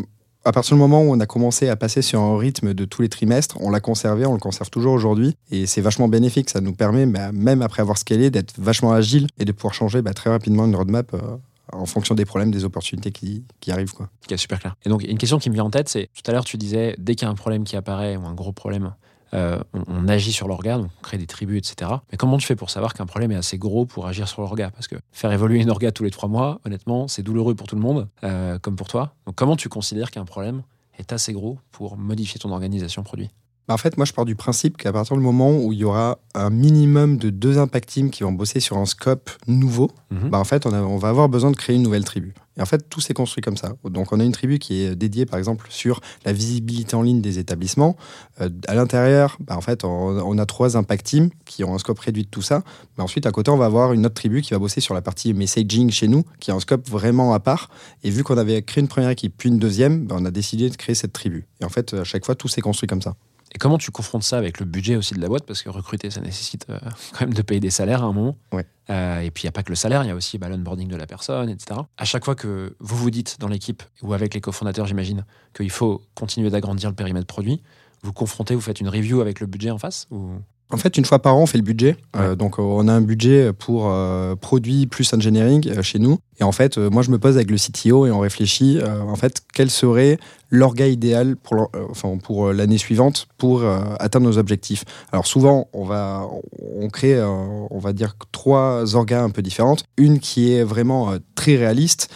à 0.46 0.52
partir 0.52 0.74
du 0.74 0.80
moment 0.80 1.02
où 1.02 1.12
on 1.12 1.20
a 1.20 1.26
commencé 1.26 1.68
à 1.68 1.76
passer 1.76 2.00
sur 2.00 2.20
un 2.22 2.38
rythme 2.38 2.72
de 2.72 2.84
tous 2.86 3.02
les 3.02 3.10
trimestres, 3.10 3.58
on 3.60 3.68
l'a 3.70 3.80
conservé, 3.80 4.24
on 4.24 4.32
le 4.32 4.38
conserve 4.40 4.70
toujours 4.70 4.94
aujourd'hui, 4.94 5.36
et 5.50 5.66
c'est 5.66 5.80
vachement 5.82 6.08
bénéfique. 6.08 6.48
Ça 6.48 6.62
nous 6.62 6.72
permet, 6.72 7.04
bah, 7.04 7.30
même 7.32 7.60
après 7.60 7.82
avoir 7.82 7.98
scalé, 7.98 8.30
d'être 8.30 8.54
vachement 8.58 8.92
agile 8.92 9.26
et 9.38 9.44
de 9.44 9.52
pouvoir 9.52 9.74
changer 9.74 10.00
bah, 10.00 10.14
très 10.14 10.30
rapidement 10.30 10.64
une 10.64 10.76
roadmap. 10.76 11.14
En 11.72 11.86
fonction 11.86 12.14
des 12.14 12.24
problèmes, 12.24 12.50
des 12.50 12.64
opportunités 12.64 13.10
qui, 13.10 13.44
qui 13.60 13.72
arrivent. 13.72 13.92
Quoi. 13.92 14.08
Ok, 14.28 14.38
super 14.38 14.58
clair. 14.58 14.74
Et 14.84 14.88
donc, 14.88 15.02
une 15.02 15.18
question 15.18 15.38
qui 15.38 15.50
me 15.50 15.54
vient 15.54 15.64
en 15.64 15.70
tête, 15.70 15.88
c'est 15.88 16.10
tout 16.14 16.30
à 16.30 16.32
l'heure, 16.32 16.44
tu 16.44 16.56
disais, 16.56 16.94
dès 16.98 17.14
qu'il 17.14 17.26
y 17.26 17.28
a 17.28 17.30
un 17.30 17.36
problème 17.36 17.64
qui 17.64 17.76
apparaît 17.76 18.16
ou 18.16 18.26
un 18.26 18.34
gros 18.34 18.52
problème, 18.52 18.94
euh, 19.34 19.58
on, 19.88 20.06
agit 20.06 20.32
sur 20.32 20.46
l'orga, 20.46 20.78
donc 20.78 20.90
on 20.98 21.02
crée 21.02 21.18
des 21.18 21.26
tribus, 21.26 21.58
etc. 21.58 21.90
Mais 22.12 22.16
comment 22.16 22.38
tu 22.38 22.46
fais 22.46 22.54
pour 22.54 22.70
savoir 22.70 22.94
qu'un 22.94 23.06
problème 23.06 23.32
est 23.32 23.36
assez 23.36 23.58
gros 23.58 23.84
pour 23.84 24.06
agir 24.06 24.28
sur 24.28 24.42
l'orga? 24.42 24.70
Parce 24.70 24.86
que 24.86 24.96
faire 25.12 25.32
évoluer 25.32 25.60
une 25.60 25.70
orga 25.70 25.90
tous 25.90 26.04
les 26.04 26.10
trois 26.10 26.28
mois, 26.28 26.60
honnêtement, 26.64 27.08
c'est 27.08 27.22
douloureux 27.22 27.54
pour 27.54 27.66
tout 27.66 27.74
le 27.74 27.82
monde, 27.82 28.08
euh, 28.22 28.58
comme 28.60 28.76
pour 28.76 28.86
toi. 28.86 29.14
Donc 29.26 29.34
comment 29.34 29.56
tu 29.56 29.68
considères 29.68 30.12
qu'un 30.12 30.24
problème 30.24 30.62
est 30.98 31.12
assez 31.12 31.32
gros 31.32 31.58
pour 31.72 31.96
modifier 31.96 32.38
ton 32.38 32.52
organisation 32.52 33.02
produit? 33.02 33.30
En 33.72 33.78
fait, 33.78 33.96
moi, 33.96 34.04
je 34.04 34.12
pars 34.12 34.26
du 34.26 34.34
principe 34.34 34.76
qu'à 34.76 34.92
partir 34.92 35.16
du 35.16 35.22
moment 35.22 35.50
où 35.56 35.72
il 35.72 35.78
y 35.78 35.84
aura 35.84 36.18
un 36.34 36.50
minimum 36.50 37.16
de 37.16 37.30
deux 37.30 37.56
impact 37.58 37.88
teams 37.88 38.10
qui 38.10 38.22
vont 38.22 38.32
bosser 38.32 38.60
sur 38.60 38.76
un 38.76 38.84
scope 38.84 39.30
nouveau, 39.46 39.90
Mhm. 40.10 40.28
bah, 40.28 40.38
en 40.38 40.44
fait, 40.44 40.66
on, 40.66 40.72
a- 40.74 40.82
on 40.82 40.98
va 40.98 41.08
avoir 41.08 41.28
besoin 41.30 41.50
de 41.50 41.56
créer 41.56 41.74
une 41.76 41.82
nouvelle 41.82 42.04
tribu. 42.04 42.34
Et 42.56 42.62
en 42.62 42.66
fait, 42.66 42.88
tout 42.88 43.00
s'est 43.00 43.14
construit 43.14 43.42
comme 43.42 43.56
ça. 43.56 43.72
Donc, 43.84 44.12
on 44.12 44.20
a 44.20 44.24
une 44.24 44.32
tribu 44.32 44.58
qui 44.58 44.82
est 44.82 44.94
dédiée, 44.94 45.26
par 45.26 45.38
exemple, 45.38 45.66
sur 45.70 46.00
la 46.24 46.32
visibilité 46.32 46.94
en 46.94 47.02
ligne 47.02 47.20
des 47.20 47.38
établissements. 47.40 47.96
Euh, 48.40 48.48
à 48.68 48.74
l'intérieur, 48.74 49.38
bah, 49.40 49.56
en 49.56 49.60
fait, 49.60 49.82
on, 49.82 49.88
on 49.88 50.38
a 50.38 50.46
trois 50.46 50.76
impact 50.76 51.06
teams 51.06 51.30
qui 51.46 51.64
ont 51.64 51.74
un 51.74 51.78
scope 51.78 51.98
réduit 51.98 52.24
de 52.24 52.28
tout 52.28 52.42
ça. 52.42 52.62
Mais 52.98 53.02
ensuite, 53.02 53.26
à 53.26 53.32
côté, 53.32 53.50
on 53.50 53.56
va 53.56 53.64
avoir 53.64 53.92
une 53.92 54.04
autre 54.06 54.14
tribu 54.14 54.42
qui 54.42 54.52
va 54.52 54.58
bosser 54.58 54.80
sur 54.80 54.94
la 54.94 55.00
partie 55.02 55.32
messaging 55.34 55.90
chez 55.90 56.06
nous, 56.06 56.22
qui 56.38 56.50
a 56.50 56.54
un 56.54 56.60
scope 56.60 56.88
vraiment 56.88 57.32
à 57.34 57.40
part. 57.40 57.70
Et 58.04 58.10
vu 58.10 58.22
qu'on 58.22 58.36
avait 58.38 58.62
créé 58.62 58.82
une 58.82 58.88
première 58.88 59.10
équipe, 59.10 59.34
puis 59.38 59.48
une 59.48 59.58
deuxième, 59.58 60.04
bah, 60.06 60.16
on 60.18 60.24
a 60.26 60.30
décidé 60.30 60.68
de 60.70 60.76
créer 60.76 60.94
cette 60.94 61.12
tribu. 61.12 61.46
Et 61.60 61.64
en 61.64 61.70
fait, 61.70 61.94
à 61.94 62.04
chaque 62.04 62.24
fois, 62.26 62.34
tout 62.34 62.46
s'est 62.48 62.60
construit 62.60 62.86
comme 62.86 63.02
ça. 63.02 63.14
Et 63.54 63.58
comment 63.58 63.78
tu 63.78 63.90
confrontes 63.92 64.24
ça 64.24 64.36
avec 64.36 64.58
le 64.58 64.66
budget 64.66 64.96
aussi 64.96 65.14
de 65.14 65.20
la 65.20 65.28
boîte? 65.28 65.46
Parce 65.46 65.62
que 65.62 65.68
recruter, 65.68 66.10
ça 66.10 66.20
nécessite 66.20 66.66
euh, 66.70 66.78
quand 67.12 67.20
même 67.20 67.34
de 67.34 67.42
payer 67.42 67.60
des 67.60 67.70
salaires 67.70 68.02
à 68.02 68.06
un 68.06 68.12
moment. 68.12 68.36
Ouais. 68.52 68.66
Euh, 68.90 69.20
et 69.20 69.30
puis, 69.30 69.44
il 69.44 69.46
n'y 69.46 69.50
a 69.50 69.52
pas 69.52 69.62
que 69.62 69.70
le 69.70 69.76
salaire, 69.76 70.02
il 70.02 70.08
y 70.08 70.10
a 70.10 70.14
aussi 70.14 70.38
bah, 70.38 70.48
l'onboarding 70.48 70.88
de 70.88 70.96
la 70.96 71.06
personne, 71.06 71.48
etc. 71.48 71.80
À 71.96 72.04
chaque 72.04 72.24
fois 72.24 72.34
que 72.34 72.74
vous 72.80 72.96
vous 72.96 73.10
dites 73.10 73.38
dans 73.38 73.48
l'équipe, 73.48 73.82
ou 74.02 74.12
avec 74.12 74.34
les 74.34 74.40
cofondateurs, 74.40 74.86
j'imagine, 74.86 75.24
qu'il 75.54 75.70
faut 75.70 76.02
continuer 76.14 76.50
d'agrandir 76.50 76.90
le 76.90 76.96
périmètre 76.96 77.26
produit, 77.26 77.62
vous 78.02 78.12
confrontez, 78.12 78.54
vous 78.54 78.60
faites 78.60 78.80
une 78.80 78.88
review 78.88 79.20
avec 79.20 79.40
le 79.40 79.46
budget 79.46 79.70
en 79.70 79.78
face 79.78 80.06
ou... 80.10 80.32
En 80.70 80.76
fait, 80.76 80.96
une 80.96 81.04
fois 81.04 81.20
par 81.20 81.36
an, 81.36 81.42
on 81.42 81.46
fait 81.46 81.58
le 81.58 81.62
budget. 81.62 81.96
Euh, 82.16 82.34
donc, 82.34 82.58
euh, 82.58 82.62
on 82.62 82.88
a 82.88 82.92
un 82.92 83.00
budget 83.00 83.52
pour 83.52 83.88
euh, 83.88 84.34
produit 84.34 84.86
plus 84.86 85.12
engineering 85.12 85.68
euh, 85.68 85.82
chez 85.82 85.98
nous. 85.98 86.18
Et 86.40 86.42
en 86.42 86.52
fait, 86.52 86.78
moi, 86.78 87.02
je 87.02 87.10
me 87.10 87.18
pose 87.18 87.36
avec 87.36 87.50
le 87.50 87.56
CTO 87.56 88.06
et 88.06 88.10
on 88.10 88.18
réfléchit, 88.18 88.80
en 88.82 89.14
fait, 89.14 89.40
quel 89.52 89.70
serait 89.70 90.18
l'orga 90.50 90.88
idéal 90.88 91.36
pour, 91.36 91.70
euh, 91.76 91.86
enfin, 91.90 92.16
pour 92.16 92.52
l'année 92.52 92.78
suivante 92.78 93.28
pour 93.38 93.62
atteindre 94.00 94.26
nos 94.26 94.38
objectifs. 94.38 94.84
Alors, 95.12 95.28
souvent, 95.28 95.68
on 95.72 95.84
va, 95.84 96.26
on 96.76 96.88
crée, 96.88 97.22
on 97.22 97.78
va 97.78 97.92
dire, 97.92 98.16
trois 98.32 98.96
orgas 98.96 99.22
un 99.22 99.30
peu 99.30 99.42
différentes. 99.42 99.84
Une 99.96 100.18
qui 100.18 100.52
est 100.52 100.64
vraiment 100.64 101.12
très 101.36 101.54
réaliste, 101.54 102.08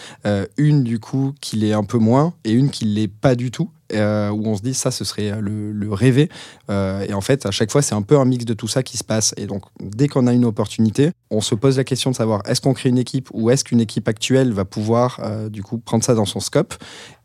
une, 0.57 0.83
du 0.83 0.99
coup, 0.99 1.33
qui 1.41 1.57
l'est 1.57 1.73
un 1.75 1.85
peu 1.85 1.99
moins, 1.99 2.33
et 2.45 2.51
une 2.51 2.71
qui 2.71 2.87
l'est 2.87 3.09
pas 3.09 3.37
du 3.37 3.53
tout. 3.53 3.71
Euh, 3.93 4.31
où 4.31 4.47
on 4.47 4.57
se 4.57 4.63
dit 4.63 4.75
ça 4.75 4.91
ce 4.91 5.05
serait 5.05 5.41
le, 5.41 5.73
le 5.73 5.93
rêvé 5.93 6.29
euh, 6.71 7.07
et 7.09 7.15
en 7.15 7.21
fait, 7.21 7.47
à 7.47 7.51
chaque 7.51 7.71
fois, 7.71 7.83
c'est 7.83 7.95
un 7.95 8.03
peu 8.03 8.19
un 8.19 8.25
mix 8.25 8.45
de 8.45 8.55
tout 8.55 8.69
ça 8.69 8.83
qui 8.83 8.97
se 8.97 9.05
passe. 9.05 9.35
Et 9.37 9.47
donc, 9.47 9.63
dès 9.81 10.09
qu'on 10.09 10.27
a 10.27 10.33
une 10.33 10.45
opportunité, 10.45 11.11
on 11.31 11.41
se 11.41 11.55
pose 11.55 11.77
la 11.77 11.85
question 11.85 12.11
de 12.11 12.17
savoir 12.17 12.43
est-ce 12.47 12.61
qu'on 12.61 12.75
crée 12.75 12.89
une 12.89 12.99
équipe 12.99 13.29
ou 13.33 13.51
est-ce 13.51 13.65
qu'une 13.65 13.81
équipe 13.81 14.09
actuelle 14.09 14.53
va 14.53 14.65
pouvoir, 14.65 15.21
euh, 15.23 15.49
du 15.49 15.63
coup, 15.63 15.79
prendre 15.79 16.05
ça 16.05 16.15
dans 16.15 16.25
son 16.25 16.41
scope? 16.41 16.75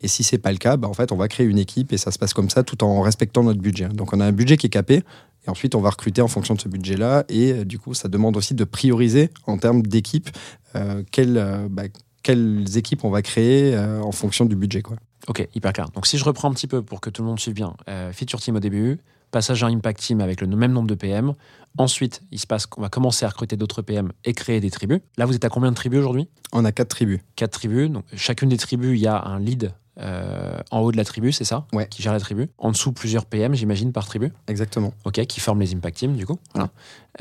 Et 0.02 0.08
si 0.08 0.24
c'est 0.24 0.38
pas 0.38 0.52
le 0.52 0.58
cas, 0.58 0.78
bah, 0.78 0.88
en 0.88 0.94
fait, 0.94 1.12
on 1.12 1.18
va 1.18 1.28
créer 1.28 1.46
une 1.46 1.60
équipe 1.60 1.94
et 1.94 1.98
ça 1.98 2.12
se 2.12 2.20
passe 2.20 2.34
comme 2.34 2.50
ça 2.50 2.64
tout 2.64 2.84
en 2.84 3.02
respectant 3.02 3.44
notre 3.44 3.62
budget. 3.62 3.90
Donc, 3.90 4.14
on 4.14 4.20
a 4.20 4.26
un 4.26 4.32
budget 4.32 4.58
qui 4.58 4.68
est 4.68 4.72
capé. 4.72 5.04
Et 5.46 5.50
ensuite, 5.50 5.76
on 5.76 5.82
va 5.82 5.90
recruter 5.90 6.22
en 6.22 6.30
fonction 6.30 6.56
de 6.56 6.62
ce 6.62 6.70
budget-là. 6.70 7.26
Et 7.28 7.52
euh, 7.52 7.66
du 7.66 7.78
coup, 7.78 7.94
ça 7.94 8.08
demande 8.08 8.38
aussi 8.38 8.54
de 8.54 8.64
prioriser 8.64 9.30
en 9.46 9.58
termes 9.58 9.82
d'équipe 9.82 10.30
euh, 10.76 11.04
quelles, 11.12 11.38
euh, 11.38 11.68
bah, 11.70 11.84
quelles 12.24 12.78
équipes 12.78 13.04
on 13.04 13.10
va 13.10 13.22
créer 13.22 13.76
euh, 13.76 14.02
en 14.02 14.12
fonction 14.12 14.46
du 14.46 14.56
budget. 14.56 14.82
Quoi. 14.82 14.96
Ok, 15.28 15.48
hyper 15.56 15.74
clair. 15.74 15.90
Donc 15.92 16.06
si 16.06 16.18
je 16.18 16.26
reprends 16.26 16.50
un 16.50 16.54
petit 16.54 16.68
peu 16.68 16.82
pour 16.82 17.00
que 17.02 17.10
tout 17.10 17.22
le 17.22 17.28
monde 17.28 17.40
suive 17.40 17.54
bien, 17.54 17.76
euh, 17.90 18.12
feature 18.12 18.42
team 18.42 18.56
au 18.56 18.60
début, 18.60 19.00
passage 19.32 19.64
à 19.64 19.68
impact 19.68 20.00
team 20.00 20.22
avec 20.22 20.42
le 20.42 20.48
même 20.48 20.72
nombre 20.72 20.88
de 20.88 20.96
PM. 20.96 21.34
Ensuite, 21.78 22.22
il 22.32 22.40
se 22.40 22.48
passe 22.48 22.66
qu'on 22.66 22.82
va 22.82 22.90
commencer 22.90 23.26
à 23.26 23.30
recruter 23.30 23.56
d'autres 23.56 23.82
PM 23.82 24.12
et 24.26 24.34
créer 24.34 24.60
des 24.60 24.70
tribus. 24.70 25.00
Là, 25.18 25.26
vous 25.26 25.36
êtes 25.36 25.46
à 25.46 25.50
combien 25.50 25.72
de 25.72 25.76
tribus 25.76 26.00
aujourd'hui? 26.00 26.28
On 26.52 26.66
a 26.66 26.72
quatre 26.72 26.90
tribus. 26.90 27.20
Quatre 27.36 27.54
tribus. 27.54 27.90
Donc 27.90 28.06
chacune 28.16 28.50
des 28.50 28.58
tribus, 28.58 28.98
il 28.98 29.02
y 29.02 29.08
a 29.08 29.22
un 29.24 29.40
lead 29.40 29.74
euh, 30.00 30.43
en 30.72 30.80
haut 30.80 30.92
de 30.92 30.98
la 30.98 31.06
tribu, 31.06 31.32
c'est 31.32 31.44
ça 31.44 31.66
Ouais. 31.74 31.88
Qui 31.90 32.02
gère 32.02 32.14
la 32.14 32.20
tribu. 32.20 32.50
En 32.58 32.72
dessous, 32.72 32.92
plusieurs 32.92 33.26
PM, 33.26 33.54
j'imagine, 33.56 33.92
par 33.92 34.06
tribu. 34.06 34.32
Exactement. 34.48 34.94
Ok, 35.06 35.24
qui 35.26 35.40
forment 35.40 35.60
les 35.62 35.74
impact 35.74 35.98
teams 35.98 36.16
du 36.16 36.26
coup. 36.26 36.38
Voilà. 36.54 36.70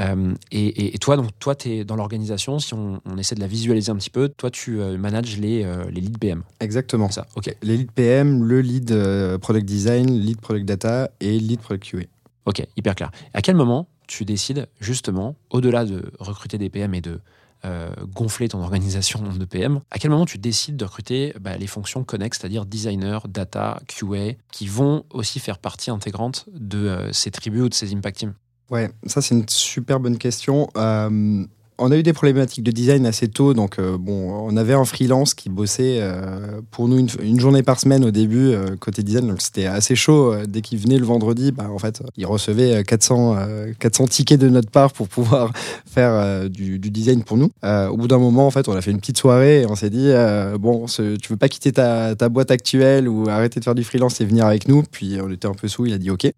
Euh, 0.00 0.35
et, 0.50 0.66
et- 0.66 0.94
et 0.94 0.98
toi, 0.98 1.16
donc 1.16 1.31
toi, 1.38 1.55
tu 1.55 1.68
es 1.70 1.85
dans 1.85 1.96
l'organisation. 1.96 2.59
Si 2.59 2.72
on, 2.74 3.00
on 3.05 3.18
essaie 3.18 3.35
de 3.35 3.40
la 3.40 3.46
visualiser 3.46 3.90
un 3.90 3.96
petit 3.96 4.11
peu, 4.11 4.28
toi, 4.28 4.50
tu 4.50 4.81
euh, 4.81 4.96
manages 4.96 5.38
les, 5.38 5.64
euh, 5.64 5.85
les 5.90 6.00
leads 6.00 6.18
PM. 6.18 6.42
Exactement. 6.61 7.11
Ça. 7.11 7.26
Ok. 7.37 7.55
Les 7.62 7.76
lead 7.76 7.90
PM, 7.92 8.42
le 8.44 8.61
lead 8.61 8.90
euh, 8.92 9.38
product 9.38 9.66
design, 9.66 10.11
lead 10.18 10.40
product 10.40 10.66
data 10.66 11.11
et 11.20 11.38
lead 11.38 11.61
product 11.61 11.85
QA. 11.90 12.05
Ok, 12.46 12.66
hyper 12.76 12.94
clair. 12.94 13.11
À 13.35 13.42
quel 13.42 13.55
moment 13.55 13.87
tu 14.09 14.24
décides 14.24 14.66
justement, 14.81 15.37
au-delà 15.50 15.85
de 15.85 16.11
recruter 16.18 16.59
des 16.59 16.68
PM 16.70 16.92
et 16.94 17.00
de 17.00 17.20
euh, 17.64 17.92
gonfler 18.12 18.48
ton 18.48 18.61
organisation 18.61 19.20
en 19.25 19.33
de 19.33 19.44
PM, 19.44 19.81
à 19.90 19.98
quel 19.98 20.11
moment 20.11 20.27
tu 20.27 20.38
décides 20.38 20.77
de 20.77 20.85
recruter 20.85 21.33
bah, 21.40 21.57
les 21.57 21.66
fonctions 21.66 22.03
connexes, 22.03 22.38
c'est-à-dire 22.40 22.66
designer, 22.66 23.29
data, 23.29 23.81
QA, 23.87 24.33
qui 24.51 24.66
vont 24.66 25.05
aussi 25.11 25.38
faire 25.38 25.59
partie 25.59 25.90
intégrante 25.90 26.46
de 26.53 26.79
euh, 26.79 27.12
ces 27.12 27.31
tribus 27.31 27.62
ou 27.62 27.68
de 27.68 27.75
ces 27.75 27.94
impact 27.94 28.18
teams? 28.18 28.35
Ouais, 28.70 28.90
ça 29.07 29.22
c'est 29.22 29.35
une 29.35 29.48
super 29.48 30.01
bonne 30.01 30.18
question. 30.18 30.68
Euh, 30.77 31.44
on 31.83 31.90
a 31.90 31.97
eu 31.97 32.03
des 32.03 32.12
problématiques 32.12 32.62
de 32.62 32.71
design 32.71 33.07
assez 33.07 33.29
tôt, 33.29 33.55
donc 33.55 33.79
euh, 33.79 33.99
bon, 33.99 34.33
on 34.47 34.57
avait 34.57 34.75
un 34.75 34.85
freelance 34.85 35.35
qui 35.35 35.49
bossait 35.49 35.99
euh, 36.01 36.61
pour 36.71 36.88
nous 36.88 37.07
une, 37.21 37.40
journée 37.40 37.62
par 37.62 37.81
semaine 37.81 38.05
au 38.05 38.11
début 38.11 38.53
euh, 38.53 38.77
côté 38.79 39.03
design, 39.03 39.27
donc 39.27 39.42
c'était 39.42 39.66
assez 39.66 39.97
chaud. 39.97 40.35
Dès 40.47 40.61
qu'il 40.61 40.79
venait 40.79 40.99
le 40.99 41.05
vendredi, 41.05 41.51
bah, 41.51 41.68
en 41.73 41.79
fait, 41.79 42.03
il 42.16 42.27
recevait 42.27 42.77
euh, 42.77 42.83
400, 42.83 43.37
euh, 43.37 43.73
400 43.79 44.07
tickets 44.07 44.40
de 44.40 44.49
notre 44.49 44.71
part 44.71 44.92
pour 44.92 45.09
pouvoir 45.09 45.53
faire 45.87 46.49
du, 46.49 46.79
design 46.79 47.23
pour 47.25 47.37
nous. 47.37 47.51
Au 47.62 47.97
bout 47.97 48.09
d'un 48.09 48.18
moment, 48.18 48.47
en 48.47 48.51
fait, 48.51 48.68
on 48.68 48.73
a 48.73 48.81
fait 48.81 48.90
une 48.90 49.01
petite 49.01 49.18
soirée 49.18 49.62
et 49.62 49.66
on 49.66 49.75
s'est 49.75 49.90
dit 49.90 50.11
bon, 50.59 50.87
ce- 50.87 51.16
tu 51.16 51.31
veux 51.31 51.37
pas 51.37 51.49
quitter 51.49 51.73
ta, 51.73 52.14
ta 52.14 52.29
boîte 52.29 52.51
actuelle 52.51 53.09
ou 53.09 53.29
arrêter 53.29 53.61
de 53.61 53.64
faire 53.64 53.75
du 53.75 53.85
freelance 53.85 54.21
et 54.21 54.25
venir 54.25 54.47
avec 54.47 54.68
nous? 54.68 54.83
Puis 54.90 55.18
on 55.23 55.31
était 55.31 55.49
un 55.49 55.55
peu 55.55 55.68
sous, 55.68 55.87
il 55.87 55.92
a 55.92 55.99
dit 55.99 56.11
ok. 56.11 56.31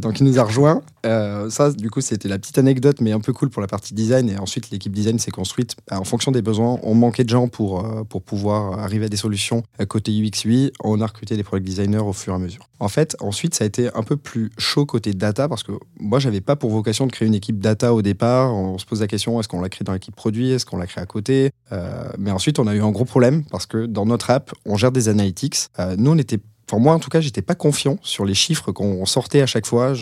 Donc 0.00 0.20
il 0.20 0.26
nous 0.26 0.38
a 0.38 0.44
rejoint. 0.44 0.82
Euh, 1.06 1.50
ça, 1.50 1.70
du 1.72 1.90
coup, 1.90 2.00
c'était 2.00 2.28
la 2.28 2.38
petite 2.38 2.58
anecdote, 2.58 3.00
mais 3.00 3.12
un 3.12 3.20
peu 3.20 3.32
cool 3.32 3.50
pour 3.50 3.60
la 3.60 3.68
partie 3.68 3.94
design. 3.94 4.28
Et 4.28 4.38
ensuite, 4.38 4.70
l'équipe 4.70 4.92
design 4.92 5.18
s'est 5.18 5.30
construite 5.30 5.76
bah, 5.88 5.98
en 5.98 6.04
fonction 6.04 6.32
des 6.32 6.42
besoins. 6.42 6.78
On 6.82 6.94
manquait 6.94 7.24
de 7.24 7.30
gens 7.30 7.48
pour, 7.48 7.84
euh, 7.84 8.04
pour 8.04 8.22
pouvoir 8.22 8.78
arriver 8.78 9.06
à 9.06 9.08
des 9.08 9.16
solutions 9.16 9.62
Euh, 9.80 9.86
côté 9.86 10.12
UX 10.12 10.44
UI. 10.44 10.72
On 10.82 11.00
a 11.00 11.06
recruté 11.06 11.36
des 11.36 11.42
product 11.42 11.66
designers 11.66 11.98
au 11.98 12.12
fur 12.12 12.32
et 12.32 12.36
à 12.36 12.38
mesure. 12.38 12.68
En 12.78 12.88
fait, 12.88 13.16
ensuite, 13.20 13.54
ça 13.54 13.64
a 13.64 13.66
été 13.66 13.88
un 13.94 14.02
peu 14.02 14.16
plus 14.16 14.50
chaud 14.58 14.86
côté 14.86 15.12
data 15.12 15.48
parce 15.48 15.62
que 15.62 15.72
moi, 15.98 16.18
j'avais 16.18 16.40
pas 16.40 16.56
pour 16.56 16.70
vocation 16.70 17.06
de 17.06 17.12
créer 17.12 17.28
une 17.28 17.34
équipe 17.34 17.58
data 17.58 17.94
au 17.94 18.02
départ. 18.02 18.54
On 18.54 18.78
se 18.78 18.86
pose 18.86 19.00
la 19.00 19.06
question 19.06 19.38
est-ce 19.40 19.48
qu'on 19.48 19.60
la 19.60 19.68
crée 19.68 19.84
dans 19.84 19.92
l'équipe 19.92 20.14
produit? 20.14 20.50
Est-ce 20.50 20.66
qu'on 20.66 20.78
la 20.78 20.86
crée 20.86 21.00
à 21.00 21.06
côté? 21.06 21.50
Euh, 21.72 22.08
Mais 22.18 22.30
ensuite, 22.30 22.58
on 22.58 22.66
a 22.66 22.74
eu 22.74 22.82
un 22.82 22.90
gros 22.90 23.04
problème 23.04 23.44
parce 23.50 23.66
que 23.66 23.86
dans 23.86 24.06
notre 24.06 24.30
app, 24.30 24.52
on 24.66 24.76
gère 24.76 24.92
des 24.92 25.08
analytics. 25.08 25.68
Euh, 25.78 25.94
nous, 25.98 26.10
on 26.10 26.18
était 26.18 26.40
Enfin, 26.70 26.80
moi, 26.80 26.94
en 26.94 27.00
tout 27.00 27.10
cas, 27.10 27.20
j'étais 27.20 27.42
pas 27.42 27.56
confiant 27.56 27.98
sur 28.00 28.24
les 28.24 28.34
chiffres 28.34 28.70
qu'on 28.70 29.04
sortait 29.04 29.42
à 29.42 29.46
chaque 29.46 29.66
fois. 29.66 29.92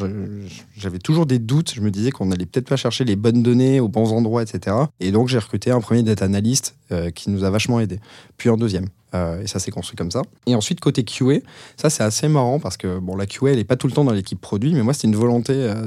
J'avais 0.76 0.98
toujours 0.98 1.24
des 1.24 1.38
doutes. 1.38 1.72
Je 1.74 1.80
me 1.80 1.90
disais 1.90 2.10
qu'on 2.10 2.30
allait 2.30 2.44
peut-être 2.44 2.68
pas 2.68 2.76
chercher 2.76 3.04
les 3.04 3.16
bonnes 3.16 3.42
données 3.42 3.80
aux 3.80 3.88
bons 3.88 4.12
endroits, 4.12 4.42
etc. 4.42 4.76
Et 5.00 5.10
donc, 5.10 5.28
j'ai 5.28 5.38
recruté 5.38 5.70
un 5.70 5.80
premier 5.80 6.02
data 6.02 6.26
analyst 6.26 6.76
euh, 6.92 7.10
qui 7.10 7.30
nous 7.30 7.44
a 7.44 7.50
vachement 7.50 7.80
aidé. 7.80 8.00
Puis 8.36 8.50
un 8.50 8.58
deuxième. 8.58 8.88
Euh, 9.14 9.42
et 9.42 9.46
ça 9.46 9.58
s'est 9.58 9.70
construit 9.70 9.96
comme 9.96 10.10
ça. 10.10 10.22
Et 10.46 10.54
ensuite, 10.54 10.80
côté 10.80 11.04
QA, 11.04 11.40
ça 11.76 11.90
c'est 11.90 12.02
assez 12.02 12.28
marrant 12.28 12.58
parce 12.58 12.76
que 12.76 12.98
bon, 12.98 13.16
la 13.16 13.26
QA, 13.26 13.52
elle 13.52 13.58
est 13.58 13.64
pas 13.64 13.76
tout 13.76 13.86
le 13.86 13.92
temps 13.92 14.04
dans 14.04 14.12
l'équipe 14.12 14.40
produit, 14.40 14.74
mais 14.74 14.82
moi, 14.82 14.92
c'était 14.92 15.08
une 15.08 15.16
volonté 15.16 15.52
euh, 15.54 15.86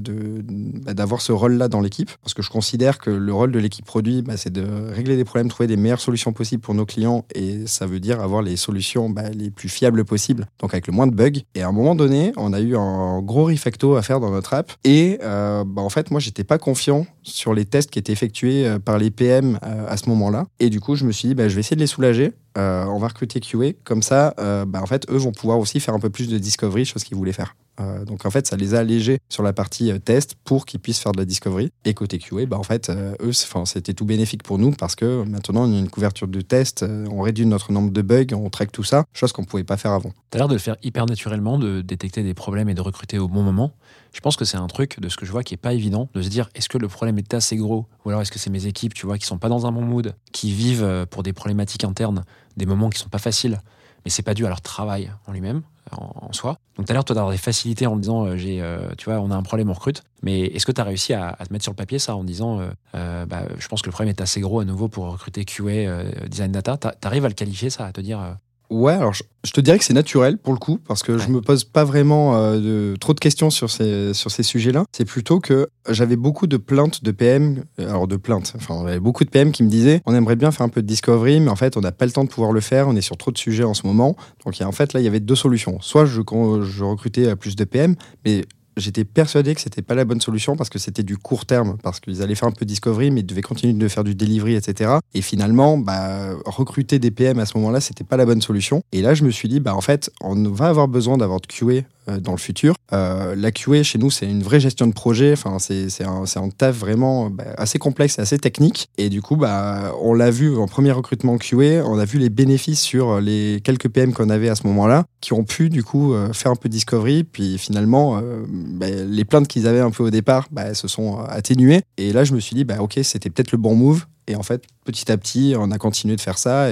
bah, 0.83 0.93
d'avoir 0.93 1.21
ce 1.21 1.31
rôle-là 1.31 1.67
dans 1.67 1.81
l'équipe 1.81 2.09
parce 2.23 2.33
que 2.33 2.41
je 2.41 2.49
considère 2.49 2.99
que 2.99 3.09
le 3.09 3.33
rôle 3.33 3.51
de 3.51 3.59
l'équipe 3.59 3.85
produit, 3.85 4.21
bah, 4.21 4.37
c'est 4.37 4.51
de 4.51 4.65
régler 4.91 5.15
des 5.15 5.23
problèmes, 5.23 5.49
trouver 5.49 5.67
des 5.67 5.77
meilleures 5.77 6.01
solutions 6.01 6.33
possibles 6.33 6.61
pour 6.61 6.73
nos 6.73 6.85
clients 6.85 7.25
et 7.35 7.67
ça 7.67 7.85
veut 7.85 7.99
dire 7.99 8.21
avoir 8.21 8.41
les 8.41 8.55
solutions 8.55 9.09
bah, 9.09 9.29
les 9.29 9.51
plus 9.51 9.69
fiables 9.69 10.03
possibles, 10.05 10.47
donc 10.59 10.73
avec 10.73 10.87
le 10.87 10.93
moins 10.93 11.07
de 11.07 11.15
bugs. 11.15 11.41
Et 11.55 11.61
à 11.61 11.67
un 11.67 11.71
moment 11.71 11.95
donné, 11.95 12.33
on 12.37 12.53
a 12.53 12.59
eu 12.59 12.75
un 12.75 13.21
gros 13.21 13.45
refacto 13.45 13.95
à 13.95 14.01
faire 14.01 14.19
dans 14.19 14.31
notre 14.31 14.53
app 14.53 14.71
et 14.83 15.19
euh, 15.23 15.63
en 15.75 15.89
fait, 15.89 16.11
moi, 16.11 16.19
j'étais 16.19 16.43
pas 16.43 16.57
confiant 16.57 17.05
sur 17.23 17.53
les 17.53 17.65
tests 17.65 17.89
qui 17.91 17.99
étaient 17.99 18.13
effectués 18.13 18.67
euh, 18.67 18.79
par 18.79 18.97
les 18.97 19.11
PM 19.11 19.59
euh, 19.63 19.85
à 19.87 19.97
ce 19.97 20.09
moment-là. 20.09 20.45
Et 20.59 20.69
du 20.69 20.79
coup, 20.79 20.95
je 20.95 21.05
me 21.05 21.11
suis 21.11 21.29
dit, 21.29 21.35
bah, 21.35 21.47
je 21.47 21.55
vais 21.55 21.61
essayer 21.61 21.75
de 21.75 21.81
les 21.81 21.87
soulager. 21.87 22.33
Euh, 22.57 22.85
on 22.85 22.97
va 22.97 23.07
recruter 23.07 23.39
QA. 23.39 23.73
Comme 23.83 24.01
ça, 24.01 24.33
bah, 24.67 24.81
en 24.81 24.85
fait, 24.85 25.09
eux 25.09 25.17
vont 25.17 25.31
pouvoir 25.31 25.59
aussi 25.59 25.79
faire 25.79 25.93
un 25.93 25.99
peu 25.99 26.09
plus 26.09 26.27
de 26.27 26.37
discovery, 26.37 26.85
chose 26.85 27.03
qu'ils 27.03 27.17
voulaient 27.17 27.31
faire. 27.31 27.55
Euh, 27.79 28.05
donc 28.05 28.25
en 28.25 28.31
fait, 28.31 28.47
ça 28.47 28.57
les 28.57 28.73
a 28.75 28.79
allégés 28.79 29.19
sur 29.29 29.43
la 29.43 29.53
partie 29.53 29.91
euh, 29.91 29.99
test 29.99 30.35
pour 30.43 30.65
qu'ils 30.65 30.79
puissent 30.79 30.99
faire 30.99 31.11
de 31.11 31.17
la 31.17 31.25
discovery. 31.25 31.71
Et 31.85 31.93
côté 31.93 32.19
QA, 32.19 32.45
bah, 32.45 32.57
en 32.57 32.63
fait, 32.63 32.89
euh, 32.89 33.13
eux, 33.21 33.31
c'était 33.33 33.93
tout 33.93 34.05
bénéfique 34.05 34.43
pour 34.43 34.57
nous 34.57 34.71
parce 34.71 34.95
que 34.95 35.23
maintenant, 35.23 35.67
on 35.69 35.73
a 35.73 35.79
une 35.79 35.89
couverture 35.89 36.27
de 36.27 36.41
test, 36.41 36.83
on 36.83 37.21
réduit 37.21 37.45
notre 37.45 37.71
nombre 37.71 37.91
de 37.91 38.01
bugs, 38.01 38.33
on 38.33 38.49
traque 38.49 38.71
tout 38.71 38.83
ça, 38.83 39.05
chose 39.13 39.31
qu'on 39.31 39.43
pouvait 39.43 39.63
pas 39.63 39.77
faire 39.77 39.91
avant. 39.91 40.11
Tu 40.31 40.37
as 40.37 40.39
l'air 40.39 40.47
de 40.47 40.53
le 40.53 40.59
faire 40.59 40.75
hyper 40.83 41.05
naturellement, 41.05 41.57
de 41.57 41.81
détecter 41.81 42.23
des 42.23 42.33
problèmes 42.33 42.69
et 42.69 42.73
de 42.73 42.81
recruter 42.81 43.17
au 43.19 43.27
bon 43.27 43.43
moment. 43.43 43.73
Je 44.13 44.19
pense 44.19 44.35
que 44.35 44.45
c'est 44.45 44.57
un 44.57 44.67
truc, 44.67 44.99
de 44.99 45.07
ce 45.07 45.15
que 45.15 45.25
je 45.25 45.31
vois, 45.31 45.43
qui 45.43 45.53
est 45.53 45.57
pas 45.57 45.73
évident, 45.73 46.09
de 46.13 46.21
se 46.21 46.29
dire 46.29 46.49
est-ce 46.55 46.67
que 46.67 46.77
le 46.77 46.87
problème 46.87 47.17
est 47.17 47.33
assez 47.33 47.55
gros? 47.55 47.87
Ou 48.05 48.09
alors 48.09 48.21
est-ce 48.21 48.31
que 48.31 48.39
c'est 48.39 48.49
mes 48.49 48.65
équipes, 48.67 48.93
tu 48.93 49.05
vois, 49.05 49.17
qui 49.17 49.25
sont 49.25 49.37
pas 49.37 49.49
dans 49.49 49.65
un 49.65 49.71
bon 49.71 49.81
mood, 49.81 50.15
qui 50.31 50.51
vivent 50.51 51.07
pour 51.09 51.23
des 51.23 51.33
problématiques 51.33 51.83
internes, 51.83 52.23
des 52.57 52.65
moments 52.65 52.89
qui 52.89 52.99
sont 52.99 53.09
pas 53.09 53.19
faciles, 53.19 53.61
mais 54.03 54.11
c'est 54.11 54.23
pas 54.23 54.33
dû 54.33 54.45
à 54.45 54.49
leur 54.49 54.61
travail 54.61 55.11
en 55.27 55.31
lui-même, 55.31 55.61
en, 55.91 56.31
soi. 56.33 56.57
Donc 56.77 56.85
tout 56.85 56.91
à 56.91 56.93
l'heure, 56.93 57.05
toi, 57.05 57.15
d'avoir 57.15 57.31
des 57.31 57.37
facilités 57.37 57.85
en 57.87 57.97
disant, 57.97 58.25
euh, 58.25 58.37
j'ai, 58.37 58.61
euh, 58.61 58.89
tu 58.97 59.05
vois, 59.09 59.19
on 59.19 59.31
a 59.31 59.35
un 59.35 59.43
problème, 59.43 59.69
on 59.69 59.73
recrute. 59.73 60.03
Mais 60.23 60.41
est-ce 60.41 60.65
que 60.65 60.71
tu 60.71 60.79
as 60.79 60.83
réussi 60.83 61.13
à, 61.13 61.35
te 61.45 61.51
mettre 61.51 61.63
sur 61.63 61.71
le 61.71 61.77
papier 61.77 61.99
ça 61.99 62.15
en 62.15 62.23
disant, 62.23 62.61
euh, 62.95 63.25
bah, 63.25 63.43
je 63.57 63.67
pense 63.67 63.81
que 63.81 63.87
le 63.87 63.91
problème 63.91 64.09
est 64.09 64.21
assez 64.21 64.39
gros 64.39 64.59
à 64.59 64.65
nouveau 64.65 64.87
pour 64.87 65.11
recruter 65.11 65.43
QA, 65.45 66.03
design 66.27 66.51
data. 66.51 66.77
T'a- 66.77 66.91
T'arrives 66.93 67.25
à 67.25 67.29
le 67.29 67.33
qualifier 67.33 67.69
ça, 67.69 67.85
à 67.85 67.91
te 67.91 68.01
dire, 68.01 68.37
Ouais, 68.71 68.93
alors 68.93 69.13
je, 69.13 69.23
je 69.43 69.51
te 69.51 69.59
dirais 69.59 69.77
que 69.77 69.83
c'est 69.83 69.93
naturel 69.93 70.37
pour 70.37 70.53
le 70.53 70.59
coup, 70.59 70.79
parce 70.87 71.03
que 71.03 71.17
je 71.17 71.27
me 71.27 71.41
pose 71.41 71.65
pas 71.65 71.83
vraiment 71.83 72.37
euh, 72.37 72.57
de, 72.57 72.95
trop 72.95 73.13
de 73.13 73.19
questions 73.19 73.49
sur 73.49 73.69
ces, 73.69 74.13
sur 74.13 74.31
ces 74.31 74.43
sujets-là. 74.43 74.85
C'est 74.93 75.03
plutôt 75.03 75.41
que 75.41 75.67
j'avais 75.89 76.15
beaucoup 76.15 76.47
de 76.47 76.55
plaintes 76.55 77.03
de 77.03 77.11
PM, 77.11 77.65
euh, 77.79 77.89
alors 77.89 78.07
de 78.07 78.15
plaintes, 78.15 78.53
enfin, 78.55 78.75
on 78.75 78.85
avait 78.85 79.01
beaucoup 79.01 79.25
de 79.25 79.29
PM 79.29 79.51
qui 79.51 79.63
me 79.63 79.69
disaient 79.69 80.01
on 80.05 80.15
aimerait 80.15 80.37
bien 80.37 80.51
faire 80.51 80.65
un 80.65 80.69
peu 80.69 80.81
de 80.81 80.87
discovery, 80.87 81.41
mais 81.41 81.49
en 81.49 81.57
fait, 81.57 81.75
on 81.75 81.81
n'a 81.81 81.91
pas 81.91 82.05
le 82.05 82.13
temps 82.13 82.23
de 82.23 82.29
pouvoir 82.29 82.53
le 82.53 82.61
faire, 82.61 82.87
on 82.87 82.95
est 82.95 83.01
sur 83.01 83.17
trop 83.17 83.31
de 83.31 83.37
sujets 83.37 83.65
en 83.65 83.73
ce 83.73 83.85
moment. 83.85 84.15
Donc, 84.45 84.55
en 84.61 84.71
fait, 84.71 84.93
là, 84.93 85.01
il 85.01 85.03
y 85.03 85.07
avait 85.07 85.19
deux 85.19 85.35
solutions. 85.35 85.81
Soit 85.81 86.05
je, 86.05 86.21
je 86.21 86.83
recrutais 86.85 87.35
plus 87.35 87.57
de 87.57 87.65
PM, 87.65 87.95
mais 88.23 88.45
j'étais 88.77 89.03
persuadé 89.03 89.55
que 89.55 89.61
c'était 89.61 89.81
pas 89.81 89.95
la 89.95 90.05
bonne 90.05 90.21
solution 90.21 90.55
parce 90.55 90.69
que 90.69 90.79
c'était 90.79 91.03
du 91.03 91.17
court 91.17 91.45
terme, 91.45 91.77
parce 91.83 91.99
qu'ils 91.99 92.21
allaient 92.21 92.35
faire 92.35 92.47
un 92.47 92.51
peu 92.51 92.65
de 92.65 92.69
discovery, 92.69 93.11
mais 93.11 93.21
ils 93.21 93.25
devaient 93.25 93.41
continuer 93.41 93.73
de 93.73 93.87
faire 93.87 94.03
du 94.03 94.15
delivery, 94.15 94.55
etc. 94.55 94.97
Et 95.13 95.21
finalement, 95.21 95.77
bah, 95.77 96.33
recruter 96.45 96.99
des 96.99 97.11
PM 97.11 97.39
à 97.39 97.45
ce 97.45 97.57
moment-là, 97.57 97.81
c'était 97.81 98.03
pas 98.03 98.17
la 98.17 98.25
bonne 98.25 98.41
solution. 98.41 98.83
Et 98.91 99.01
là, 99.01 99.13
je 99.13 99.23
me 99.23 99.31
suis 99.31 99.49
dit, 99.49 99.59
bah, 99.59 99.75
en 99.75 99.81
fait, 99.81 100.11
on 100.21 100.49
va 100.49 100.67
avoir 100.67 100.87
besoin 100.87 101.17
d'avoir 101.17 101.41
de 101.41 101.47
QA 101.47 101.83
dans 102.07 102.31
le 102.31 102.37
futur. 102.37 102.75
Euh, 102.93 103.35
la 103.35 103.51
QA, 103.51 103.83
chez 103.83 103.97
nous, 103.97 104.09
c'est 104.09 104.25
une 104.25 104.43
vraie 104.43 104.59
gestion 104.59 104.87
de 104.87 104.93
projet. 104.93 105.33
Enfin, 105.33 105.57
c'est 105.59 106.03
un, 106.03 106.49
taf 106.49 106.75
vraiment 106.75 107.29
bah, 107.29 107.45
assez 107.57 107.79
complexe 107.79 108.19
et 108.19 108.21
assez 108.21 108.37
technique. 108.37 108.89
Et 108.97 109.09
du 109.09 109.21
coup, 109.21 109.35
bah, 109.35 109.93
on 110.01 110.13
l'a 110.13 110.31
vu 110.31 110.57
en 110.57 110.67
premier 110.67 110.91
recrutement 110.91 111.37
QA, 111.37 111.85
on 111.85 111.97
a 111.97 112.05
vu 112.05 112.19
les 112.19 112.29
bénéfices 112.29 112.81
sur 112.81 113.21
les 113.21 113.61
quelques 113.63 113.89
PM 113.89 114.13
qu'on 114.13 114.29
avait 114.29 114.49
à 114.49 114.55
ce 114.55 114.67
moment-là, 114.67 115.05
qui 115.21 115.33
ont 115.33 115.43
pu, 115.43 115.69
du 115.69 115.83
coup, 115.83 116.13
euh, 116.13 116.33
faire 116.33 116.51
un 116.51 116.55
peu 116.55 116.69
de 116.69 116.73
discovery. 116.73 117.23
Puis 117.23 117.57
finalement, 117.57 118.17
euh, 118.17 118.43
bah, 118.47 118.87
les 118.89 119.25
plaintes 119.25 119.47
qu'ils 119.47 119.67
avaient 119.67 119.79
un 119.79 119.91
peu 119.91 120.03
au 120.03 120.09
départ, 120.09 120.47
se 120.73 120.87
sont 120.87 121.19
euh, 121.19 121.23
atténuées. 121.27 121.81
Et 121.97 122.13
là, 122.13 122.23
je 122.23 122.33
me 122.33 122.39
suis 122.39 122.55
dit, 122.55 122.65
ok, 122.79 122.99
c'était 123.03 123.29
peut-être 123.29 123.51
le 123.51 123.57
bon 123.57 123.75
move. 123.75 124.05
Et 124.27 124.35
en 124.35 124.43
fait, 124.43 124.63
petit 124.85 125.11
à 125.11 125.17
petit, 125.17 125.55
on 125.57 125.71
a 125.71 125.77
continué 125.77 126.15
de 126.15 126.21
faire 126.21 126.37
ça. 126.37 126.67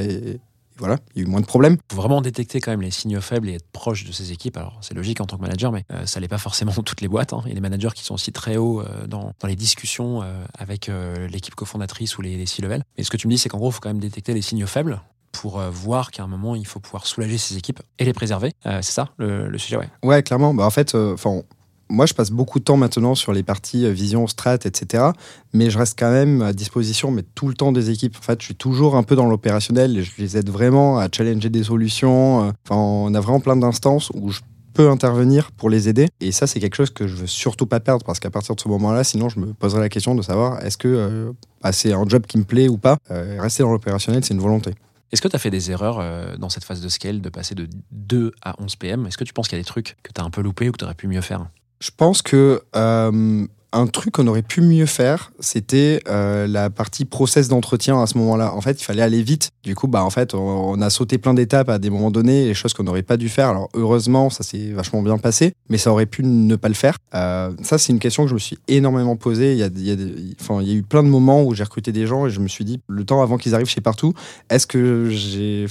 Voilà, 0.79 0.97
il 1.15 1.21
y 1.21 1.25
a 1.25 1.27
eu 1.27 1.29
moins 1.29 1.41
de 1.41 1.45
problèmes. 1.45 1.77
faut 1.91 1.97
vraiment 1.97 2.21
détecter 2.21 2.59
quand 2.61 2.71
même 2.71 2.81
les 2.81 2.91
signaux 2.91 3.21
faibles 3.21 3.49
et 3.49 3.53
être 3.55 3.67
proche 3.71 4.05
de 4.05 4.11
ses 4.11 4.31
équipes. 4.31 4.57
Alors 4.57 4.77
c'est 4.81 4.93
logique 4.93 5.21
en 5.21 5.25
tant 5.25 5.37
que 5.37 5.41
manager, 5.41 5.71
mais 5.71 5.83
euh, 5.91 6.05
ça 6.05 6.19
l'est 6.19 6.27
pas 6.27 6.37
forcément 6.37 6.71
toutes 6.71 7.01
les 7.01 7.07
boîtes. 7.07 7.33
hein. 7.33 7.41
Il 7.45 7.49
y 7.49 7.51
a 7.51 7.55
des 7.55 7.61
managers 7.61 7.89
qui 7.93 8.03
sont 8.03 8.13
aussi 8.15 8.31
très 8.31 8.57
hauts 8.57 8.81
euh, 8.81 9.05
dans, 9.07 9.33
dans 9.39 9.47
les 9.47 9.55
discussions 9.55 10.21
euh, 10.23 10.43
avec 10.57 10.89
euh, 10.89 11.27
l'équipe 11.27 11.55
cofondatrice 11.55 12.17
ou 12.17 12.21
les, 12.21 12.37
les 12.37 12.45
C-level. 12.45 12.83
Mais 12.97 13.03
ce 13.03 13.09
que 13.11 13.17
tu 13.17 13.27
me 13.27 13.33
dis, 13.33 13.37
c'est 13.37 13.49
qu'en 13.49 13.57
gros, 13.59 13.69
il 13.69 13.73
faut 13.73 13.79
quand 13.81 13.89
même 13.89 13.99
détecter 13.99 14.33
les 14.33 14.41
signaux 14.41 14.67
faibles 14.67 15.01
pour 15.31 15.59
voir 15.59 16.09
qu'à 16.09 16.23
un 16.23 16.27
moment, 16.27 16.55
il 16.55 16.65
faut 16.65 16.79
pouvoir 16.79 17.05
soulager 17.05 17.37
ses 17.37 17.55
équipes 17.55 17.81
et 17.99 18.05
les 18.05 18.13
préserver. 18.13 18.51
C'est 18.63 18.81
ça 18.91 19.09
le, 19.17 19.47
le 19.47 19.57
sujet, 19.59 19.77
ouais. 19.77 19.87
Ouais, 20.03 20.23
clairement. 20.23 20.55
Bah, 20.55 20.65
en 20.65 20.71
fait, 20.71 20.95
euh, 20.95 21.15
'fin, 21.17 21.43
moi, 21.89 22.05
je 22.05 22.13
passe 22.13 22.31
beaucoup 22.31 22.59
de 22.59 22.63
temps 22.63 22.77
maintenant 22.77 23.15
sur 23.15 23.33
les 23.33 23.43
parties 23.43 23.85
euh, 23.85 23.91
vision, 23.91 24.27
strat, 24.27 24.59
etc. 24.65 25.05
Mais 25.53 25.69
je 25.69 25.77
reste 25.77 25.97
quand 25.97 26.11
même 26.11 26.41
à 26.41 26.53
disposition, 26.53 27.11
mais 27.11 27.23
tout 27.35 27.47
le 27.47 27.55
temps 27.55 27.71
des 27.71 27.89
équipes. 27.89 28.15
En 28.17 28.21
fait, 28.21 28.39
je 28.39 28.45
suis 28.45 28.55
toujours 28.55 28.95
un 28.95 29.03
peu 29.03 29.15
dans 29.15 29.25
l'opérationnel 29.25 29.97
et 29.97 30.03
je 30.03 30.11
les 30.19 30.37
aide 30.37 30.49
vraiment 30.49 30.99
à 30.99 31.07
challenger 31.11 31.49
des 31.49 31.63
solutions. 31.63 32.43
Euh, 32.43 32.51
Enfin, 32.65 32.79
on 32.79 33.13
a 33.15 33.19
vraiment 33.19 33.39
plein 33.39 33.55
d'instances 33.55 34.11
où 34.13 34.29
je 34.29 34.41
peux 34.73 34.89
intervenir 34.89 35.51
pour 35.51 35.69
les 35.69 35.89
aider. 35.89 36.07
Et 36.19 36.31
ça, 36.31 36.45
c'est 36.45 36.59
quelque 36.59 36.75
chose 36.75 36.91
que 36.91 37.07
je 37.07 37.15
veux 37.15 37.27
surtout 37.27 37.65
pas 37.65 37.79
perdre 37.79 38.05
parce 38.05 38.19
qu'à 38.19 38.29
partir 38.29 38.55
de 38.55 38.61
ce 38.61 38.67
moment-là, 38.67 39.03
sinon, 39.03 39.29
je 39.29 39.39
me 39.39 39.53
poserai 39.53 39.81
la 39.81 39.89
question 39.89 40.13
de 40.13 40.21
savoir 40.21 40.63
est-ce 40.63 40.77
que 40.77 40.87
euh, 40.87 41.31
bah, 41.63 41.71
c'est 41.71 41.93
un 41.93 42.07
job 42.07 42.25
qui 42.27 42.37
me 42.37 42.43
plaît 42.43 42.67
ou 42.67 42.77
pas? 42.77 42.97
Euh, 43.09 43.37
rester 43.39 43.63
dans 43.63 43.71
l'opérationnel, 43.71 44.23
c'est 44.23 44.35
une 44.35 44.41
volonté. 44.41 44.71
Est-ce 45.11 45.23
que 45.23 45.27
tu 45.27 45.35
as 45.35 45.39
fait 45.39 45.49
des 45.49 45.71
erreurs 45.71 46.37
dans 46.37 46.49
cette 46.49 46.63
phase 46.63 46.81
de 46.81 46.89
scale 46.89 47.19
de 47.19 47.29
passer 47.29 47.55
de 47.55 47.67
2 47.91 48.31
à 48.43 48.53
11 48.61 48.75
PM? 48.75 49.07
Est-ce 49.07 49.17
que 49.17 49.23
tu 49.23 49.33
penses 49.33 49.47
qu'il 49.47 49.57
y 49.57 49.59
a 49.59 49.63
des 49.63 49.67
trucs 49.67 49.97
que 50.03 50.13
tu 50.13 50.21
as 50.21 50.23
un 50.23 50.29
peu 50.29 50.41
loupé 50.41 50.69
ou 50.69 50.71
que 50.71 50.77
tu 50.77 50.85
aurais 50.85 50.93
pu 50.93 51.07
mieux 51.07 51.21
faire? 51.21 51.47
Je 51.79 51.91
pense 51.95 52.21
que 52.21 52.61
euh, 52.75 53.45
un 53.71 53.87
truc 53.87 54.15
qu'on 54.15 54.27
aurait 54.27 54.41
pu 54.41 54.61
mieux 54.61 54.85
faire, 54.85 55.31
c'était 55.39 56.01
euh, 56.07 56.47
la 56.47 56.69
partie 56.69 57.05
process 57.05 57.47
d'entretien 57.47 58.01
à 58.01 58.07
ce 58.07 58.17
moment-là. 58.17 58.53
En 58.53 58.61
fait, 58.61 58.81
il 58.81 58.83
fallait 58.83 59.01
aller 59.01 59.21
vite. 59.21 59.51
Du 59.63 59.75
coup, 59.75 59.87
bah 59.87 60.03
en 60.03 60.09
fait, 60.09 60.33
on, 60.33 60.81
a 60.81 60.89
sauté 60.89 61.17
plein 61.17 61.33
d'étapes 61.33 61.69
à 61.69 61.77
des 61.77 61.89
moments 61.89 62.11
donnés, 62.11 62.45
les 62.45 62.53
choses 62.53 62.73
qu'on 62.73 62.83
n'aurait 62.83 63.03
pas 63.03 63.17
dû 63.17 63.29
faire. 63.29 63.49
Alors 63.49 63.69
heureusement, 63.75 64.29
ça 64.29 64.43
s'est 64.43 64.71
vachement 64.71 65.01
bien 65.01 65.17
passé, 65.17 65.53
mais 65.69 65.77
ça 65.77 65.91
aurait 65.91 66.05
pu 66.05 66.23
ne 66.23 66.55
pas 66.55 66.67
le 66.67 66.73
faire. 66.73 66.97
Euh, 67.13 67.51
ça, 67.61 67.77
c'est 67.77 67.93
une 67.93 67.99
question 67.99 68.23
que 68.23 68.29
je 68.29 68.33
me 68.33 68.39
suis 68.39 68.57
énormément 68.67 69.15
posée. 69.15 69.53
Il 69.53 69.59
y 69.59 69.63
a, 69.63 69.67
il 69.67 69.87
y 69.87 69.91
a 69.91 69.95
des- 69.95 70.35
enfin, 70.41 70.61
il 70.61 70.67
y 70.67 70.71
a 70.71 70.75
eu 70.75 70.83
plein 70.83 71.03
de 71.03 71.09
moments 71.09 71.43
où 71.43 71.53
j'ai 71.53 71.63
recruté 71.63 71.91
des 71.91 72.07
gens 72.07 72.25
et 72.25 72.29
je 72.29 72.39
me 72.39 72.47
suis 72.47 72.65
dit, 72.65 72.81
le 72.87 73.03
temps 73.03 73.21
avant 73.21 73.37
qu'ils 73.37 73.53
arrivent 73.55 73.69
chez 73.69 73.81
partout, 73.81 74.13
est-ce 74.49 74.65
que 74.65 75.09
j'ai 75.09 75.67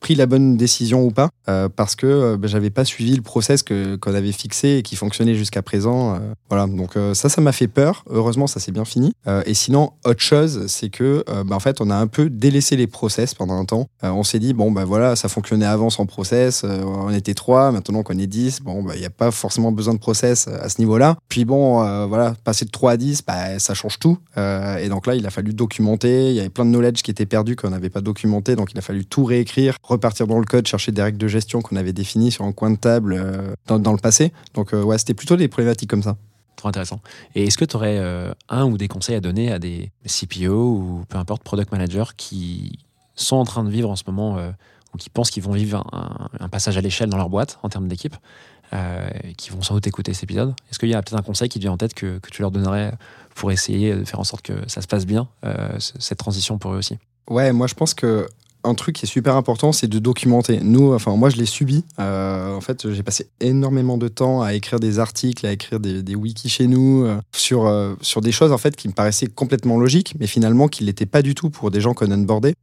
pris 0.00 0.14
la 0.14 0.26
bonne 0.26 0.56
décision 0.56 1.04
ou 1.04 1.10
pas 1.10 1.30
euh, 1.48 1.68
parce 1.74 1.96
que 1.96 2.06
euh, 2.06 2.36
bah, 2.36 2.48
j'avais 2.48 2.70
pas 2.70 2.84
suivi 2.84 3.14
le 3.16 3.22
process 3.22 3.62
que 3.62 3.96
qu'on 3.96 4.14
avait 4.14 4.32
fixé 4.32 4.78
et 4.78 4.82
qui 4.82 4.96
fonctionnait 4.96 5.34
jusqu'à 5.34 5.62
présent 5.62 6.14
euh, 6.14 6.18
voilà. 6.48 6.66
Donc 6.66 6.96
euh, 6.96 7.14
ça 7.14 7.28
ça 7.28 7.40
m'a 7.40 7.52
fait 7.52 7.68
peur. 7.68 8.04
Heureusement 8.10 8.46
ça 8.46 8.60
s'est 8.60 8.72
bien 8.72 8.84
fini. 8.84 9.12
Et 9.44 9.54
sinon 9.54 9.92
autre 10.04 10.20
chose 10.20 10.66
c'est 10.68 10.88
que 10.88 11.24
bah, 11.44 11.56
en 11.56 11.60
fait 11.60 11.80
on 11.80 11.90
a 11.90 11.96
un 11.96 12.06
peu 12.06 12.30
délaissé 12.30 12.76
les 12.76 12.86
process 12.86 13.34
pendant 13.34 13.54
un 13.54 13.64
temps. 13.64 13.88
On 14.02 14.22
s'est 14.22 14.38
dit 14.38 14.54
bon 14.54 14.72
bah 14.72 14.84
voilà 14.84 15.16
ça 15.16 15.28
fonctionnait 15.28 15.66
avant 15.66 15.90
sans 15.90 16.06
process 16.06 16.64
on 16.64 17.10
était 17.10 17.34
trois 17.34 17.70
maintenant 17.72 18.02
qu'on 18.02 18.18
est 18.18 18.26
10 18.26 18.62
bon 18.62 18.82
bah 18.82 18.92
il 18.96 19.02
y 19.02 19.06
a 19.06 19.10
pas 19.10 19.30
forcément 19.30 19.70
besoin 19.70 19.92
de 19.92 19.98
process 19.98 20.48
à 20.48 20.68
ce 20.68 20.80
niveau 20.80 20.96
là 20.96 21.16
puis 21.28 21.44
bon 21.44 22.06
voilà 22.06 22.34
passer 22.44 22.64
de 22.64 22.70
3 22.70 22.92
à 22.92 22.96
10 22.96 23.22
bah 23.26 23.58
ça 23.58 23.74
change 23.74 23.98
tout. 23.98 24.18
Et 24.36 24.88
donc 24.88 25.06
là 25.06 25.14
il 25.14 25.26
a 25.26 25.30
fallu 25.30 25.52
documenter. 25.52 26.30
Il 26.30 26.36
y 26.36 26.40
avait 26.40 26.48
plein 26.48 26.64
de 26.64 26.70
knowledge 26.70 27.02
qui 27.02 27.10
était 27.10 27.26
perdu 27.26 27.56
qu'on 27.56 27.70
n'avait 27.70 27.90
pas 27.90 28.00
documenté 28.00 28.56
donc 28.56 28.72
il 28.72 28.78
a 28.78 28.82
fallu 28.82 29.04
tout 29.04 29.24
réécrire 29.24 29.76
repartir 29.88 30.26
dans 30.26 30.38
le 30.38 30.44
code 30.44 30.66
chercher 30.66 30.92
des 30.92 31.02
règles 31.02 31.18
de 31.18 31.28
gestion 31.28 31.60
qu'on 31.60 31.76
avait 31.76 31.92
définies 31.92 32.30
sur 32.30 32.44
un 32.44 32.52
coin 32.52 32.70
de 32.70 32.76
table 32.76 33.14
euh, 33.14 33.54
dans, 33.66 33.78
dans 33.78 33.92
le 33.92 33.98
passé. 33.98 34.32
Donc 34.54 34.74
euh, 34.74 34.82
ouais 34.82 34.98
c'était 34.98 35.14
plutôt 35.14 35.36
des 35.36 35.48
problématiques 35.48 35.90
comme 35.90 36.02
ça. 36.02 36.16
Trop 36.56 36.68
intéressant. 36.68 37.00
Et 37.34 37.44
est-ce 37.44 37.56
que 37.56 37.64
tu 37.64 37.76
aurais 37.76 37.98
euh, 37.98 38.32
un 38.48 38.64
ou 38.64 38.76
des 38.76 38.88
conseils 38.88 39.14
à 39.14 39.20
donner 39.20 39.52
à 39.52 39.58
des 39.58 39.90
CPO 40.06 40.52
ou 40.52 41.04
peu 41.08 41.18
importe, 41.18 41.42
product 41.42 41.72
managers 41.72 42.10
qui 42.16 42.78
sont 43.14 43.36
en 43.36 43.44
train 43.44 43.64
de 43.64 43.70
vivre 43.70 43.90
en 43.90 43.96
ce 43.96 44.04
moment 44.06 44.38
ou 44.94 44.96
qui 44.96 45.10
pensent 45.10 45.30
qu'ils 45.30 45.42
vont 45.42 45.52
vivre 45.52 45.84
un, 45.92 46.28
un 46.38 46.48
passage 46.48 46.76
à 46.76 46.80
l'échelle 46.80 47.08
dans 47.08 47.16
leur 47.16 47.28
boîte 47.28 47.58
en 47.62 47.68
termes 47.68 47.88
d'équipe, 47.88 48.16
qui 49.36 49.50
vont 49.50 49.60
sans 49.62 49.74
doute 49.74 49.88
écouter 49.88 50.14
cet 50.14 50.24
épisode? 50.24 50.54
Est-ce 50.70 50.78
qu'il 50.78 50.88
y 50.88 50.94
a 50.94 51.02
peut-être 51.02 51.18
un 51.18 51.22
conseil 51.22 51.48
qui 51.48 51.58
te 51.58 51.62
vient 51.64 51.72
en 51.72 51.76
tête 51.76 51.94
que, 51.94 52.18
que 52.18 52.30
tu 52.30 52.42
leur 52.42 52.52
donnerais 52.52 52.92
pour 53.34 53.50
essayer 53.50 53.92
de 53.92 54.04
faire 54.04 54.20
en 54.20 54.24
sorte 54.24 54.42
que 54.42 54.52
ça 54.68 54.82
se 54.82 54.86
passe 54.86 55.04
bien, 55.04 55.28
cette 55.78 56.18
transition 56.18 56.58
pour 56.58 56.74
eux 56.74 56.78
aussi? 56.78 56.96
Ouais, 57.28 57.52
moi 57.52 57.66
je 57.66 57.74
pense 57.74 57.92
que 57.92 58.28
un 58.68 58.74
truc 58.74 58.96
qui 58.96 59.06
est 59.06 59.08
super 59.08 59.36
important, 59.36 59.72
c'est 59.72 59.88
de 59.88 59.98
documenter. 59.98 60.60
Nous, 60.62 60.92
enfin 60.92 61.16
moi 61.16 61.30
je 61.30 61.36
l'ai 61.36 61.46
subi. 61.46 61.84
Euh, 61.98 62.54
en 62.54 62.60
fait, 62.60 62.92
j'ai 62.92 63.02
passé 63.02 63.28
énormément 63.40 63.98
de 63.98 64.08
temps 64.08 64.42
à 64.42 64.54
écrire 64.54 64.80
des 64.80 64.98
articles, 64.98 65.46
à 65.46 65.52
écrire 65.52 65.80
des, 65.80 66.14
wikis 66.14 66.48
chez 66.48 66.66
nous 66.66 67.04
euh, 67.04 67.18
sur 67.32 67.66
euh, 67.66 67.94
sur 68.00 68.20
des 68.20 68.32
choses 68.32 68.52
en 68.52 68.58
fait 68.58 68.76
qui 68.76 68.88
me 68.88 68.92
paraissaient 68.92 69.26
complètement 69.26 69.78
logiques, 69.78 70.14
mais 70.18 70.26
finalement 70.26 70.68
qui 70.68 70.84
l'étaient 70.84 71.06
pas 71.06 71.22
du 71.22 71.34
tout 71.34 71.50
pour 71.50 71.70
des 71.70 71.80
gens 71.80 71.94
qu'on 71.94 72.10
onboardait. 72.10 72.54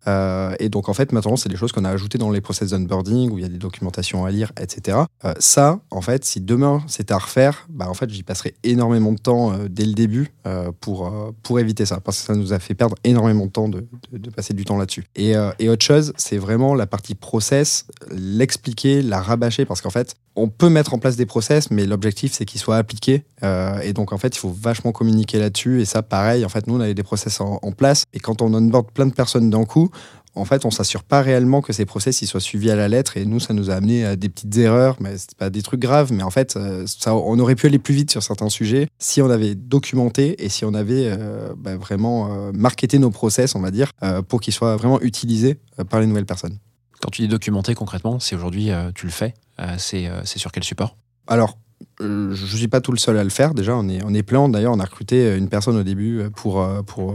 Et 0.59 0.69
donc 0.69 0.89
en 0.89 0.93
fait 0.93 1.11
maintenant, 1.11 1.35
c'est 1.35 1.49
des 1.49 1.55
choses 1.55 1.71
qu'on 1.71 1.85
a 1.85 1.89
ajoutées 1.89 2.17
dans 2.17 2.31
les 2.31 2.41
process 2.41 2.69
d'onboarding 2.69 3.31
où 3.31 3.37
il 3.37 3.41
y 3.41 3.45
a 3.45 3.49
des 3.49 3.57
documentations 3.57 4.25
à 4.25 4.31
lire, 4.31 4.51
etc. 4.59 4.99
Ça, 5.39 5.79
en 5.91 6.01
fait, 6.01 6.23
si 6.25 6.41
demain 6.41 6.83
c'était 6.87 7.13
à 7.13 7.17
refaire, 7.17 7.67
bah 7.69 7.89
en 7.89 7.93
fait 7.93 8.09
j'y 8.09 8.23
passerai 8.23 8.53
énormément 8.63 9.11
de 9.11 9.19
temps 9.19 9.53
dès 9.69 9.85
le 9.85 9.93
début 9.93 10.31
pour 10.79 11.11
pour 11.43 11.59
éviter 11.59 11.85
ça, 11.85 11.99
parce 11.99 12.19
que 12.19 12.25
ça 12.25 12.35
nous 12.35 12.53
a 12.53 12.59
fait 12.59 12.75
perdre 12.75 12.95
énormément 13.03 13.45
de 13.45 13.51
temps 13.51 13.69
de, 13.69 13.85
de, 14.11 14.29
passer 14.29 14.53
du 14.53 14.65
temps 14.65 14.77
là-dessus. 14.77 15.05
Et, 15.15 15.33
et 15.59 15.69
autre 15.69 15.85
chose, 15.85 15.94
c'est 16.17 16.37
vraiment 16.37 16.75
la 16.75 16.87
partie 16.87 17.15
process, 17.15 17.85
l'expliquer, 18.11 19.01
la 19.01 19.21
rabâcher, 19.21 19.65
parce 19.65 19.81
qu'en 19.81 19.89
fait, 19.89 20.15
on 20.35 20.49
peut 20.49 20.69
mettre 20.69 20.93
en 20.93 20.99
place 20.99 21.15
des 21.15 21.25
process, 21.25 21.71
mais 21.71 21.85
l'objectif 21.85 22.33
c'est 22.33 22.45
qu'ils 22.45 22.59
soient 22.59 22.77
appliqués. 22.77 23.23
Euh, 23.43 23.79
et 23.81 23.93
donc 23.93 24.11
en 24.13 24.17
fait, 24.17 24.35
il 24.35 24.39
faut 24.39 24.49
vachement 24.49 24.91
communiquer 24.91 25.39
là-dessus. 25.39 25.81
Et 25.81 25.85
ça, 25.85 26.01
pareil, 26.03 26.45
en 26.45 26.49
fait, 26.49 26.67
nous 26.67 26.75
on 26.75 26.79
avait 26.79 26.93
des 26.93 27.03
process 27.03 27.39
en, 27.41 27.59
en 27.61 27.71
place. 27.71 28.03
Et 28.13 28.19
quand 28.19 28.41
on 28.41 28.53
onboard 28.53 28.91
plein 28.91 29.05
de 29.05 29.13
personnes 29.13 29.49
d'un 29.49 29.65
coup, 29.65 29.89
en 30.35 30.45
fait, 30.45 30.65
on 30.65 30.71
s'assure 30.71 31.03
pas 31.03 31.21
réellement 31.21 31.61
que 31.61 31.73
ces 31.73 31.85
process 31.85 32.21
ils 32.21 32.27
soient 32.27 32.39
suivis 32.39 32.69
à 32.69 32.75
la 32.75 32.87
lettre. 32.87 33.17
Et 33.17 33.25
nous, 33.25 33.39
ça 33.39 33.53
nous 33.53 33.69
a 33.69 33.75
amené 33.75 34.05
à 34.05 34.15
des 34.15 34.29
petites 34.29 34.55
erreurs, 34.57 34.97
mais 34.99 35.17
c'est 35.17 35.35
pas 35.35 35.49
des 35.49 35.61
trucs 35.61 35.79
graves. 35.79 36.11
Mais 36.11 36.23
en 36.23 36.29
fait, 36.29 36.55
euh, 36.55 36.85
ça, 36.85 37.15
on 37.15 37.39
aurait 37.39 37.55
pu 37.55 37.67
aller 37.67 37.79
plus 37.79 37.93
vite 37.93 38.11
sur 38.11 38.21
certains 38.21 38.49
sujets 38.49 38.87
si 38.99 39.21
on 39.21 39.29
avait 39.29 39.55
documenté 39.55 40.43
et 40.43 40.49
si 40.49 40.65
on 40.65 40.73
avait 40.73 41.07
euh, 41.07 41.53
bah, 41.57 41.75
vraiment 41.75 42.31
euh, 42.31 42.51
marketé 42.53 42.99
nos 42.99 43.11
process, 43.11 43.55
on 43.55 43.61
va 43.61 43.71
dire, 43.71 43.91
euh, 44.03 44.21
pour 44.21 44.41
qu'ils 44.41 44.53
soient 44.53 44.75
vraiment 44.75 45.01
utilisés 45.01 45.59
par 45.89 45.99
les 45.99 46.07
nouvelles 46.07 46.25
personnes. 46.25 46.57
Quand 47.01 47.09
tu 47.09 47.21
dis 47.21 47.27
documenter 47.27 47.75
concrètement, 47.75 48.19
c'est 48.19 48.35
aujourd'hui, 48.35 48.71
tu 48.95 49.05
le 49.05 49.11
fais, 49.11 49.33
c'est 49.77 50.09
sur 50.37 50.51
quel 50.51 50.63
support? 50.63 50.95
Alors, 51.27 51.57
je 51.99 52.05
ne 52.05 52.35
suis 52.35 52.67
pas 52.67 52.81
tout 52.81 52.91
le 52.91 52.97
seul 52.97 53.17
à 53.17 53.23
le 53.23 53.29
faire. 53.29 53.53
Déjà, 53.53 53.75
on 53.75 53.87
est, 53.89 54.01
on 54.03 54.13
est 54.13 54.23
plein. 54.23 54.47
D'ailleurs, 54.49 54.73
on 54.73 54.79
a 54.79 54.85
recruté 54.85 55.35
une 55.35 55.49
personne 55.49 55.75
au 55.75 55.83
début 55.83 56.23
pour, 56.35 56.65
pour, 56.87 57.13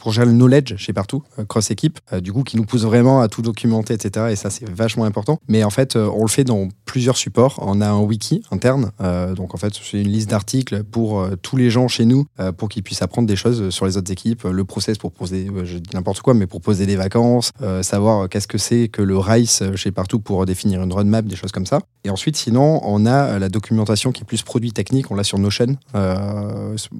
pour 0.00 0.12
gérer 0.12 0.26
le 0.26 0.32
knowledge 0.32 0.76
chez 0.76 0.92
partout, 0.92 1.22
euh, 1.38 1.44
cross 1.44 1.70
équipe, 1.70 2.00
euh, 2.12 2.20
du 2.20 2.32
coup, 2.32 2.42
qui 2.42 2.56
nous 2.56 2.64
pousse 2.64 2.82
vraiment 2.82 3.20
à 3.20 3.28
tout 3.28 3.42
documenter, 3.42 3.94
etc. 3.94 4.26
Et 4.30 4.36
ça, 4.36 4.50
c'est 4.50 4.68
vachement 4.68 5.04
important. 5.04 5.38
Mais 5.46 5.62
en 5.62 5.70
fait, 5.70 5.94
euh, 5.94 6.10
on 6.12 6.22
le 6.22 6.28
fait 6.28 6.42
dans 6.44 6.68
plusieurs 6.84 7.16
supports. 7.16 7.60
On 7.62 7.80
a 7.80 7.88
un 7.88 8.00
wiki 8.00 8.42
interne. 8.50 8.90
donc, 9.36 9.54
en 9.54 9.58
fait, 9.58 9.74
c'est 9.74 10.00
une 10.00 10.08
liste 10.08 10.30
d'articles 10.30 10.82
pour 10.82 11.24
tous 11.42 11.56
les 11.56 11.70
gens 11.70 11.86
chez 11.86 12.04
nous 12.04 12.26
pour 12.56 12.68
qu'ils 12.68 12.82
puissent 12.82 13.02
apprendre 13.02 13.28
des 13.28 13.36
choses 13.36 13.70
sur 13.70 13.86
les 13.86 13.96
autres 13.96 14.10
équipes. 14.10 14.42
Le 14.42 14.64
process 14.64 14.98
pour 14.98 15.12
poser, 15.12 15.48
je 15.64 15.78
dis 15.78 15.90
n'importe 15.94 16.20
quoi, 16.20 16.34
mais 16.34 16.46
pour 16.46 16.60
poser 16.60 16.86
des 16.86 16.96
vacances, 16.96 17.52
savoir 17.82 18.28
qu'est-ce 18.28 18.48
que 18.48 18.58
c'est 18.58 18.88
que 18.88 19.02
le 19.02 19.18
RICE 19.18 19.62
chez 19.76 19.92
partout 19.92 20.18
pour 20.18 20.46
définir 20.46 20.82
une 20.82 20.92
roadmap, 20.92 21.26
des 21.26 21.36
choses 21.36 21.52
comme 21.52 21.66
ça. 21.66 21.80
Et 22.02 22.10
ensuite, 22.10 22.36
sinon, 22.36 22.80
on 22.82 23.06
a 23.06 23.38
la 23.38 23.48
documentation 23.48 24.10
qui 24.10 24.22
est 24.22 24.26
plus 24.26 24.42
produit 24.42 24.72
technique. 24.72 25.10
On 25.12 25.14
l'a 25.14 25.24
sur 25.24 25.38
Notion. 25.38 25.76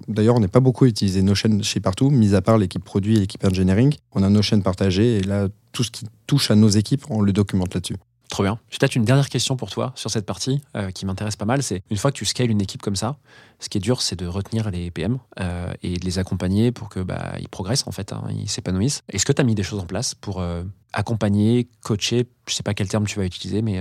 D'ailleurs, 0.06 0.36
on 0.36 0.40
n'est 0.40 0.48
pas 0.48 0.60
beaucoup 0.60 0.86
utilisé 0.86 1.22
Notion 1.22 1.62
chez 1.62 1.80
partout, 1.80 2.10
mis 2.10 2.34
à 2.34 2.42
part 2.42 2.58
l'équipe 2.58 2.84
produit 2.90 3.16
et 3.16 3.20
l'équipe 3.20 3.44
engineering. 3.44 3.94
On 4.12 4.24
a 4.24 4.28
Notion 4.28 4.60
partagé 4.62 5.18
et 5.18 5.20
là, 5.22 5.46
tout 5.70 5.84
ce 5.84 5.92
qui 5.92 6.06
touche 6.26 6.50
à 6.50 6.56
nos 6.56 6.68
équipes, 6.68 7.04
on 7.08 7.20
le 7.20 7.32
documente 7.32 7.72
là-dessus. 7.72 7.96
Trop 8.30 8.42
bien. 8.42 8.58
J'ai 8.68 8.78
peut-être 8.78 8.96
une 8.96 9.04
dernière 9.04 9.28
question 9.28 9.56
pour 9.56 9.70
toi 9.70 9.92
sur 9.94 10.10
cette 10.10 10.26
partie 10.26 10.60
euh, 10.76 10.90
qui 10.90 11.06
m'intéresse 11.06 11.36
pas 11.36 11.44
mal. 11.44 11.62
C'est 11.62 11.84
une 11.88 11.96
fois 11.96 12.10
que 12.10 12.16
tu 12.16 12.24
scales 12.24 12.50
une 12.50 12.60
équipe 12.60 12.82
comme 12.82 12.96
ça, 12.96 13.16
ce 13.60 13.68
qui 13.68 13.78
est 13.78 13.80
dur, 13.80 14.02
c'est 14.02 14.16
de 14.16 14.26
retenir 14.26 14.70
les 14.72 14.90
PM 14.90 15.18
euh, 15.38 15.72
et 15.84 15.98
de 15.98 16.04
les 16.04 16.18
accompagner 16.18 16.72
pour 16.72 16.88
que 16.88 16.98
bah, 16.98 17.34
ils 17.38 17.48
progressent 17.48 17.86
en 17.86 17.92
fait, 17.92 18.12
hein, 18.12 18.24
ils 18.30 18.48
s'épanouissent. 18.48 19.02
Est-ce 19.08 19.24
que 19.24 19.32
tu 19.32 19.40
as 19.40 19.44
mis 19.44 19.54
des 19.54 19.62
choses 19.62 19.78
en 19.78 19.86
place 19.86 20.16
pour 20.16 20.40
euh, 20.40 20.64
accompagner, 20.92 21.68
coacher, 21.84 22.26
je 22.48 22.54
sais 22.54 22.64
pas 22.64 22.74
quel 22.74 22.88
terme 22.88 23.06
tu 23.06 23.20
vas 23.20 23.24
utiliser, 23.24 23.62
mais 23.62 23.80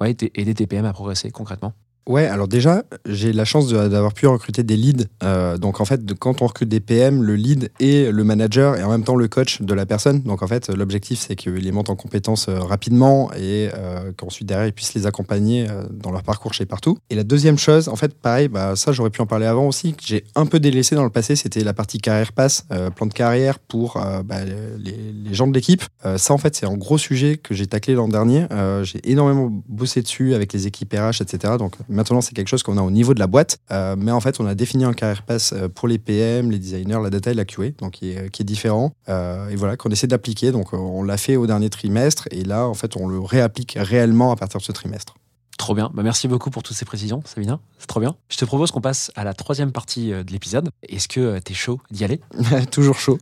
aider 0.00 0.54
tes 0.54 0.66
PM 0.66 0.84
à 0.84 0.92
progresser 0.92 1.30
concrètement? 1.30 1.72
Ouais, 2.06 2.26
alors 2.26 2.46
déjà, 2.46 2.84
j'ai 3.04 3.32
la 3.32 3.44
chance 3.44 3.68
d'avoir 3.68 4.14
pu 4.14 4.28
recruter 4.28 4.62
des 4.62 4.76
leads. 4.76 5.06
Euh, 5.24 5.58
donc 5.58 5.80
en 5.80 5.84
fait, 5.84 6.00
quand 6.14 6.40
on 6.40 6.46
recrute 6.46 6.68
des 6.68 6.78
PM, 6.78 7.20
le 7.20 7.34
lead 7.34 7.70
est 7.80 8.12
le 8.12 8.22
manager 8.22 8.76
et 8.76 8.84
en 8.84 8.90
même 8.90 9.02
temps 9.02 9.16
le 9.16 9.26
coach 9.26 9.60
de 9.60 9.74
la 9.74 9.86
personne. 9.86 10.22
Donc 10.22 10.42
en 10.42 10.46
fait, 10.46 10.68
l'objectif, 10.68 11.18
c'est 11.18 11.34
qu'ils 11.34 11.54
les 11.54 11.72
montent 11.72 11.90
en 11.90 11.96
compétences 11.96 12.48
euh, 12.48 12.60
rapidement 12.60 13.32
et 13.32 13.70
euh, 13.74 14.12
qu'ensuite 14.16 14.46
derrière, 14.46 14.68
ils 14.68 14.72
puissent 14.72 14.94
les 14.94 15.06
accompagner 15.06 15.66
dans 15.90 16.12
leur 16.12 16.22
parcours 16.22 16.54
chez 16.54 16.64
partout. 16.64 16.96
Et 17.10 17.16
la 17.16 17.24
deuxième 17.24 17.58
chose, 17.58 17.88
en 17.88 17.96
fait, 17.96 18.14
pareil, 18.14 18.46
bah, 18.46 18.76
ça 18.76 18.92
j'aurais 18.92 19.10
pu 19.10 19.20
en 19.20 19.26
parler 19.26 19.46
avant 19.46 19.66
aussi, 19.66 19.94
que 19.94 20.02
j'ai 20.04 20.24
un 20.36 20.46
peu 20.46 20.60
délaissé 20.60 20.94
dans 20.94 21.04
le 21.04 21.10
passé, 21.10 21.34
c'était 21.34 21.64
la 21.64 21.74
partie 21.74 21.98
carrière 21.98 22.32
pass, 22.32 22.66
euh, 22.70 22.90
plan 22.90 23.06
de 23.06 23.12
carrière 23.12 23.58
pour 23.58 24.00
bah, 24.24 24.44
les, 24.44 25.12
les 25.12 25.34
gens 25.34 25.48
de 25.48 25.54
l'équipe. 25.54 25.82
Ça, 26.16 26.34
en 26.34 26.38
fait, 26.38 26.54
c'est 26.54 26.66
un 26.66 26.76
gros 26.76 26.98
sujet 26.98 27.36
que 27.36 27.52
j'ai 27.52 27.66
taclé 27.66 27.94
l'an 27.94 28.08
dernier. 28.08 28.46
J'ai 28.82 29.00
énormément 29.10 29.50
bossé 29.68 30.02
dessus 30.02 30.34
avec 30.34 30.52
les 30.52 30.66
équipes 30.66 30.94
RH, 30.94 31.22
etc. 31.22 31.54
Donc 31.58 31.74
maintenant, 31.96 32.20
c'est 32.20 32.34
quelque 32.34 32.48
chose 32.48 32.62
qu'on 32.62 32.78
a 32.78 32.82
au 32.82 32.90
niveau 32.92 33.14
de 33.14 33.18
la 33.18 33.26
boîte. 33.26 33.58
Euh, 33.72 33.96
mais 33.98 34.12
en 34.12 34.20
fait, 34.20 34.38
on 34.38 34.46
a 34.46 34.54
défini 34.54 34.84
un 34.84 34.92
carrière 34.92 35.22
pass 35.22 35.52
euh, 35.52 35.68
pour 35.68 35.88
les 35.88 35.98
PM, 35.98 36.50
les 36.50 36.58
designers, 36.58 37.00
la 37.02 37.10
data 37.10 37.32
et 37.32 37.34
la 37.34 37.44
QA, 37.44 37.70
donc 37.78 37.94
qui 37.94 38.10
est, 38.10 38.30
qui 38.30 38.42
est 38.42 38.44
différent. 38.44 38.92
Euh, 39.08 39.48
et 39.48 39.56
voilà, 39.56 39.76
qu'on 39.76 39.90
essaie 39.90 40.06
d'appliquer. 40.06 40.52
Donc 40.52 40.72
on 40.72 41.02
l'a 41.02 41.16
fait 41.16 41.36
au 41.36 41.46
dernier 41.46 41.70
trimestre. 41.70 42.28
Et 42.30 42.44
là, 42.44 42.68
en 42.68 42.74
fait, 42.74 42.96
on 42.96 43.08
le 43.08 43.18
réapplique 43.18 43.76
réellement 43.80 44.30
à 44.30 44.36
partir 44.36 44.60
de 44.60 44.64
ce 44.64 44.72
trimestre. 44.72 45.16
Trop 45.58 45.74
bien. 45.74 45.90
Bah, 45.94 46.02
merci 46.02 46.28
beaucoup 46.28 46.50
pour 46.50 46.62
toutes 46.62 46.76
ces 46.76 46.84
précisions, 46.84 47.22
Sabina. 47.24 47.58
C'est 47.78 47.86
trop 47.86 48.00
bien. 48.00 48.14
Je 48.28 48.36
te 48.36 48.44
propose 48.44 48.70
qu'on 48.70 48.82
passe 48.82 49.10
à 49.16 49.24
la 49.24 49.32
troisième 49.32 49.72
partie 49.72 50.10
de 50.10 50.30
l'épisode. 50.30 50.68
Est-ce 50.88 51.08
que 51.08 51.38
tu 51.40 51.52
es 51.52 51.54
chaud 51.54 51.80
d'y 51.90 52.04
aller? 52.04 52.20
Toujours 52.70 52.98
chaud. 52.98 53.18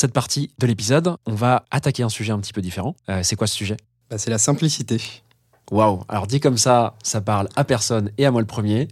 Cette 0.00 0.12
partie 0.14 0.50
de 0.58 0.66
l'épisode, 0.66 1.16
on 1.26 1.34
va 1.34 1.66
attaquer 1.70 2.02
un 2.02 2.08
sujet 2.08 2.32
un 2.32 2.38
petit 2.38 2.54
peu 2.54 2.62
différent. 2.62 2.96
Euh, 3.10 3.20
c'est 3.22 3.36
quoi 3.36 3.46
ce 3.46 3.54
sujet? 3.54 3.76
Bah, 4.08 4.16
c'est 4.16 4.30
la 4.30 4.38
simplicité. 4.38 4.98
Waouh 5.70 6.02
Alors 6.08 6.26
dit 6.26 6.40
comme 6.40 6.56
ça, 6.56 6.94
ça 7.02 7.20
parle 7.20 7.48
à 7.54 7.64
personne 7.64 8.10
et 8.16 8.24
à 8.24 8.30
moi 8.30 8.40
le 8.40 8.46
premier. 8.46 8.88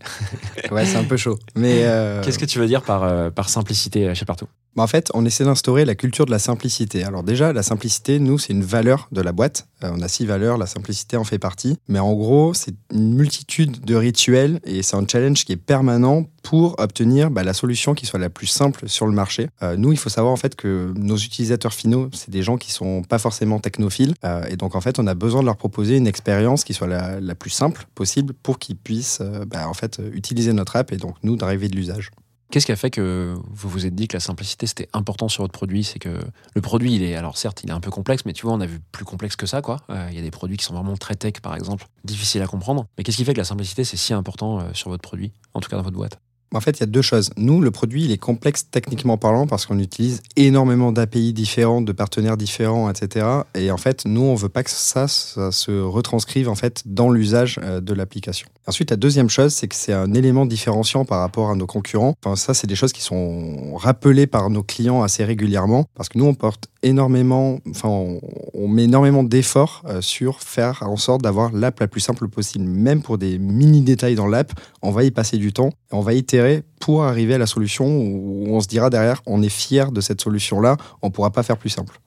Ouais, 0.70 0.84
c'est 0.84 0.98
un 0.98 1.04
peu 1.04 1.16
chaud. 1.16 1.38
Mais 1.54 1.80
euh, 1.84 2.22
Qu'est-ce 2.22 2.38
que 2.38 2.44
tu 2.44 2.58
veux 2.58 2.66
dire 2.66 2.82
par, 2.82 3.04
euh, 3.04 3.30
par 3.30 3.48
simplicité 3.48 4.14
chez 4.14 4.26
Partout? 4.26 4.48
En 4.82 4.86
fait, 4.86 5.10
on 5.14 5.24
essaie 5.24 5.44
d'instaurer 5.44 5.84
la 5.84 5.94
culture 5.94 6.26
de 6.26 6.30
la 6.30 6.38
simplicité. 6.38 7.04
Alors 7.04 7.22
déjà, 7.22 7.52
la 7.52 7.62
simplicité, 7.62 8.18
nous, 8.18 8.38
c'est 8.38 8.52
une 8.52 8.62
valeur 8.62 9.08
de 9.12 9.20
la 9.20 9.32
boîte. 9.32 9.66
Euh, 9.84 9.90
on 9.92 10.00
a 10.00 10.08
six 10.08 10.26
valeurs, 10.26 10.58
la 10.58 10.66
simplicité 10.66 11.16
en 11.16 11.24
fait 11.24 11.38
partie. 11.38 11.78
Mais 11.88 11.98
en 11.98 12.12
gros, 12.14 12.54
c'est 12.54 12.74
une 12.92 13.14
multitude 13.14 13.84
de 13.84 13.94
rituels 13.94 14.60
et 14.64 14.82
c'est 14.82 14.96
un 14.96 15.06
challenge 15.06 15.44
qui 15.44 15.52
est 15.52 15.56
permanent 15.56 16.24
pour 16.42 16.76
obtenir 16.78 17.30
bah, 17.30 17.42
la 17.42 17.52
solution 17.52 17.94
qui 17.94 18.06
soit 18.06 18.18
la 18.18 18.30
plus 18.30 18.46
simple 18.46 18.88
sur 18.88 19.06
le 19.06 19.12
marché. 19.12 19.48
Euh, 19.62 19.76
nous, 19.76 19.92
il 19.92 19.98
faut 19.98 20.08
savoir 20.08 20.32
en 20.32 20.36
fait 20.36 20.54
que 20.54 20.92
nos 20.96 21.16
utilisateurs 21.16 21.74
finaux, 21.74 22.08
c'est 22.12 22.30
des 22.30 22.42
gens 22.42 22.56
qui 22.56 22.72
sont 22.72 23.02
pas 23.02 23.18
forcément 23.18 23.58
technophiles. 23.60 24.14
Euh, 24.24 24.44
et 24.48 24.56
donc, 24.56 24.74
en 24.74 24.80
fait, 24.80 24.98
on 24.98 25.06
a 25.06 25.14
besoin 25.14 25.40
de 25.40 25.46
leur 25.46 25.56
proposer 25.56 25.96
une 25.96 26.06
expérience 26.06 26.64
qui 26.64 26.74
soit 26.74 26.86
la, 26.86 27.34
plus 27.34 27.50
simple 27.50 27.86
possible 27.94 28.34
pour 28.42 28.58
qu'ils 28.58 28.76
puissent 28.76 29.22
bah, 29.46 29.68
en 29.68 29.74
fait, 29.74 30.00
utiliser 30.12 30.52
notre 30.52 30.76
app 30.76 30.92
et 30.92 30.96
donc 30.96 31.14
nous 31.22 31.36
d'arriver 31.36 31.68
de 31.68 31.76
l'usage. 31.76 32.10
Qu'est-ce 32.50 32.64
qui 32.64 32.72
a 32.72 32.76
fait 32.76 32.90
que 32.90 33.34
vous 33.50 33.68
vous 33.68 33.84
êtes 33.84 33.94
dit 33.94 34.08
que 34.08 34.16
la 34.16 34.20
simplicité 34.20 34.66
c'était 34.66 34.88
important 34.94 35.28
sur 35.28 35.42
votre 35.42 35.52
produit? 35.52 35.84
C'est 35.84 35.98
que 35.98 36.18
le 36.54 36.60
produit, 36.62 36.94
il 36.94 37.02
est 37.02 37.14
alors 37.14 37.36
certes, 37.36 37.62
il 37.62 37.68
est 37.68 37.74
un 37.74 37.80
peu 37.80 37.90
complexe, 37.90 38.24
mais 38.24 38.32
tu 38.32 38.46
vois, 38.46 38.54
on 38.54 38.60
a 38.60 38.66
vu 38.66 38.80
plus 38.90 39.04
complexe 39.04 39.36
que 39.36 39.44
ça, 39.46 39.60
quoi. 39.60 39.76
Euh, 39.90 40.08
Il 40.10 40.16
y 40.16 40.18
a 40.18 40.22
des 40.22 40.30
produits 40.30 40.56
qui 40.56 40.64
sont 40.64 40.72
vraiment 40.74 40.96
très 40.96 41.14
tech, 41.14 41.34
par 41.42 41.54
exemple, 41.54 41.86
difficiles 42.04 42.40
à 42.40 42.46
comprendre. 42.46 42.86
Mais 42.96 43.04
qu'est-ce 43.04 43.18
qui 43.18 43.24
fait 43.24 43.34
que 43.34 43.38
la 43.38 43.44
simplicité 43.44 43.84
c'est 43.84 43.98
si 43.98 44.14
important 44.14 44.60
euh, 44.60 44.70
sur 44.72 44.88
votre 44.88 45.02
produit, 45.02 45.32
en 45.52 45.60
tout 45.60 45.68
cas 45.68 45.76
dans 45.76 45.82
votre 45.82 45.96
boîte? 45.96 46.18
En 46.54 46.60
fait, 46.60 46.78
il 46.78 46.80
y 46.80 46.82
a 46.84 46.86
deux 46.86 47.02
choses. 47.02 47.30
Nous, 47.36 47.60
le 47.60 47.70
produit, 47.70 48.04
il 48.04 48.12
est 48.12 48.18
complexe 48.18 48.66
techniquement 48.70 49.18
parlant 49.18 49.46
parce 49.46 49.66
qu'on 49.66 49.78
utilise 49.78 50.22
énormément 50.36 50.92
d'API 50.92 51.32
différents, 51.32 51.82
de 51.82 51.92
partenaires 51.92 52.36
différents, 52.36 52.90
etc. 52.90 53.26
Et 53.54 53.70
en 53.70 53.76
fait, 53.76 54.04
nous, 54.06 54.22
on 54.22 54.34
veut 54.34 54.48
pas 54.48 54.62
que 54.62 54.70
ça, 54.70 55.08
ça 55.08 55.52
se 55.52 55.70
retranscrive 55.70 56.48
en 56.48 56.54
fait 56.54 56.82
dans 56.86 57.10
l'usage 57.10 57.60
euh, 57.62 57.80
de 57.80 57.92
l'application. 57.92 58.48
Ensuite, 58.66 58.90
la 58.90 58.96
deuxième 58.96 59.28
chose, 59.28 59.52
c'est 59.52 59.68
que 59.68 59.74
c'est 59.74 59.92
un 59.92 60.14
élément 60.14 60.46
différenciant 60.46 61.04
par 61.04 61.20
rapport 61.20 61.50
à 61.50 61.54
nos 61.54 61.66
concurrents. 61.66 62.14
Enfin, 62.24 62.36
ça, 62.36 62.54
c'est 62.54 62.66
des 62.66 62.76
choses 62.76 62.92
qui 62.92 63.02
sont 63.02 63.74
rappelées 63.76 64.26
par 64.26 64.50
nos 64.50 64.62
clients 64.62 65.02
assez 65.02 65.24
régulièrement 65.24 65.86
parce 65.94 66.08
que 66.08 66.18
nous, 66.18 66.26
on 66.26 66.34
porte 66.34 66.68
énormément, 66.82 67.58
enfin, 67.68 67.88
on, 67.88 68.20
on 68.54 68.68
met 68.68 68.84
énormément 68.84 69.24
d'efforts 69.24 69.82
euh, 69.86 70.00
sur 70.00 70.40
faire 70.40 70.82
en 70.82 70.96
sorte 70.96 71.22
d'avoir 71.22 71.52
l'app 71.52 71.80
la 71.80 71.88
plus 71.88 72.00
simple 72.00 72.28
possible. 72.28 72.64
Même 72.64 73.02
pour 73.02 73.18
des 73.18 73.38
mini 73.38 73.82
détails 73.82 74.14
dans 74.14 74.26
l'app, 74.26 74.52
on 74.82 74.90
va 74.90 75.04
y 75.04 75.10
passer 75.10 75.38
du 75.38 75.52
temps 75.52 75.70
on 75.90 76.00
va 76.00 76.12
itérer 76.14 76.64
pour 76.80 77.04
arriver 77.04 77.34
à 77.34 77.38
la 77.38 77.46
solution 77.46 77.86
où 77.86 78.46
on 78.48 78.60
se 78.60 78.68
dira 78.68 78.90
derrière, 78.90 79.22
on 79.26 79.42
est 79.42 79.48
fier 79.48 79.90
de 79.90 80.00
cette 80.00 80.20
solution-là, 80.20 80.76
on 81.02 81.10
pourra 81.10 81.30
pas 81.30 81.42
faire 81.42 81.56
plus 81.56 81.70
simple. 81.70 82.00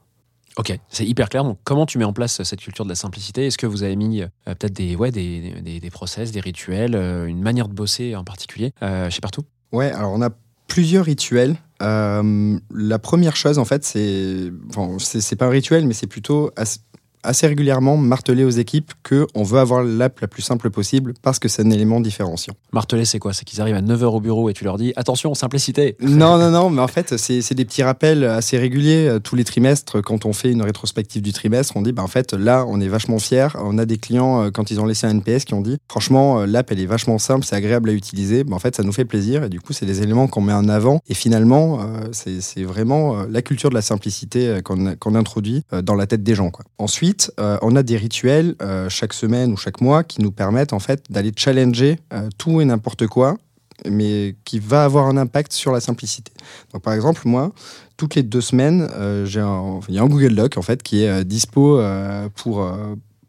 Ok, 0.58 0.78
c'est 0.90 1.06
hyper 1.06 1.30
clair. 1.30 1.44
Donc, 1.44 1.60
comment 1.64 1.86
tu 1.86 1.98
mets 1.98 2.04
en 2.04 2.14
place 2.14 2.44
cette 2.44 2.60
culture 2.60 2.84
de 2.84 2.90
la 2.90 2.96
simplicité? 2.96 3.48
Est-ce 3.48 3.58
que 3.58 3.66
vous 3.68 3.84
avez 3.84 3.96
mis 3.96 4.22
euh, 4.22 4.28
peut-être 4.46 4.74
des, 4.74 4.96
ouais, 4.98 5.10
des, 5.10 5.62
des, 5.62 5.80
des 5.80 5.90
process, 5.90 6.32
des 6.32 6.42
rituels, 6.42 6.94
euh, 6.94 7.26
une 7.26 7.42
manière 7.42 7.70
de 7.70 7.74
bosser 7.74 8.16
en 8.16 8.26
particulier 8.26 8.74
euh, 8.84 9.10
chez 9.10 9.22
Partout? 9.22 9.44
Ouais, 9.72 9.92
alors 9.92 10.12
on 10.12 10.22
a 10.22 10.30
plusieurs 10.72 11.04
rituels. 11.04 11.58
Euh, 11.82 12.58
la 12.74 12.98
première 12.98 13.36
chose, 13.36 13.60
en 13.60 13.66
fait, 13.66 13.84
c'est. 13.84 14.50
Bon, 14.52 15.00
c'est 15.00 15.36
pas 15.36 15.48
un 15.48 15.50
rituel, 15.50 15.86
mais 15.86 15.94
c'est 15.94 16.08
plutôt 16.08 16.52
assez 17.24 17.48
régulièrement 17.48 17.98
marteler 17.98 18.44
aux 18.44 18.50
équipes 18.50 18.92
qu'on 19.08 19.44
veut 19.44 19.60
avoir 19.60 19.84
l'app 19.84 20.20
la 20.20 20.28
plus 20.28 20.42
simple 20.42 20.70
possible 20.70 21.14
parce 21.22 21.40
que 21.40 21.48
c'est 21.48 21.64
un 21.64 21.70
élément 21.70 22.00
différenciant. 22.00 22.54
Marteler, 22.74 23.06
c'est 23.06 23.20
quoi? 23.20 23.34
C'est 23.34 23.46
qu'ils 23.46 23.62
arrivent 23.62 23.76
à 23.76 23.82
9h 23.82 24.06
au 24.06 24.20
bureau 24.20 24.50
et 24.50 24.54
tu 24.54 24.64
leur 24.64 24.78
dis 24.78 24.94
attention, 24.96 25.34
simplicité 25.34 25.96
Non, 26.02 26.38
non, 26.38 26.52
non, 26.52 26.70
mais 26.70 26.82
en 26.82 26.88
fait, 26.88 27.18
c'est 27.18 27.54
des 27.54 27.66
petits 27.66 27.84
rappels 27.84 28.24
assez 28.24 28.58
réguliers. 28.58 29.08
Euh, 29.08 29.20
Tous 29.20 29.36
les 29.36 29.44
trimestres, 29.44 30.02
quand 30.02 30.26
on 30.26 30.34
fait 30.34 30.52
une 30.52 30.62
rétrospective 30.62 31.22
du 31.22 31.34
trimestre, 31.34 31.76
on 31.76 31.82
dit, 31.82 31.92
bah, 31.92 32.04
en 32.04 32.08
fait, 32.08 32.34
là, 32.34 32.66
on 32.68 32.80
est 32.82 32.88
vachement 32.88 33.20
fiers. 33.20 33.48
On 33.56 33.78
a 33.78 33.86
des 33.86 33.98
clients, 33.98 34.44
euh, 34.44 34.50
quand 34.52 34.72
ils 34.72 34.80
ont 34.80 34.86
laissé 34.86 35.08
un 35.08 35.12
NPS, 35.12 35.46
qui 35.46 35.54
ont 35.54 35.62
dit, 35.62 35.78
franchement, 35.88 36.40
euh, 36.40 36.46
l'app, 36.46 36.72
elle 36.72 36.80
est 36.80 36.86
vachement 36.86 37.18
simple, 37.18 37.46
c'est 37.46 37.56
agréable 37.56 37.90
à 37.90 37.94
utiliser. 37.94 38.44
Bah, 38.44 38.56
en 38.56 38.60
fait, 38.60 38.76
ça 38.76 38.84
nous 38.84 38.92
fait 38.92 39.06
plaisir. 39.06 39.44
Et 39.44 39.50
du 39.50 39.60
coup, 39.60 39.74
c'est 39.74 39.86
des 39.86 40.02
éléments 40.02 40.28
qu'on 40.28 40.42
met 40.42 40.54
en 40.54 40.68
avant. 40.70 41.02
Et 41.08 41.14
finalement, 41.14 41.80
c'est 42.12 42.64
vraiment 42.64 43.24
la 43.30 43.42
culture 43.42 43.70
de 43.70 43.76
la 43.76 43.82
simplicité 43.82 44.60
qu'on 44.64 44.96
qu'on 44.96 45.16
introduit 45.16 45.64
dans 45.84 45.96
la 45.96 46.08
tête 46.08 46.24
des 46.24 46.36
gens. 46.36 46.50
Quoi. 46.50 46.66
Ensuite, 46.78 47.11
euh, 47.40 47.58
on 47.62 47.76
a 47.76 47.84
des 47.84 47.98
rituels 47.98 48.56
euh, 48.62 48.90
chaque 48.90 49.14
semaine 49.14 49.52
ou 49.52 49.58
chaque 49.58 49.82
mois 49.82 50.04
qui 50.04 50.22
nous 50.22 50.32
permettent 50.32 50.74
en 50.74 50.80
fait 50.80 51.04
d'aller 51.10 51.32
challenger 51.36 52.00
euh, 52.14 52.30
tout 52.38 52.62
et 52.62 52.66
n'importe 52.66 53.08
quoi 53.08 53.38
mais 53.90 54.36
qui 54.46 54.60
va 54.60 54.84
avoir 54.84 55.08
un 55.08 55.18
impact 55.18 55.54
sur 55.54 55.72
la 55.72 55.80
simplicité. 55.80 56.32
Donc, 56.72 56.84
par 56.84 56.94
exemple, 56.94 57.24
moi, 57.26 57.52
toutes 57.98 58.14
les 58.14 58.22
deux 58.22 58.40
semaines, 58.40 58.88
il 58.96 59.34
y 59.34 59.40
a 59.40 60.04
un 60.04 60.06
Google 60.06 60.36
Doc 60.36 60.56
en 60.58 60.62
fait 60.62 60.84
qui 60.84 61.02
est 61.02 61.26
dispo 61.26 61.82
pour 62.36 62.64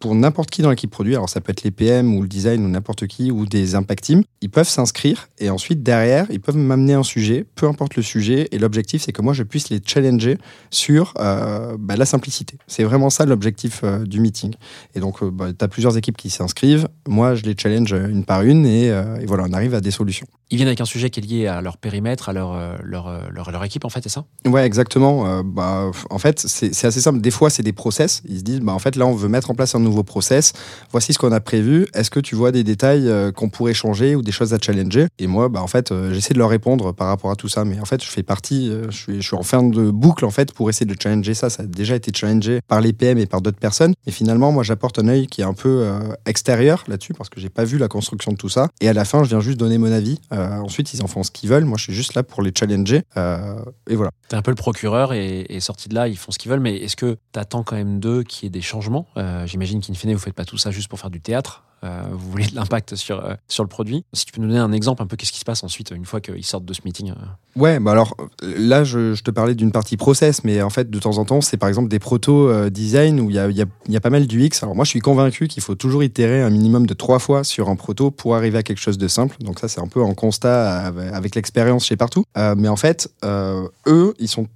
pour 0.03 0.16
n'importe 0.16 0.50
qui 0.50 0.62
dans 0.62 0.70
l'équipe 0.70 0.90
produit, 0.90 1.14
alors 1.14 1.28
ça 1.28 1.40
peut 1.40 1.53
être 1.53 1.62
les 1.62 1.70
PM 1.70 2.16
ou 2.16 2.22
le 2.22 2.28
design 2.28 2.64
ou 2.64 2.68
n'importe 2.68 3.07
qui 3.07 3.30
ou 3.30 3.46
des 3.46 3.76
impact 3.76 4.03
teams, 4.03 4.24
ils 4.40 4.50
peuvent 4.50 4.68
s'inscrire 4.68 5.28
et 5.38 5.48
ensuite 5.48 5.84
derrière, 5.84 6.26
ils 6.28 6.40
peuvent 6.40 6.57
m'amener 6.57 6.94
un 6.94 7.05
sujet, 7.05 7.46
peu 7.55 7.68
importe 7.68 7.94
le 7.94 8.03
sujet, 8.03 8.48
et 8.50 8.59
l'objectif 8.59 9.03
c'est 9.03 9.12
que 9.12 9.22
moi 9.22 9.32
je 9.32 9.44
puisse 9.44 9.70
les 9.70 9.80
challenger 9.84 10.38
sur 10.70 11.14
euh, 11.20 11.76
bah, 11.78 11.94
la 11.94 12.05
simplicité. 12.05 12.59
C'est 12.66 12.82
vraiment 12.82 13.11
ça 13.11 13.26
l'objectif 13.26 13.82
euh, 13.84 14.05
du 14.05 14.18
meeting. 14.18 14.55
Et 14.96 15.00
donc, 15.00 15.22
euh, 15.22 15.30
bah, 15.30 15.53
tu 15.57 15.64
as 15.64 15.68
plusieurs 15.68 15.96
équipes 15.96 16.16
qui 16.16 16.30
s'inscrivent, 16.30 16.88
moi 17.07 17.36
je 17.36 17.44
les 17.44 17.55
challenge 17.57 17.92
une 17.92 18.24
par 18.24 18.42
une 18.42 18.66
et, 18.66 18.86
et 18.86 19.26
voilà, 19.26 19.44
on 19.48 19.53
arrive 19.53 19.74
à 19.76 19.80
des 19.80 19.92
solutions. 19.92 20.26
Ils 20.50 20.57
viennent 20.57 20.68
avec 20.68 20.80
un 20.80 20.84
sujet 20.84 21.11
qui 21.11 21.20
est 21.20 21.22
lié 21.22 21.46
à 21.46 21.62
leur 21.62 21.76
périmètre, 21.76 22.28
à 22.28 22.32
leur, 22.32 22.82
leur, 22.82 23.30
leur, 23.30 23.53
leur 23.53 23.64
équipe, 23.64 23.84
en 23.84 23.88
fait, 23.88 24.03
c'est 24.03 24.11
ça? 24.11 24.24
Ouais, 24.44 24.66
exactement. 24.66 25.42
Bah, 25.42 25.90
en 26.11 26.18
fait, 26.18 26.40
c'est 26.40 26.74
c'est 26.74 26.86
assez 26.86 27.00
simple. 27.00 27.20
Des 27.20 27.30
fois, 27.30 27.48
c'est 27.48 27.62
des 27.62 27.72
process. 27.72 28.22
Ils 28.28 28.38
se 28.40 28.42
disent, 28.42 28.61
bah, 28.61 28.72
en 28.72 28.78
fait, 28.78 28.96
là, 28.96 29.07
on 29.07 29.14
veut 29.14 29.28
mettre 29.28 29.50
en 29.50 29.55
place 29.55 29.74
un 29.74 29.80
nouveau 29.80 29.91
process. 30.01 30.55
Voici 30.90 31.12
ce 31.12 31.18
qu'on 31.18 31.32
a 31.32 31.40
prévu. 31.40 31.86
Est-ce 31.95 32.11
que 32.11 32.20
tu 32.20 32.34
vois 32.34 32.53
des 32.53 32.64
détails 32.64 33.09
euh, 33.09 33.32
qu'on 33.32 33.51
pourrait 33.51 33.74
changer 33.74 34.16
ou 34.16 34.22
des 34.22 34.32
choses 34.32 34.55
à 34.55 34.59
challenger? 34.59 35.09
Et 35.18 35.26
moi, 35.26 35.49
bah, 35.49 35.61
en 35.62 35.66
fait, 35.66 35.93
euh, 35.93 36.14
j'essaie 36.14 36.32
de 36.32 36.38
leur 36.38 36.49
répondre 36.49 36.93
par 36.93 37.09
rapport 37.09 37.30
à 37.30 37.36
tout 37.36 37.49
ça. 37.49 37.64
Mais 37.64 37.78
en 37.80 37.84
fait, 37.84 38.03
je 38.03 38.09
fais 38.09 38.22
partie, 38.22 38.70
euh, 38.70 38.90
je, 38.90 39.20
suis, 39.20 39.36
en 39.36 39.43
fin 39.43 39.62
de 39.62 39.90
boucle, 39.90 40.24
en 40.24 40.30
fait, 40.30 40.53
pour 40.53 40.70
essayer 40.70 40.86
de 40.86 40.97
challenger 41.01 41.34
ça. 41.34 41.51
Ça 41.51 41.64
a 41.64 41.66
déjà 41.66 41.95
été 41.95 42.11
challengé 42.14 42.61
par 42.66 42.80
les 42.80 42.93
PM 42.93 43.18
et 43.18 43.26
par 43.26 43.43
d'autres 43.43 43.59
personnes. 43.59 43.95
Et 44.07 44.11
finalement, 44.11 44.53
moi, 44.53 44.62
j'apporte 44.62 44.99
un 44.99 45.09
œil 45.09 45.26
qui 45.26 45.43
est 45.43 45.45
un 45.45 45.53
peu 45.53 45.86
extérieur 46.26 46.84
là-dessus 46.88 47.12
parce 47.12 47.28
que 47.28 47.40
j'ai 47.40 47.49
pas 47.51 47.64
vu 47.64 47.76
la 47.76 47.88
construction 47.88 48.32
de 48.32 48.36
tout 48.36 48.49
ça. 48.49 48.68
Et 48.80 48.88
à 48.88 48.93
la 48.93 49.05
fin, 49.05 49.24
je 49.24 49.28
viens 49.28 49.40
juste 49.40 49.59
donner 49.59 49.78
mon 49.78 49.93
avis. 49.93 50.18
Ensuite, 50.30 50.95
ils 50.95 51.03
en 51.03 51.07
font 51.07 51.22
ce 51.22 51.30
qu'ils 51.30 51.51
veulent. 51.51 51.64
Moi, 51.64 51.76
je 51.76 51.84
suis 51.84 51.95
juste 51.95 52.14
là 52.14 52.22
pour 52.22 52.43
les 52.43 52.53
challenger. 52.57 53.03
Et 53.16 53.97
voilà. 53.97 54.11
T'es 54.28 54.36
un 54.36 54.43
peu 54.43 54.51
le 54.51 54.57
procureur 54.57 55.12
et, 55.12 55.59
sorti 55.61 55.88
de 55.88 55.95
là, 55.95 56.09
ils 56.09 56.16
font 56.16 56.32
ce 56.32 56.38
qu'ils 56.38 56.51
veulent, 56.51 56.61
mais 56.61 56.76
est-ce 56.76 56.97
que 56.97 57.18
t'attends 57.32 57.62
quand 57.62 57.76
même 57.76 58.01
d'eux 58.01 58.22
qu'il 58.22 58.45
y 58.45 58.47
ait 58.47 58.51
des 58.51 58.62
changements? 58.62 59.07
J'imagine 59.45 59.80
qu'in 59.83 59.95
fine, 59.95 60.12
vous 60.12 60.18
faites 60.18 60.35
pas 60.35 60.45
tout 60.45 60.59
ça 60.59 60.70
juste 60.70 60.89
pour 60.89 60.99
faire 60.99 61.11
du 61.11 61.20
théâtre. 61.20 61.64
Euh, 61.85 62.03
vous 62.12 62.30
voulez 62.30 62.47
de 62.47 62.55
l'impact 62.55 62.95
sur, 62.95 63.24
euh, 63.24 63.35
sur 63.49 63.64
le 63.64 63.68
produit. 63.68 64.05
Si 64.12 64.24
tu 64.24 64.33
peux 64.33 64.41
nous 64.41 64.47
donner 64.47 64.61
un 64.61 64.70
exemple 64.70 65.03
un 65.03 65.07
peu, 65.07 65.16
qu'est-ce 65.16 65.33
qui 65.33 65.41
se 65.41 65.45
passe 65.45 65.64
ensuite 65.64 65.91
une 65.91 66.05
fois 66.05 66.20
qu'ils 66.20 66.45
sortent 66.45 66.64
de 66.64 66.72
ce 66.72 66.80
meeting 66.85 67.11
euh 67.11 67.14
Ouais, 67.57 67.80
bah 67.80 67.91
alors 67.91 68.16
là, 68.41 68.85
je, 68.85 69.14
je 69.14 69.22
te 69.24 69.33
parlais 69.33 69.57
d'une 69.57 69.72
partie 69.72 69.97
process, 69.97 70.45
mais 70.45 70.62
en 70.62 70.70
fait, 70.70 70.91
de 70.91 70.99
temps 71.01 71.18
en 71.18 71.24
temps, 71.24 71.41
c'est 71.41 71.57
par 71.57 71.68
exemple 71.68 71.89
des 71.89 71.99
proto 71.99 72.49
euh, 72.49 72.70
design 72.70 73.20
où 73.20 73.30
il 73.30 73.37
y 73.37 73.39
a, 73.39 73.51
y, 73.51 73.62
a, 73.62 73.66
y 73.89 73.97
a 73.97 74.01
pas 74.01 74.11
mal 74.11 74.28
d'UX. 74.28 74.62
Alors 74.62 74.76
moi, 74.76 74.85
je 74.85 74.91
suis 74.91 75.01
convaincu 75.01 75.49
qu'il 75.49 75.62
faut 75.62 75.74
toujours 75.74 76.05
itérer 76.05 76.41
un 76.41 76.51
minimum 76.51 76.87
de 76.87 76.95
trois 76.95 77.18
fois 77.18 77.43
sur 77.43 77.68
un 77.68 77.74
proto 77.74 78.12
pour 78.12 78.37
arriver 78.37 78.59
à 78.59 78.62
quelque 78.62 78.80
chose 78.80 78.99
de 78.99 79.09
simple. 79.09 79.37
Donc 79.41 79.59
ça, 79.59 79.66
c'est 79.66 79.80
un 79.80 79.89
peu 79.89 80.01
en 80.01 80.14
constat 80.14 80.87
avec, 80.87 81.35
l'expérience 81.35 81.87
chez 81.87 81.97
partout. 81.97 82.24
Mais 82.37 82.68
en 82.68 82.76
fait, 82.76 83.12
eux, 83.24 84.14
ils 84.18 84.28
sont 84.28 84.47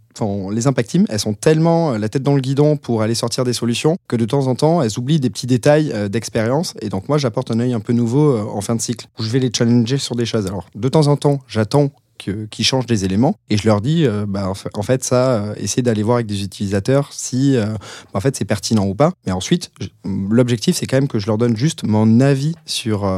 Les 0.52 0.66
impact 0.66 0.90
teams, 0.90 1.06
elles 1.08 1.20
sont 1.20 1.34
tellement 1.34 1.92
euh, 1.92 1.98
la 1.98 2.08
tête 2.08 2.22
dans 2.22 2.34
le 2.34 2.40
guidon 2.40 2.76
pour 2.76 3.02
aller 3.02 3.14
sortir 3.14 3.44
des 3.44 3.52
solutions 3.52 3.96
que 4.08 4.16
de 4.16 4.24
temps 4.24 4.46
en 4.46 4.54
temps, 4.54 4.82
elles 4.82 4.98
oublient 4.98 5.20
des 5.20 5.30
petits 5.30 5.46
détails 5.46 5.92
euh, 5.94 6.08
d'expérience. 6.08 6.74
Et 6.80 6.88
donc, 6.88 7.08
moi, 7.08 7.18
j'apporte 7.18 7.50
un 7.50 7.60
œil 7.60 7.74
un 7.74 7.80
peu 7.80 7.92
nouveau 7.92 8.30
euh, 8.30 8.42
en 8.42 8.60
fin 8.60 8.74
de 8.74 8.80
cycle 8.80 9.06
où 9.18 9.22
je 9.22 9.30
vais 9.30 9.38
les 9.38 9.50
challenger 9.52 9.98
sur 9.98 10.16
des 10.16 10.26
choses. 10.26 10.46
Alors, 10.46 10.68
de 10.74 10.88
temps 10.88 11.06
en 11.08 11.16
temps, 11.16 11.40
j'attends 11.48 11.90
que- 12.18 12.46
qui 12.46 12.64
changent 12.64 12.86
des 12.86 13.04
éléments 13.04 13.36
et 13.50 13.56
je 13.56 13.66
leur 13.66 13.80
dis 13.80 14.04
euh, 14.06 14.26
bah, 14.26 14.48
en 14.48 14.54
fa- 14.54 14.70
en 14.74 14.82
fait 14.82 15.04
ça 15.04 15.30
euh, 15.44 15.54
essayez 15.56 15.82
d'aller 15.82 16.02
voir 16.02 16.16
avec 16.16 16.26
des 16.26 16.42
utilisateurs 16.42 17.08
si 17.12 17.56
euh, 17.56 17.66
en 18.14 18.20
fait 18.20 18.36
c'est 18.36 18.44
pertinent 18.44 18.86
ou 18.86 18.94
pas 18.94 19.12
mais 19.26 19.32
ensuite 19.32 19.70
je- 19.80 19.88
l'objectif 20.30 20.76
c'est 20.76 20.86
quand 20.86 20.96
même 20.96 21.08
que 21.08 21.18
je 21.18 21.26
leur 21.26 21.38
donne 21.38 21.56
juste 21.56 21.84
mon 21.84 22.20
avis 22.20 22.54
sur 22.64 23.10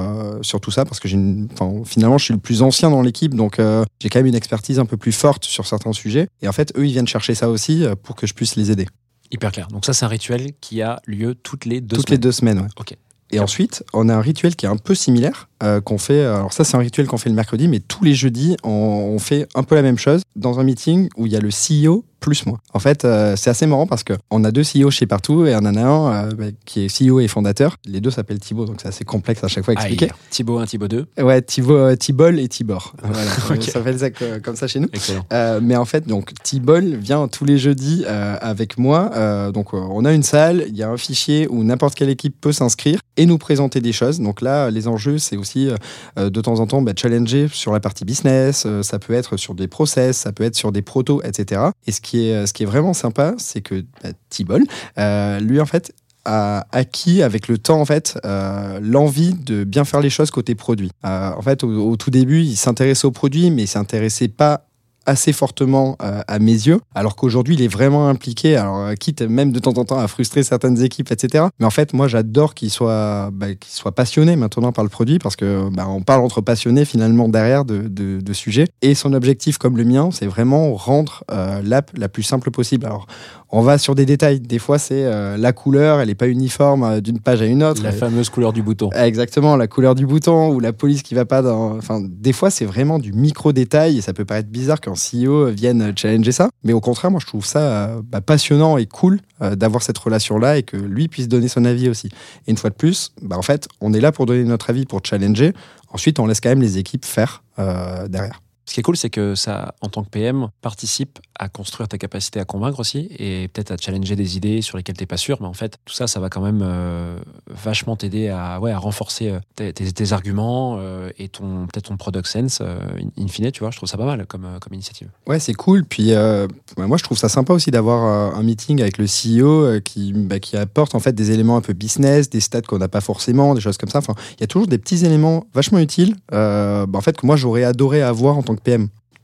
sur 0.42 0.61
tout 0.61 0.70
ça 0.70 0.84
parce 0.84 1.01
que 1.01 1.09
j'ai 1.09 1.16
une- 1.16 1.49
enfin, 1.53 1.82
finalement 1.84 2.18
je 2.18 2.24
suis 2.24 2.34
le 2.34 2.40
plus 2.40 2.62
ancien 2.62 2.90
dans 2.90 3.03
l'équipe 3.03 3.34
donc 3.34 3.57
j'ai 4.01 4.09
quand 4.09 4.18
même 4.18 4.26
une 4.26 4.34
expertise 4.34 4.78
un 4.78 4.86
peu 4.86 4.96
plus 4.96 5.12
forte 5.12 5.44
sur 5.44 5.66
certains 5.66 5.92
sujets 5.92 6.28
et 6.42 6.49
en 6.49 6.53
fait 6.53 6.72
eux 6.76 6.86
ils 6.86 6.92
viennent 6.92 7.09
chercher 7.09 7.34
ça 7.34 7.49
aussi 7.49 7.84
pour 8.03 8.16
que 8.16 8.26
je 8.26 8.34
puisse 8.34 8.57
les 8.57 8.70
aider 8.70 8.86
Hyper 9.30 9.53
clair. 9.53 9.68
Donc 9.68 9.84
ça, 9.84 9.92
c'est 9.92 10.07
un 10.07 10.09
rituel 10.09 10.53
qui 10.59 10.80
a 10.80 11.03
lieu 11.07 11.34
toutes 11.34 11.66
les 11.66 11.82
deux 11.82 11.96
toutes 11.99 12.09
les 12.09 12.14
semaines. 12.16 12.20
deux 12.22 12.32
semaines 12.32 12.59
ouais. 12.61 12.68
Ok. 12.80 12.96
Et 13.30 13.40
ensuite, 13.40 13.84
on 13.92 14.09
a 14.09 14.14
un 14.14 14.22
rituel 14.22 14.57
qui 14.57 14.64
est 14.64 14.70
un 14.70 14.78
peu 14.78 14.94
similaire, 14.94 15.47
euh, 15.62 15.80
qu'on 15.80 15.98
fait. 15.98 16.24
Alors, 16.24 16.52
ça, 16.52 16.64
c'est 16.64 16.76
un 16.76 16.80
rituel 16.80 17.06
qu'on 17.06 17.18
fait 17.18 17.28
le 17.30 17.34
mercredi, 17.34 17.68
mais 17.68 17.80
tous 17.80 18.04
les 18.04 18.14
jeudis, 18.14 18.56
on, 18.64 18.70
on 18.70 19.18
fait 19.18 19.48
un 19.54 19.62
peu 19.62 19.74
la 19.74 19.82
même 19.82 19.98
chose 19.98 20.22
dans 20.36 20.59
un 20.61 20.64
meeting 20.64 21.09
où 21.16 21.26
il 21.26 21.32
y 21.32 21.36
a 21.36 21.40
le 21.40 21.50
CEO 21.50 22.04
plus 22.20 22.46
moi. 22.46 22.59
En 22.74 22.80
fait, 22.80 23.04
euh, 23.04 23.36
c'est 23.36 23.48
assez 23.48 23.64
marrant 23.66 23.86
parce 23.86 24.02
qu'on 24.02 24.42
a 24.42 24.50
deux 24.50 24.62
CEO 24.62 24.90
chez 24.90 25.06
partout 25.06 25.46
et 25.46 25.54
on 25.54 25.59
en 25.59 25.76
a 25.76 25.80
un 25.82 26.12
euh, 26.26 26.30
bah, 26.36 26.44
qui 26.64 26.84
est 26.84 26.88
CEO 27.09 27.20
et 27.20 27.28
fondateur. 27.28 27.76
Les 27.86 28.00
deux 28.00 28.11
s'appellent 28.11 28.40
Thibaut, 28.40 28.64
donc 28.64 28.80
c'est 28.82 28.88
assez 28.88 29.04
complexe 29.04 29.44
à 29.44 29.48
chaque 29.48 29.64
fois 29.64 29.74
à 29.76 29.76
expliquer. 29.88 30.09
Thibaut 30.30 30.59
1, 30.59 30.66
Thibaut 30.66 30.88
2. 30.88 31.06
Ouais, 31.22 31.40
Thibaut, 31.42 31.76
euh, 31.76 31.94
Thibol 31.94 32.40
et 32.40 32.48
Tibor. 32.48 32.92
Voilà, 33.04 33.22
Ok. 33.50 33.62
ça 33.62 33.70
s'appelle 33.72 33.98
ça 34.00 34.11
co- 34.11 34.24
comme 34.42 34.56
ça 34.56 34.66
chez 34.66 34.80
nous. 34.80 34.88
Euh, 35.32 35.61
mais 35.62 35.76
en 35.76 35.84
fait, 35.84 36.09
donc 36.09 36.32
T-Ball 36.42 36.96
vient 36.96 37.28
tous 37.28 37.44
les 37.44 37.56
jeudis 37.56 38.04
euh, 38.09 38.36
avec 38.40 38.78
moi. 38.78 39.12
Euh, 39.14 39.52
donc, 39.52 39.72
euh, 39.72 39.76
on 39.78 40.04
a 40.04 40.12
une 40.12 40.24
salle, 40.24 40.64
il 40.68 40.76
y 40.76 40.82
a 40.82 40.90
un 40.90 40.96
fichier 40.96 41.46
où 41.48 41.62
n'importe 41.62 41.94
quelle 41.94 42.11
équipe 42.11 42.34
peut 42.40 42.52
s'inscrire 42.52 42.98
et 43.16 43.26
nous 43.26 43.38
présenter 43.38 43.80
des 43.80 43.92
choses. 43.92 44.18
Donc 44.18 44.40
là, 44.42 44.70
les 44.72 44.88
enjeux, 44.88 45.18
c'est 45.18 45.36
aussi 45.36 45.47
euh, 45.57 46.30
de 46.30 46.40
temps 46.40 46.61
en 46.61 46.66
temps 46.66 46.82
bah, 46.82 46.92
challenger 46.96 47.49
sur 47.51 47.72
la 47.72 47.80
partie 47.80 48.05
business. 48.05 48.64
euh, 48.66 48.82
ça 48.82 48.99
peut 48.99 49.14
être 49.14 49.36
sur 49.36 49.55
des 49.55 49.68
process, 49.68 50.18
ça 50.18 50.32
peut 50.32 50.44
être 50.44 50.57
sur 50.57 50.72
des 50.72 50.82
protos, 50.82 51.22
etc. 51.22 51.62
Et 51.86 51.92
ce 51.92 52.01
qui 52.01 52.28
est, 52.28 52.46
ce 52.46 52.53
qui 52.53 52.62
est 52.62 52.66
vraiment 52.66 52.94
sympa, 52.94 53.34
c'est 53.38 53.61
que 53.61 53.84
bah, 54.03 54.57
euh, 54.99 55.40
lui, 55.40 55.61
en 55.61 55.66
fait, 55.66 55.92
a 56.24 56.66
acquis 56.72 57.22
avec 57.22 57.49
le 57.49 57.59
temps 57.59 57.80
en 57.80 57.84
fait 57.84 58.18
euh, 58.24 58.78
l'envie 58.82 59.32
de 59.32 59.64
bien 59.64 59.84
faire 59.84 60.01
les 60.01 60.11
choses 60.11 60.30
côté 60.30 60.55
produit. 60.55 60.90
Euh, 61.05 61.30
en 61.32 61.42
fait, 61.42 61.64
au, 61.64 61.90
au 61.90 61.96
tout 61.96 62.11
début, 62.11 62.42
il 62.42 62.57
s'intéressait 62.57 63.07
au 63.07 63.11
produit, 63.11 63.51
mais 63.51 63.62
il 63.62 63.68
s'intéressait 63.68 64.28
pas 64.28 64.67
assez 65.09 65.32
fortement 65.32 65.96
euh, 66.02 66.20
à 66.28 66.38
mes 66.38 66.52
yeux, 66.52 66.80
alors 66.94 67.16
qu'aujourd'hui 67.16 67.54
il 67.54 67.62
est 67.62 67.68
vraiment 67.68 68.09
impliqué, 68.09 68.56
alors 68.56 68.78
euh, 68.78 68.94
quitte 68.94 69.22
même 69.22 69.52
de 69.52 69.59
temps 69.59 69.72
en 69.78 69.84
temps 69.86 69.98
à 69.98 70.06
frustrer 70.06 70.42
certaines 70.42 70.82
équipes, 70.82 71.11
etc. 71.11 71.46
Mais 71.59 71.64
en 71.64 71.70
fait, 71.70 71.94
moi 71.94 72.09
j'adore 72.09 72.54
qu'il 72.54 72.70
soit, 72.70 73.30
bah, 73.32 73.54
qu'il 73.54 73.72
soit 73.72 73.92
passionné 73.92 74.36
maintenant 74.36 74.70
par 74.70 74.84
le 74.84 74.90
produit, 74.90 75.18
parce 75.18 75.34
que 75.34 75.70
bah, 75.70 75.86
on 75.88 76.02
parle 76.02 76.22
entre 76.22 76.42
passionnés 76.42 76.84
finalement 76.84 77.28
derrière 77.28 77.64
de, 77.64 77.88
de, 77.88 78.20
de 78.20 78.32
sujets. 78.34 78.66
Et 78.82 78.94
son 78.94 79.14
objectif, 79.14 79.56
comme 79.56 79.78
le 79.78 79.84
mien, 79.84 80.11
c'est 80.12 80.26
vraiment 80.26 80.74
rendre 80.74 81.24
euh, 81.30 81.62
l'app 81.64 81.90
la 81.96 82.11
plus 82.11 82.22
simple 82.22 82.50
possible. 82.50 82.84
Alors 82.84 83.06
on 83.51 83.62
va 83.62 83.78
sur 83.78 83.94
des 83.94 84.07
détails. 84.07 84.40
Des 84.40 84.59
fois, 84.59 84.78
c'est 84.78 85.05
euh, 85.05 85.36
la 85.36 85.53
couleur, 85.53 86.01
elle 86.01 86.09
n'est 86.09 86.14
pas 86.14 86.28
uniforme 86.28 86.84
euh, 86.84 87.01
d'une 87.01 87.20
page 87.20 87.42
à 87.42 87.46
une 87.46 87.62
autre. 87.62 87.82
La 87.82 87.92
fameuse 87.92 88.30
couleur 88.30 88.53
du 88.53 88.62
bouton. 88.62 88.90
Exactement, 88.92 89.57
la 89.57 89.66
couleur 89.66 89.94
du 89.94 90.07
bouton 90.07 90.51
ou 90.53 90.61
la 90.61 90.72
police 90.72 91.03
qui 91.03 91.14
va 91.14 91.24
pas 91.24 91.42
dans. 91.42 91.76
Enfin, 91.76 92.01
des 92.03 92.32
fois, 92.32 92.51
c'est 92.51 92.64
vraiment 92.64 92.99
du 92.99 93.12
micro-détail 93.12 93.99
et 93.99 94.01
ça 94.01 94.12
peut 94.12 94.24
paraître 94.24 94.49
bizarre 94.49 94.80
qu'un 94.80 94.92
CEO 94.92 95.46
vienne 95.46 95.92
challenger 95.96 96.32
ça. 96.32 96.49
Mais 96.64 96.72
au 96.72 96.80
contraire, 96.80 97.11
moi, 97.11 97.20
je 97.20 97.26
trouve 97.26 97.44
ça 97.44 97.61
euh, 97.61 98.03
bah, 98.05 98.20
passionnant 98.20 98.78
et 98.78 98.86
cool 98.86 99.20
euh, 99.42 99.55
d'avoir 99.55 99.82
cette 99.82 99.99
relation-là 99.99 100.59
et 100.59 100.62
que 100.62 100.76
lui 100.76 101.09
puisse 101.09 101.28
donner 101.28 101.49
son 101.49 101.64
avis 101.64 101.88
aussi. 101.88 102.09
Et 102.46 102.51
une 102.51 102.57
fois 102.57 102.70
de 102.70 102.74
plus, 102.74 103.12
bah, 103.22 103.38
en 103.38 103.42
fait, 103.42 103.68
on 103.80 103.92
est 103.92 104.01
là 104.01 104.12
pour 104.12 104.26
donner 104.26 104.44
notre 104.44 104.70
avis, 104.70 104.84
pour 104.84 105.01
challenger. 105.05 105.53
Ensuite, 105.90 106.18
on 106.18 106.26
laisse 106.26 106.40
quand 106.40 106.51
même 106.51 106.61
les 106.61 106.78
équipes 106.78 107.05
faire 107.05 107.42
euh, 107.59 108.09
derrière. 108.09 108.40
Ce 108.68 108.74
qui 108.74 108.80
est 108.80 108.82
cool, 108.82 108.98
c'est 108.98 109.08
que 109.08 109.34
ça, 109.34 109.74
en 109.80 109.88
tant 109.88 110.04
que 110.04 110.10
PM, 110.10 110.48
participe 110.60 111.20
à 111.38 111.48
construire 111.48 111.88
ta 111.88 111.96
capacité 111.96 112.38
à 112.38 112.44
convaincre 112.44 112.80
aussi 112.80 113.08
et 113.18 113.48
peut-être 113.48 113.70
à 113.70 113.76
challenger 113.80 114.14
des 114.14 114.36
idées 114.36 114.60
sur 114.60 114.76
lesquelles 114.76 114.96
tu 114.96 115.04
n'es 115.04 115.06
pas 115.06 115.16
sûr. 115.16 115.38
Mais 115.40 115.46
en 115.46 115.54
fait, 115.54 115.78
tout 115.86 115.94
ça, 115.94 116.06
ça 116.06 116.20
va 116.20 116.28
quand 116.28 116.42
même 116.42 116.60
euh, 116.62 117.16
vachement 117.46 117.96
t'aider 117.96 118.28
à, 118.28 118.60
ouais, 118.60 118.70
à 118.70 118.78
renforcer 118.78 119.30
euh, 119.30 119.72
tes, 119.72 120.12
arguments 120.12 120.76
euh, 120.80 121.08
et 121.18 121.28
ton 121.28 121.66
peut-être 121.66 121.86
ton 121.86 121.96
product 121.96 122.26
sense. 122.26 122.60
in, 122.60 123.22
in 123.22 123.28
fine, 123.28 123.50
tu 123.52 123.60
vois, 123.60 123.70
je 123.70 123.78
trouve 123.78 123.88
ça 123.88 123.96
pas 123.96 124.04
mal 124.04 124.26
comme, 124.26 124.46
comme 124.60 124.74
initiative. 124.74 125.08
Ouais, 125.26 125.38
c'est 125.40 125.54
cool. 125.54 125.86
Puis 125.86 126.12
bah, 126.12 126.86
moi, 126.86 126.98
je 126.98 127.04
trouve 127.04 127.16
ça 127.16 127.30
sympa 127.30 127.54
aussi 127.54 127.70
d'avoir 127.70 128.36
un 128.36 128.42
meeting 128.42 128.82
avec 128.82 128.98
le 128.98 129.06
CEO 129.06 129.80
qui, 129.80 130.12
bah, 130.12 130.40
qui 130.40 130.58
apporte 130.58 130.94
en 130.94 131.00
fait 131.00 131.14
des 131.14 131.30
éléments 131.30 131.56
un 131.56 131.62
peu 131.62 131.72
business, 131.72 132.28
des 132.28 132.40
stats 132.40 132.60
qu'on 132.60 132.78
n'a 132.78 132.88
pas 132.88 133.00
forcément, 133.00 133.54
des 133.54 133.62
choses 133.62 133.78
comme 133.78 133.88
ça. 133.88 134.00
Enfin, 134.00 134.14
il 134.36 134.40
y 134.40 134.44
a 134.44 134.46
toujours 134.46 134.66
des 134.66 134.78
petits 134.78 135.06
éléments 135.06 135.44
vachement 135.54 135.78
utiles, 135.78 136.16
bah, 136.30 136.86
en 136.92 137.00
fait, 137.00 137.16
que 137.16 137.24
moi 137.24 137.36
j'aurais 137.36 137.64
adoré 137.64 138.02
avoir 138.02 138.36
en 138.36 138.42
tant 138.42 138.56
que 138.56 138.57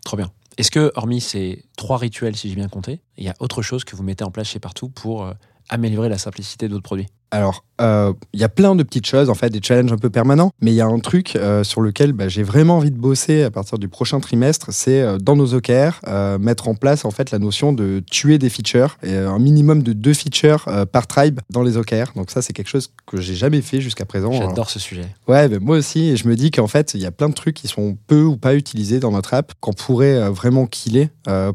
Trop 0.05 0.17
bien. 0.17 0.31
Est-ce 0.57 0.71
que, 0.71 0.93
hormis 0.95 1.21
ces 1.21 1.65
trois 1.77 1.99
rituels, 1.99 2.37
si 2.37 2.49
j'ai 2.49 2.55
bien 2.55 2.69
compté, 2.69 3.01
il 3.17 3.25
y 3.25 3.29
a 3.29 3.35
autre 3.41 3.63
chose 3.63 3.85
que 3.85 3.97
vous 3.97 4.03
mettez 4.03 4.25
en 4.25 4.31
place 4.31 4.49
chez 4.49 4.61
Partout 4.61 4.89
pour 4.89 5.25
euh, 5.25 5.33
améliorer 5.69 6.09
la 6.09 6.19
simplicité 6.19 6.69
de 6.69 6.75
votre 6.75 6.85
produit 6.85 7.07
Alors, 7.35 7.65
euh, 7.81 8.13
il 8.33 8.39
y 8.39 8.45
a 8.45 8.49
plein 8.49 8.77
de 8.77 8.85
petites 8.85 9.07
choses, 9.07 9.29
en 9.29 9.35
fait, 9.35 9.51
des 9.51 9.59
challenges 9.61 9.93
un 9.93 9.99
peu 9.99 10.09
permanents, 10.09 10.53
mais 10.61 10.71
il 10.71 10.77
y 10.77 10.81
a 10.81 10.87
un 10.87 11.01
truc 11.01 11.35
euh, 11.35 11.65
sur 11.65 11.81
lequel 11.81 12.13
bah, 12.13 12.29
j'ai 12.29 12.45
vraiment 12.45 12.77
envie 12.77 12.93
de 12.93 12.97
bosser 12.97 13.43
à 13.43 13.51
partir 13.51 13.77
du 13.77 13.89
prochain 13.89 14.21
trimestre, 14.21 14.69
c'est 14.71 15.01
euh, 15.01 15.19
dans 15.19 15.35
nos 15.35 15.53
OKR, 15.53 15.99
mettre 16.39 16.69
en 16.69 16.77
place 16.77 17.05
en 17.05 17.11
fait 17.11 17.33
la 17.33 17.41
notion 17.41 17.73
de 17.73 18.05
tuer 18.09 18.39
des 18.39 18.51
features, 18.51 18.99
et 19.03 19.17
un 19.17 19.41
minimum 19.41 19.83
de 19.83 19.93
deux 19.93 20.15
features 20.15 20.69
par 20.93 21.09
tribe 21.09 21.41
dans 21.51 21.65
les 21.65 21.77
OKR. 21.77 22.13
Donc 22.15 22.31
ça, 22.31 22.41
c'est 22.41 22.53
quelque 22.53 22.69
chose 22.69 22.93
que 23.05 23.21
j'ai 23.21 23.35
jamais 23.35 23.63
fait 23.63 23.81
jusqu'à 23.81 24.05
présent. 24.05 24.31
Alors, 24.31 24.51
J'adore 24.51 24.71
ce 24.71 24.79
sujet. 24.79 25.07
Ouais, 25.27 25.49
ben 25.49 25.59
moi 25.61 25.79
aussi, 25.79 26.11
et 26.11 26.17
je 26.17 26.29
me 26.29 26.37
dis 26.37 26.53
qu'en 26.53 26.69
fait, 26.69 26.95
il 26.95 27.01
y 27.01 27.07
a 27.07 27.11
plein 27.11 27.29
de 27.29 27.35
trucs 27.35 27.57
qui 27.57 27.67
sont 27.67 27.99
peu 28.07 28.23
ou 28.23 28.37
pas 28.37 28.55
utilisés 28.55 29.01
dans 29.01 29.11
notre 29.11 29.35
app, 29.35 29.55
qu'on 29.59 29.73
pourrait 29.73 30.31
vraiment 30.31 30.67
killer 30.67 31.11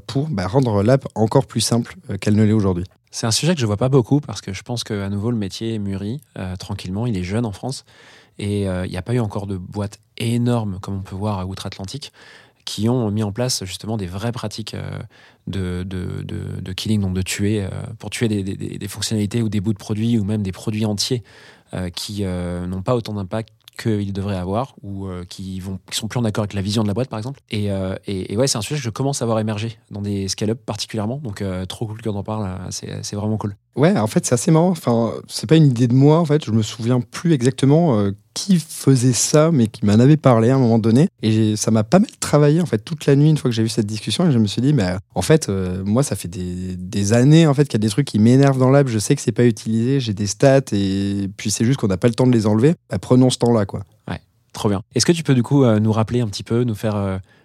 pour 0.07 0.27
bah, 0.27 0.45
rendre 0.45 0.84
l'app 0.84 1.07
encore 1.15 1.45
plus 1.45 1.61
simple 1.61 1.95
qu'elle 2.19 2.36
ne 2.36 2.43
l'est 2.43 2.51
aujourd'hui. 2.51 2.84
C'est 3.12 3.26
un 3.26 3.32
sujet 3.32 3.55
que 3.55 3.62
je 3.62 3.66
vois 3.66 3.78
pas 3.78 3.89
beaucoup 3.89 4.20
parce 4.20 4.41
que 4.41 4.53
je 4.53 4.62
pense 4.62 4.84
qu'à 4.84 5.10
nouveau 5.10 5.32
le 5.32 5.38
métier 5.38 5.80
mûrit 5.80 6.22
euh, 6.38 6.55
tranquillement. 6.55 7.07
Il 7.07 7.18
est 7.18 7.24
jeune 7.24 7.45
en 7.45 7.51
France 7.51 7.86
et 8.38 8.70
euh, 8.70 8.86
il 8.86 8.91
n'y 8.91 8.97
a 8.97 9.01
pas 9.01 9.14
eu 9.14 9.20
encore 9.20 9.47
de 9.47 9.57
boîte 9.57 9.99
énorme 10.18 10.80
comme 10.80 10.97
on 10.97 11.01
peut 11.01 11.16
voir 11.16 11.39
à 11.39 11.45
outre-Atlantique 11.45 12.12
qui 12.66 12.88
ont 12.88 13.10
mis 13.10 13.24
en 13.24 13.32
place 13.32 13.64
justement 13.66 13.97
des 13.97 14.05
vraies 14.05 14.32
pratiques 14.32 14.76
euh, 14.76 14.99
de, 15.47 15.82
de, 15.84 16.22
de, 16.24 16.74
killing, 16.74 17.01
donc 17.01 17.16
de 17.16 17.24
tuer, 17.24 17.64
euh, 17.64 17.70
pour 17.97 18.12
tuer 18.12 18.28
des, 18.28 18.43
des- 18.43 18.88
fonctionnalités 18.88 19.41
ou 19.41 19.49
des 19.49 19.60
bouts 19.60 19.74
de 19.74 19.80
produits 19.80 20.20
ou 20.20 20.24
même 20.24 20.43
des 20.43 20.51
produits 20.51 20.86
entiers 20.86 21.24
qui 21.95 22.24
n'ont 22.24 22.82
pas 22.82 22.95
autant 22.95 23.14
d'impact 23.14 23.53
qu'ils 23.80 24.13
devraient 24.13 24.38
avoir 24.38 24.75
ou 24.84 25.07
euh, 25.07 25.23
qui 25.23 25.59
vont 25.59 25.80
qui 25.89 25.97
sont 25.97 26.07
plus 26.07 26.19
en 26.19 26.25
accord 26.25 26.43
avec 26.43 26.53
la 26.53 26.61
vision 26.61 26.84
de 26.84 26.88
la 26.88 26.93
boîte 26.93 27.09
par 27.09 27.17
exemple. 27.17 27.39
Et, 27.49 27.71
euh, 27.71 27.95
et, 28.05 28.34
et 28.34 28.38
ouais 28.38 28.47
c'est 28.47 28.57
un 28.57 28.61
sujet 28.61 28.80
que 28.80 28.84
je 28.84 28.89
commence 28.89 29.21
à 29.21 29.25
voir 29.25 29.39
émerger 29.39 29.80
dans 29.89 30.01
des 30.01 30.27
scale-up 30.27 30.59
particulièrement. 30.65 31.17
Donc 31.17 31.41
euh, 31.41 31.65
trop 31.65 31.88
cool 31.88 32.01
qu'on 32.01 32.15
en 32.15 32.23
parle 32.23 32.49
c'est 32.71 33.15
vraiment 33.15 33.38
cool 33.38 33.55
Ouais, 33.76 33.97
en 33.97 34.07
fait, 34.07 34.26
c'est 34.26 34.34
assez 34.34 34.51
marrant. 34.51 34.70
Enfin, 34.70 35.13
c'est 35.28 35.47
pas 35.47 35.55
une 35.55 35.67
idée 35.67 35.88
de 35.88 35.93
moi, 35.93 36.20
en 36.20 36.26
fait. 36.26 36.43
Je 36.43 36.51
me 36.51 36.61
souviens 36.61 36.99
plus 36.99 37.34
exactement 37.34 37.97
euh, 37.97 38.11
qui 38.34 38.59
faisait 38.59 39.13
ça, 39.13 39.51
mais 39.51 39.67
qui 39.67 39.86
m'en 39.86 39.93
avait 39.93 40.17
parlé 40.17 40.49
à 40.49 40.55
un 40.55 40.59
moment 40.59 40.80
donné. 40.80 41.07
Et 41.22 41.55
ça 41.55 41.72
m'a 41.72 41.84
pas 41.84 41.99
mal 41.99 42.09
travaillé, 42.20 42.61
en 42.61 42.65
fait, 42.65 42.80
toute 42.80 43.05
la 43.05 43.15
nuit, 43.15 43.30
une 43.30 43.38
fois 43.38 43.49
que 43.49 43.55
j'ai 43.55 43.63
eu 43.63 43.70
cette 43.70 43.86
discussion. 43.86 44.28
Et 44.28 44.32
je 44.32 44.39
me 44.39 44.47
suis 44.47 44.61
dit, 44.61 44.74
mais 44.74 44.95
en 45.15 45.22
fait, 45.22 45.49
euh, 45.49 45.82
moi, 45.86 46.03
ça 46.03 46.15
fait 46.15 46.28
des, 46.28 47.13
années, 47.13 47.47
en 47.47 47.53
fait, 47.53 47.65
qu'il 47.65 47.74
y 47.74 47.82
a 47.82 47.86
des 47.86 47.89
trucs 47.89 48.07
qui 48.07 48.20
m'énervent 48.20 48.59
dans 48.59 48.70
l'app. 48.70 48.88
Je 48.88 48.99
sais 48.99 49.15
que 49.15 49.22
c'est 49.22 49.32
pas 49.32 49.45
utilisé, 49.45 49.99
j'ai 49.99 50.13
des 50.13 50.28
stats, 50.28 50.59
et 50.74 51.30
puis 51.38 51.51
c'est 51.51 51.63
juste 51.63 51.80
qu'on 51.80 51.88
n'a 51.88 51.97
pas 51.97 52.07
le 52.07 52.15
temps 52.15 52.28
de 52.28 52.34
les 52.34 52.47
enlever. 52.47 52.76
Bah, 52.89 52.99
prenons 52.99 53.30
ce 53.30 53.38
temps-là, 53.38 53.65
quoi. 53.65 53.84
Trop 54.51 54.67
bien. 54.67 54.82
Est-ce 54.95 55.05
que 55.05 55.11
tu 55.11 55.22
peux 55.22 55.36
du 55.36 55.43
coup 55.43 55.63
euh, 55.63 55.80
nous 55.80 55.91
rappeler 55.91 56.22
un 56.22 56.28
petit 56.28 56.43
peu, 56.43 56.63
nous 56.63 56.74
faire 56.74 56.95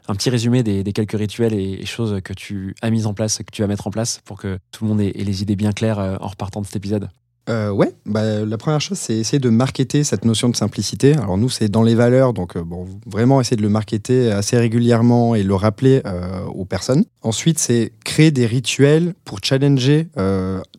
un 0.08 0.14
petit 0.14 0.30
résumé 0.30 0.62
des, 0.62 0.84
quelques 0.92 1.18
rituels 1.18 1.54
et, 1.54 1.84
choses 1.86 2.20
que 2.22 2.32
tu 2.32 2.74
as 2.82 2.90
mis 2.90 3.06
en 3.06 3.14
place, 3.14 3.38
que 3.38 3.52
tu 3.52 3.62
vas 3.62 3.68
mettre 3.68 3.86
en 3.86 3.90
place 3.90 4.20
pour 4.24 4.38
que 4.38 4.58
tout 4.72 4.84
le 4.84 4.90
monde 4.90 5.00
ait, 5.00 5.12
les 5.12 5.42
idées 5.42 5.56
bien 5.56 5.72
claires 5.72 5.98
euh, 5.98 6.16
en 6.20 6.28
repartant 6.28 6.60
de 6.60 6.66
cet 6.66 6.76
épisode 6.76 7.08
Euh, 7.50 7.70
ouais, 7.70 7.94
bah, 8.06 8.44
la 8.44 8.56
première 8.56 8.80
chose, 8.80 8.96
c'est 8.96 9.16
essayer 9.16 9.38
de 9.38 9.50
marketer 9.50 10.02
cette 10.02 10.24
notion 10.24 10.48
de 10.48 10.56
simplicité. 10.56 11.14
Alors 11.14 11.36
nous, 11.36 11.50
c'est 11.50 11.68
dans 11.68 11.82
les 11.82 11.94
valeurs, 11.94 12.32
donc 12.32 12.56
euh, 12.56 12.64
bon, 12.64 12.86
vraiment 13.06 13.38
essayer 13.40 13.56
de 13.56 13.62
le 13.62 13.68
marketer 13.68 14.32
assez 14.32 14.56
régulièrement 14.56 15.34
et 15.34 15.42
le 15.42 15.54
rappeler 15.54 16.00
euh, 16.06 16.44
aux 16.46 16.64
personnes. 16.64 17.04
Ensuite, 17.20 17.58
c'est 17.58 17.92
créer 18.04 18.30
des 18.30 18.46
rituels 18.46 19.14
pour 19.24 19.40
challenger 19.42 20.08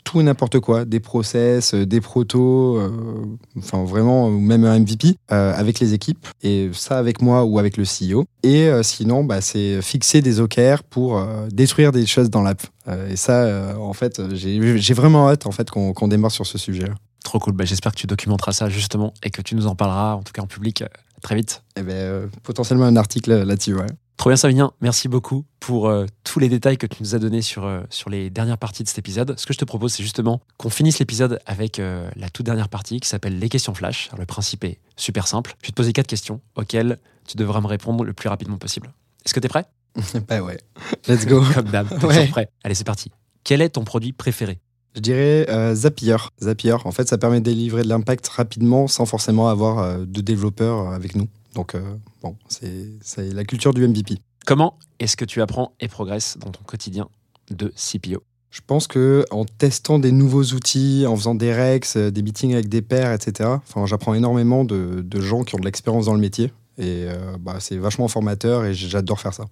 tout 0.03 0.21
et 0.21 0.23
n'importe 0.23 0.59
quoi, 0.59 0.85
des 0.85 0.99
process, 0.99 1.73
des 1.73 2.01
protos, 2.01 2.79
enfin 3.57 3.83
vraiment, 3.83 4.29
même 4.29 4.63
un 4.63 4.79
MVP 4.79 5.15
avec 5.29 5.79
les 5.79 5.93
équipes, 5.93 6.27
et 6.43 6.69
ça 6.73 6.97
avec 6.97 7.21
moi 7.21 7.43
ou 7.43 7.57
avec 7.57 7.77
le 7.77 7.83
CEO. 7.83 8.25
Et 8.45 8.67
euh, 8.69 8.83
sinon, 8.83 9.23
bah, 9.23 9.41
c'est 9.41 9.81
fixer 9.81 10.21
des 10.21 10.39
OKR 10.39 10.83
pour 10.87 11.17
euh, 11.17 11.47
détruire 11.51 11.91
des 11.91 12.05
choses 12.05 12.29
dans 12.29 12.43
l'app. 12.43 12.61
Euh, 12.87 13.09
et 13.09 13.15
ça, 13.15 13.75
en 13.79 13.93
fait, 13.93 14.21
j'ai 14.35 14.93
vraiment 14.93 15.27
hâte 15.29 15.47
en 15.47 15.51
fait 15.51 15.71
qu'on 15.71 16.07
démarre 16.07 16.31
sur 16.31 16.45
ce 16.45 16.59
sujet. 16.59 16.85
Trop 17.23 17.39
cool. 17.39 17.53
Bah, 17.53 17.65
J'espère 17.65 17.91
que 17.93 17.97
tu 17.97 18.05
documenteras 18.05 18.51
ça 18.51 18.69
justement 18.69 19.15
et 19.23 19.31
que 19.31 19.41
tu 19.41 19.55
nous 19.55 19.65
en 19.65 19.73
parleras, 19.73 20.13
en 20.13 20.21
tout 20.21 20.31
cas 20.31 20.43
en 20.43 20.47
public, 20.47 20.83
très 21.25 21.35
vite. 21.35 21.63
Eh 21.75 21.81
ben, 21.81 21.93
euh, 21.93 22.27
potentiellement 22.43 22.85
un 22.85 22.95
article 22.95 23.33
là-dessus, 23.33 23.73
ouais. 23.73 23.87
Trop 24.17 24.29
bien, 24.29 24.37
Savinien. 24.37 24.71
Merci 24.79 25.09
beaucoup 25.09 25.43
pour 25.59 25.89
euh, 25.89 26.05
tous 26.23 26.39
les 26.39 26.47
détails 26.47 26.77
que 26.77 26.87
tu 26.87 27.01
nous 27.01 27.15
as 27.15 27.19
donnés 27.19 27.41
sur, 27.41 27.65
euh, 27.65 27.81
sur 27.89 28.09
les 28.09 28.29
dernières 28.29 28.57
parties 28.57 28.83
de 28.83 28.87
cet 28.87 28.99
épisode. 28.99 29.37
Ce 29.37 29.45
que 29.45 29.53
je 29.53 29.57
te 29.57 29.65
propose, 29.65 29.93
c'est 29.93 30.03
justement 30.03 30.39
qu'on 30.57 30.69
finisse 30.69 30.99
l'épisode 30.99 31.39
avec 31.45 31.77
la 31.79 32.29
toute 32.29 32.45
dernière 32.45 32.69
partie 32.69 32.99
qui 32.99 33.09
s'appelle 33.09 33.39
les 33.39 33.49
questions 33.49 33.73
flash. 33.73 34.07
Alors, 34.09 34.19
le 34.19 34.25
principe 34.25 34.63
est 34.63 34.79
super 34.95 35.27
simple. 35.27 35.55
Je 35.61 35.67
vais 35.67 35.71
te 35.71 35.75
poser 35.75 35.91
quatre 35.91 36.07
questions 36.07 36.39
auxquelles 36.55 36.99
tu 37.27 37.37
devras 37.37 37.61
me 37.61 37.67
répondre 37.67 38.03
le 38.03 38.13
plus 38.13 38.29
rapidement 38.29 38.57
possible. 38.57 38.93
Est-ce 39.25 39.33
que 39.33 39.39
tu 39.39 39.45
es 39.45 39.49
prêt? 39.49 39.65
Bah 40.27 40.41
ouais. 40.41 40.57
Let's 41.07 41.25
go. 41.25 41.41
Comme 41.53 41.69
d'hab, 41.69 41.87
Ouais. 42.03 42.27
prêt. 42.27 42.49
Allez, 42.63 42.75
c'est 42.75 42.83
parti. 42.83 43.11
Quel 43.43 43.61
est 43.61 43.69
ton 43.69 43.83
produit 43.83 44.11
préféré? 44.13 44.59
Je 44.95 45.01
dirais 45.01 45.45
euh, 45.49 45.75
Zapier. 45.75 46.15
Zapier, 46.41 46.73
en 46.85 46.91
fait, 46.91 47.07
ça 47.07 47.17
permet 47.17 47.39
de 47.39 47.45
délivrer 47.45 47.83
de 47.83 47.89
l'impact 47.89 48.27
rapidement 48.29 48.87
sans 48.87 49.05
forcément 49.05 49.49
avoir 49.49 49.79
euh, 49.79 50.05
de 50.05 50.21
développeurs 50.21 50.89
avec 50.91 51.15
nous. 51.15 51.27
Donc, 51.53 51.75
euh, 51.75 51.81
bon, 52.21 52.35
c'est 52.49 53.33
la 53.33 53.43
culture 53.45 53.73
du 53.73 53.87
MVP. 53.87 54.17
Comment 54.45 54.77
est-ce 54.99 55.17
que 55.17 55.25
tu 55.25 55.41
apprends 55.41 55.73
et 55.79 55.87
progresses 55.87 56.37
dans 56.39 56.51
ton 56.51 56.63
quotidien 56.63 57.07
de 57.51 57.73
CPO 57.75 58.23
Je 58.51 58.61
pense 58.65 58.87
que 58.87 59.25
en 59.31 59.43
testant 59.45 59.99
des 59.99 60.11
nouveaux 60.11 60.43
outils, 60.43 61.05
en 61.07 61.15
faisant 61.15 61.35
des 61.35 61.53
rex, 61.53 61.95
euh, 61.97 62.09
des 62.11 62.21
meetings 62.21 62.53
avec 62.53 62.69
des 62.69 62.81
pairs, 62.81 63.11
etc., 63.11 63.49
enfin, 63.67 63.85
j'apprends 63.85 64.13
énormément 64.13 64.63
de, 64.65 65.01
de 65.05 65.19
gens 65.21 65.43
qui 65.43 65.55
ont 65.55 65.59
de 65.59 65.65
l'expérience 65.65 66.05
dans 66.05 66.13
le 66.13 66.19
métier. 66.21 66.51
Et 66.77 67.05
euh, 67.07 67.37
bah, 67.39 67.57
c'est 67.59 67.77
vachement 67.77 68.07
formateur 68.07 68.65
et 68.65 68.73
j'adore 68.73 69.19
faire 69.19 69.33
ça. 69.33 69.45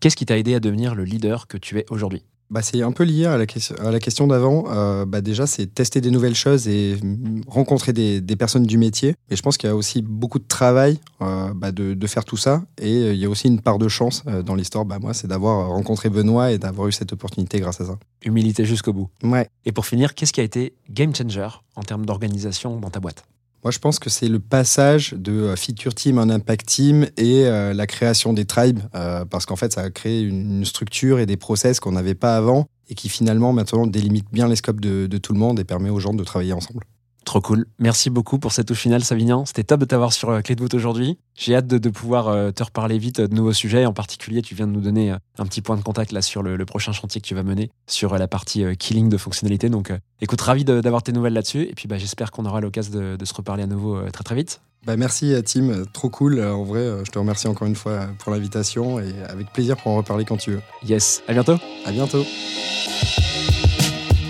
Qu'est-ce 0.00 0.16
qui 0.16 0.26
t'a 0.26 0.38
aidé 0.38 0.54
à 0.54 0.60
devenir 0.60 0.94
le 0.94 1.04
leader 1.04 1.46
que 1.48 1.56
tu 1.58 1.78
es 1.78 1.84
aujourd'hui? 1.90 2.22
Bah, 2.50 2.62
c'est 2.62 2.80
un 2.80 2.92
peu 2.92 3.04
lié 3.04 3.26
à 3.26 3.36
la, 3.36 3.44
question- 3.44 3.74
à 3.76 3.90
la 3.90 4.00
question 4.00 4.26
d'avant. 4.26 4.64
Euh, 4.70 5.04
bah, 5.04 5.20
déjà, 5.20 5.46
c'est 5.46 5.66
tester 5.66 6.00
des 6.00 6.10
nouvelles 6.10 6.34
choses 6.36 6.66
et 6.66 6.96
mm, 7.02 7.42
rencontrer 7.46 7.92
des, 7.92 8.22
des 8.22 8.36
personnes 8.36 8.62
du 8.62 8.78
métier. 8.78 9.16
Et 9.28 9.36
je 9.36 9.42
pense 9.42 9.58
qu'il 9.58 9.68
y 9.68 9.70
a 9.70 9.76
aussi 9.76 10.00
beaucoup 10.00 10.38
de 10.38 10.46
travail 10.46 10.98
euh, 11.20 11.52
bah, 11.52 11.72
de, 11.72 11.92
de 11.92 12.06
faire 12.06 12.24
tout 12.24 12.38
ça. 12.38 12.62
Et 12.80 13.10
il 13.10 13.16
y 13.18 13.26
a 13.26 13.28
aussi 13.28 13.48
une 13.48 13.60
part 13.60 13.76
de 13.78 13.86
chance 13.88 14.22
euh, 14.28 14.42
dans 14.42 14.54
l'histoire. 14.54 14.86
Bah, 14.86 14.98
moi, 14.98 15.12
c'est 15.12 15.26
d'avoir 15.26 15.68
rencontré 15.68 16.08
Benoît 16.08 16.50
et 16.52 16.56
d'avoir 16.58 16.88
eu 16.88 16.92
cette 16.92 17.12
opportunité 17.12 17.60
grâce 17.60 17.82
à 17.82 17.84
ça. 17.84 17.98
Humilité 18.24 18.64
jusqu'au 18.64 18.94
bout. 18.94 19.10
Ouais. 19.22 19.50
Et 19.66 19.72
pour 19.72 19.84
finir, 19.84 20.14
qu'est-ce 20.14 20.32
qui 20.32 20.40
a 20.40 20.44
été 20.44 20.72
game 20.88 21.14
changer 21.14 21.48
en 21.76 21.82
termes 21.82 22.06
d'organisation 22.06 22.80
dans 22.80 22.88
ta 22.88 23.00
boîte? 23.00 23.24
Moi, 23.64 23.72
je 23.72 23.78
pense 23.80 23.98
que 23.98 24.08
c'est 24.08 24.28
le 24.28 24.38
passage 24.38 25.14
de 25.14 25.32
euh, 25.32 25.56
feature 25.56 25.94
team 25.94 26.18
en 26.18 26.28
impact 26.28 26.66
team 26.66 27.06
et 27.16 27.46
euh, 27.46 27.74
la 27.74 27.86
création 27.88 28.32
des 28.32 28.44
tribes, 28.44 28.80
euh, 28.94 29.24
parce 29.24 29.46
qu'en 29.46 29.56
fait, 29.56 29.72
ça 29.72 29.82
a 29.82 29.90
créé 29.90 30.20
une, 30.22 30.64
structure 30.64 31.18
et 31.18 31.26
des 31.26 31.36
process 31.36 31.80
qu'on 31.80 31.92
n'avait 31.92 32.14
pas 32.14 32.36
avant 32.36 32.66
et 32.88 32.94
qui 32.94 33.08
finalement 33.08 33.52
maintenant 33.52 33.86
délimite 33.86 34.26
bien 34.32 34.48
les 34.48 34.56
scopes 34.56 34.80
de 34.80 35.18
tout 35.18 35.32
le 35.32 35.38
monde 35.38 35.58
et 35.60 35.64
permet 35.64 35.90
aux 35.90 36.00
gens 36.00 36.14
de 36.14 36.24
travailler 36.24 36.52
ensemble. 36.52 36.84
Trop 37.28 37.42
cool. 37.42 37.66
Merci 37.78 38.08
beaucoup 38.08 38.38
pour 38.38 38.52
cette 38.52 38.68
touche 38.68 38.80
finale, 38.80 39.04
Savignan. 39.04 39.44
C'était 39.44 39.62
top 39.62 39.80
de 39.80 39.84
t'avoir 39.84 40.14
sur 40.14 40.30
euh, 40.30 40.40
Clé 40.40 40.54
de 40.54 40.62
voûte 40.62 40.72
aujourd'hui. 40.72 41.18
J'ai 41.34 41.54
hâte 41.54 41.66
de, 41.66 41.76
de 41.76 41.90
pouvoir 41.90 42.28
euh, 42.28 42.52
te 42.52 42.62
reparler 42.62 42.96
vite 42.96 43.20
de 43.20 43.34
nouveaux 43.34 43.52
sujets. 43.52 43.84
En 43.84 43.92
particulier, 43.92 44.40
tu 44.40 44.54
viens 44.54 44.66
de 44.66 44.72
nous 44.72 44.80
donner 44.80 45.12
euh, 45.12 45.16
un 45.36 45.44
petit 45.44 45.60
point 45.60 45.76
de 45.76 45.82
contact 45.82 46.12
là 46.12 46.22
sur 46.22 46.42
le, 46.42 46.56
le 46.56 46.64
prochain 46.64 46.92
chantier 46.92 47.20
que 47.20 47.26
tu 47.26 47.34
vas 47.34 47.42
mener 47.42 47.70
sur 47.86 48.14
euh, 48.14 48.18
la 48.18 48.28
partie 48.28 48.64
euh, 48.64 48.72
killing 48.72 49.10
de 49.10 49.18
fonctionnalités. 49.18 49.68
Donc, 49.68 49.90
euh, 49.90 49.98
écoute, 50.22 50.40
ravi 50.40 50.64
d'avoir 50.64 51.02
tes 51.02 51.12
nouvelles 51.12 51.34
là-dessus. 51.34 51.64
Et 51.64 51.74
puis, 51.74 51.86
bah, 51.86 51.98
j'espère 51.98 52.30
qu'on 52.30 52.46
aura 52.46 52.62
l'occasion 52.62 52.94
de, 52.94 53.16
de 53.16 53.24
se 53.26 53.34
reparler 53.34 53.64
à 53.64 53.66
nouveau 53.66 53.96
euh, 53.98 54.08
très 54.10 54.24
très 54.24 54.34
vite. 54.34 54.62
Bah, 54.86 54.96
merci 54.96 55.34
euh, 55.34 55.42
Tim, 55.42 55.68
Euh, 55.68 55.84
trop 55.92 56.08
cool. 56.08 56.38
Euh, 56.38 56.54
En 56.54 56.64
vrai, 56.64 56.80
euh, 56.80 57.04
je 57.04 57.10
te 57.10 57.18
remercie 57.18 57.46
encore 57.46 57.66
une 57.68 57.76
fois 57.76 57.92
euh, 57.92 58.06
pour 58.20 58.32
l'invitation 58.32 59.00
et 59.00 59.12
avec 59.28 59.52
plaisir 59.52 59.76
pour 59.76 59.92
en 59.92 59.96
reparler 59.98 60.24
quand 60.24 60.38
tu 60.38 60.52
veux. 60.52 60.62
Yes. 60.86 61.22
À 61.28 61.34
bientôt. 61.34 61.58
À 61.84 61.92
bientôt. 61.92 62.24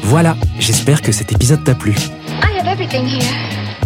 Voilà. 0.02 0.36
J'espère 0.58 1.00
que 1.00 1.12
cet 1.12 1.30
épisode 1.30 1.62
t'a 1.62 1.76
plu. 1.76 1.94
I 2.42 2.58
have 2.58 2.66
everything 2.66 3.06
here. 3.06 3.24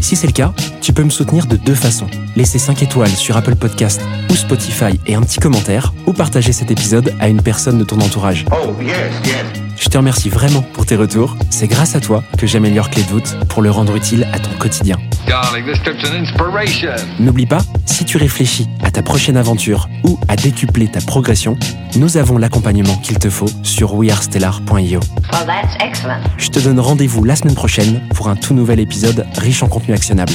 Si 0.00 0.16
c'est 0.16 0.26
le 0.26 0.32
cas, 0.32 0.52
tu 0.80 0.92
peux 0.92 1.04
me 1.04 1.10
soutenir 1.10 1.46
de 1.46 1.56
deux 1.56 1.74
façons. 1.74 2.08
Laisser 2.36 2.58
5 2.58 2.82
étoiles 2.82 3.10
sur 3.10 3.36
Apple 3.36 3.54
Podcast 3.54 4.00
ou 4.30 4.34
Spotify 4.34 4.98
et 5.06 5.14
un 5.14 5.22
petit 5.22 5.38
commentaire, 5.38 5.92
ou 6.06 6.12
partager 6.12 6.52
cet 6.52 6.70
épisode 6.70 7.14
à 7.20 7.28
une 7.28 7.40
personne 7.40 7.78
de 7.78 7.84
ton 7.84 8.00
entourage. 8.00 8.44
Oh, 8.50 8.74
yes, 8.82 8.96
yes. 9.24 9.62
Je 9.76 9.88
te 9.88 9.96
remercie 9.96 10.28
vraiment 10.28 10.62
pour 10.62 10.86
tes 10.86 10.96
retours. 10.96 11.36
C'est 11.50 11.68
grâce 11.68 11.94
à 11.94 12.00
toi 12.00 12.22
que 12.36 12.46
j'améliore 12.46 12.90
Clé 12.90 13.02
de 13.02 13.08
voûte 13.08 13.36
pour 13.48 13.62
le 13.62 13.70
rendre 13.70 13.94
utile 13.96 14.26
à 14.32 14.38
ton 14.38 14.50
quotidien. 14.58 14.98
Darling, 15.26 15.64
this 15.64 15.80
trip's 15.82 16.04
an 16.04 16.14
inspiration. 16.14 16.94
N'oublie 17.20 17.46
pas, 17.46 17.60
si 17.86 18.04
tu 18.04 18.16
réfléchis 18.16 18.68
à 18.82 18.90
ta 18.90 19.02
prochaine 19.02 19.36
aventure 19.36 19.88
ou 20.04 20.18
à 20.28 20.36
décupler 20.36 20.88
ta 20.88 21.00
progression, 21.00 21.56
nous 21.96 22.16
avons 22.16 22.38
l'accompagnement 22.38 22.96
qu'il 22.96 23.18
te 23.18 23.30
faut 23.30 23.48
sur 23.62 23.94
wearestellar.io. 23.94 25.00
Well, 25.32 25.46
that's 25.46 25.76
excellent. 25.80 26.20
Je 26.38 26.48
te 26.48 26.58
donne 26.58 26.80
rendez-vous 26.80 27.24
la 27.24 27.36
semaine 27.36 27.54
prochaine 27.54 28.02
pour 28.14 28.28
un 28.28 28.36
tout 28.36 28.54
nouvel 28.54 28.80
épisode 28.80 29.26
riche 29.38 29.62
en 29.62 29.68
contenu 29.68 29.94
actionnable. 29.94 30.32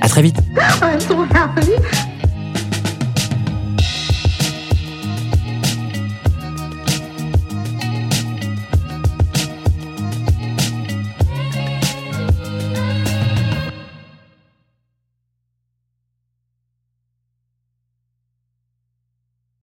À 0.00 0.08
très 0.08 0.22
vite 0.22 0.36
I'm 0.82 1.00
so 1.00 1.24
happy. 1.34 1.72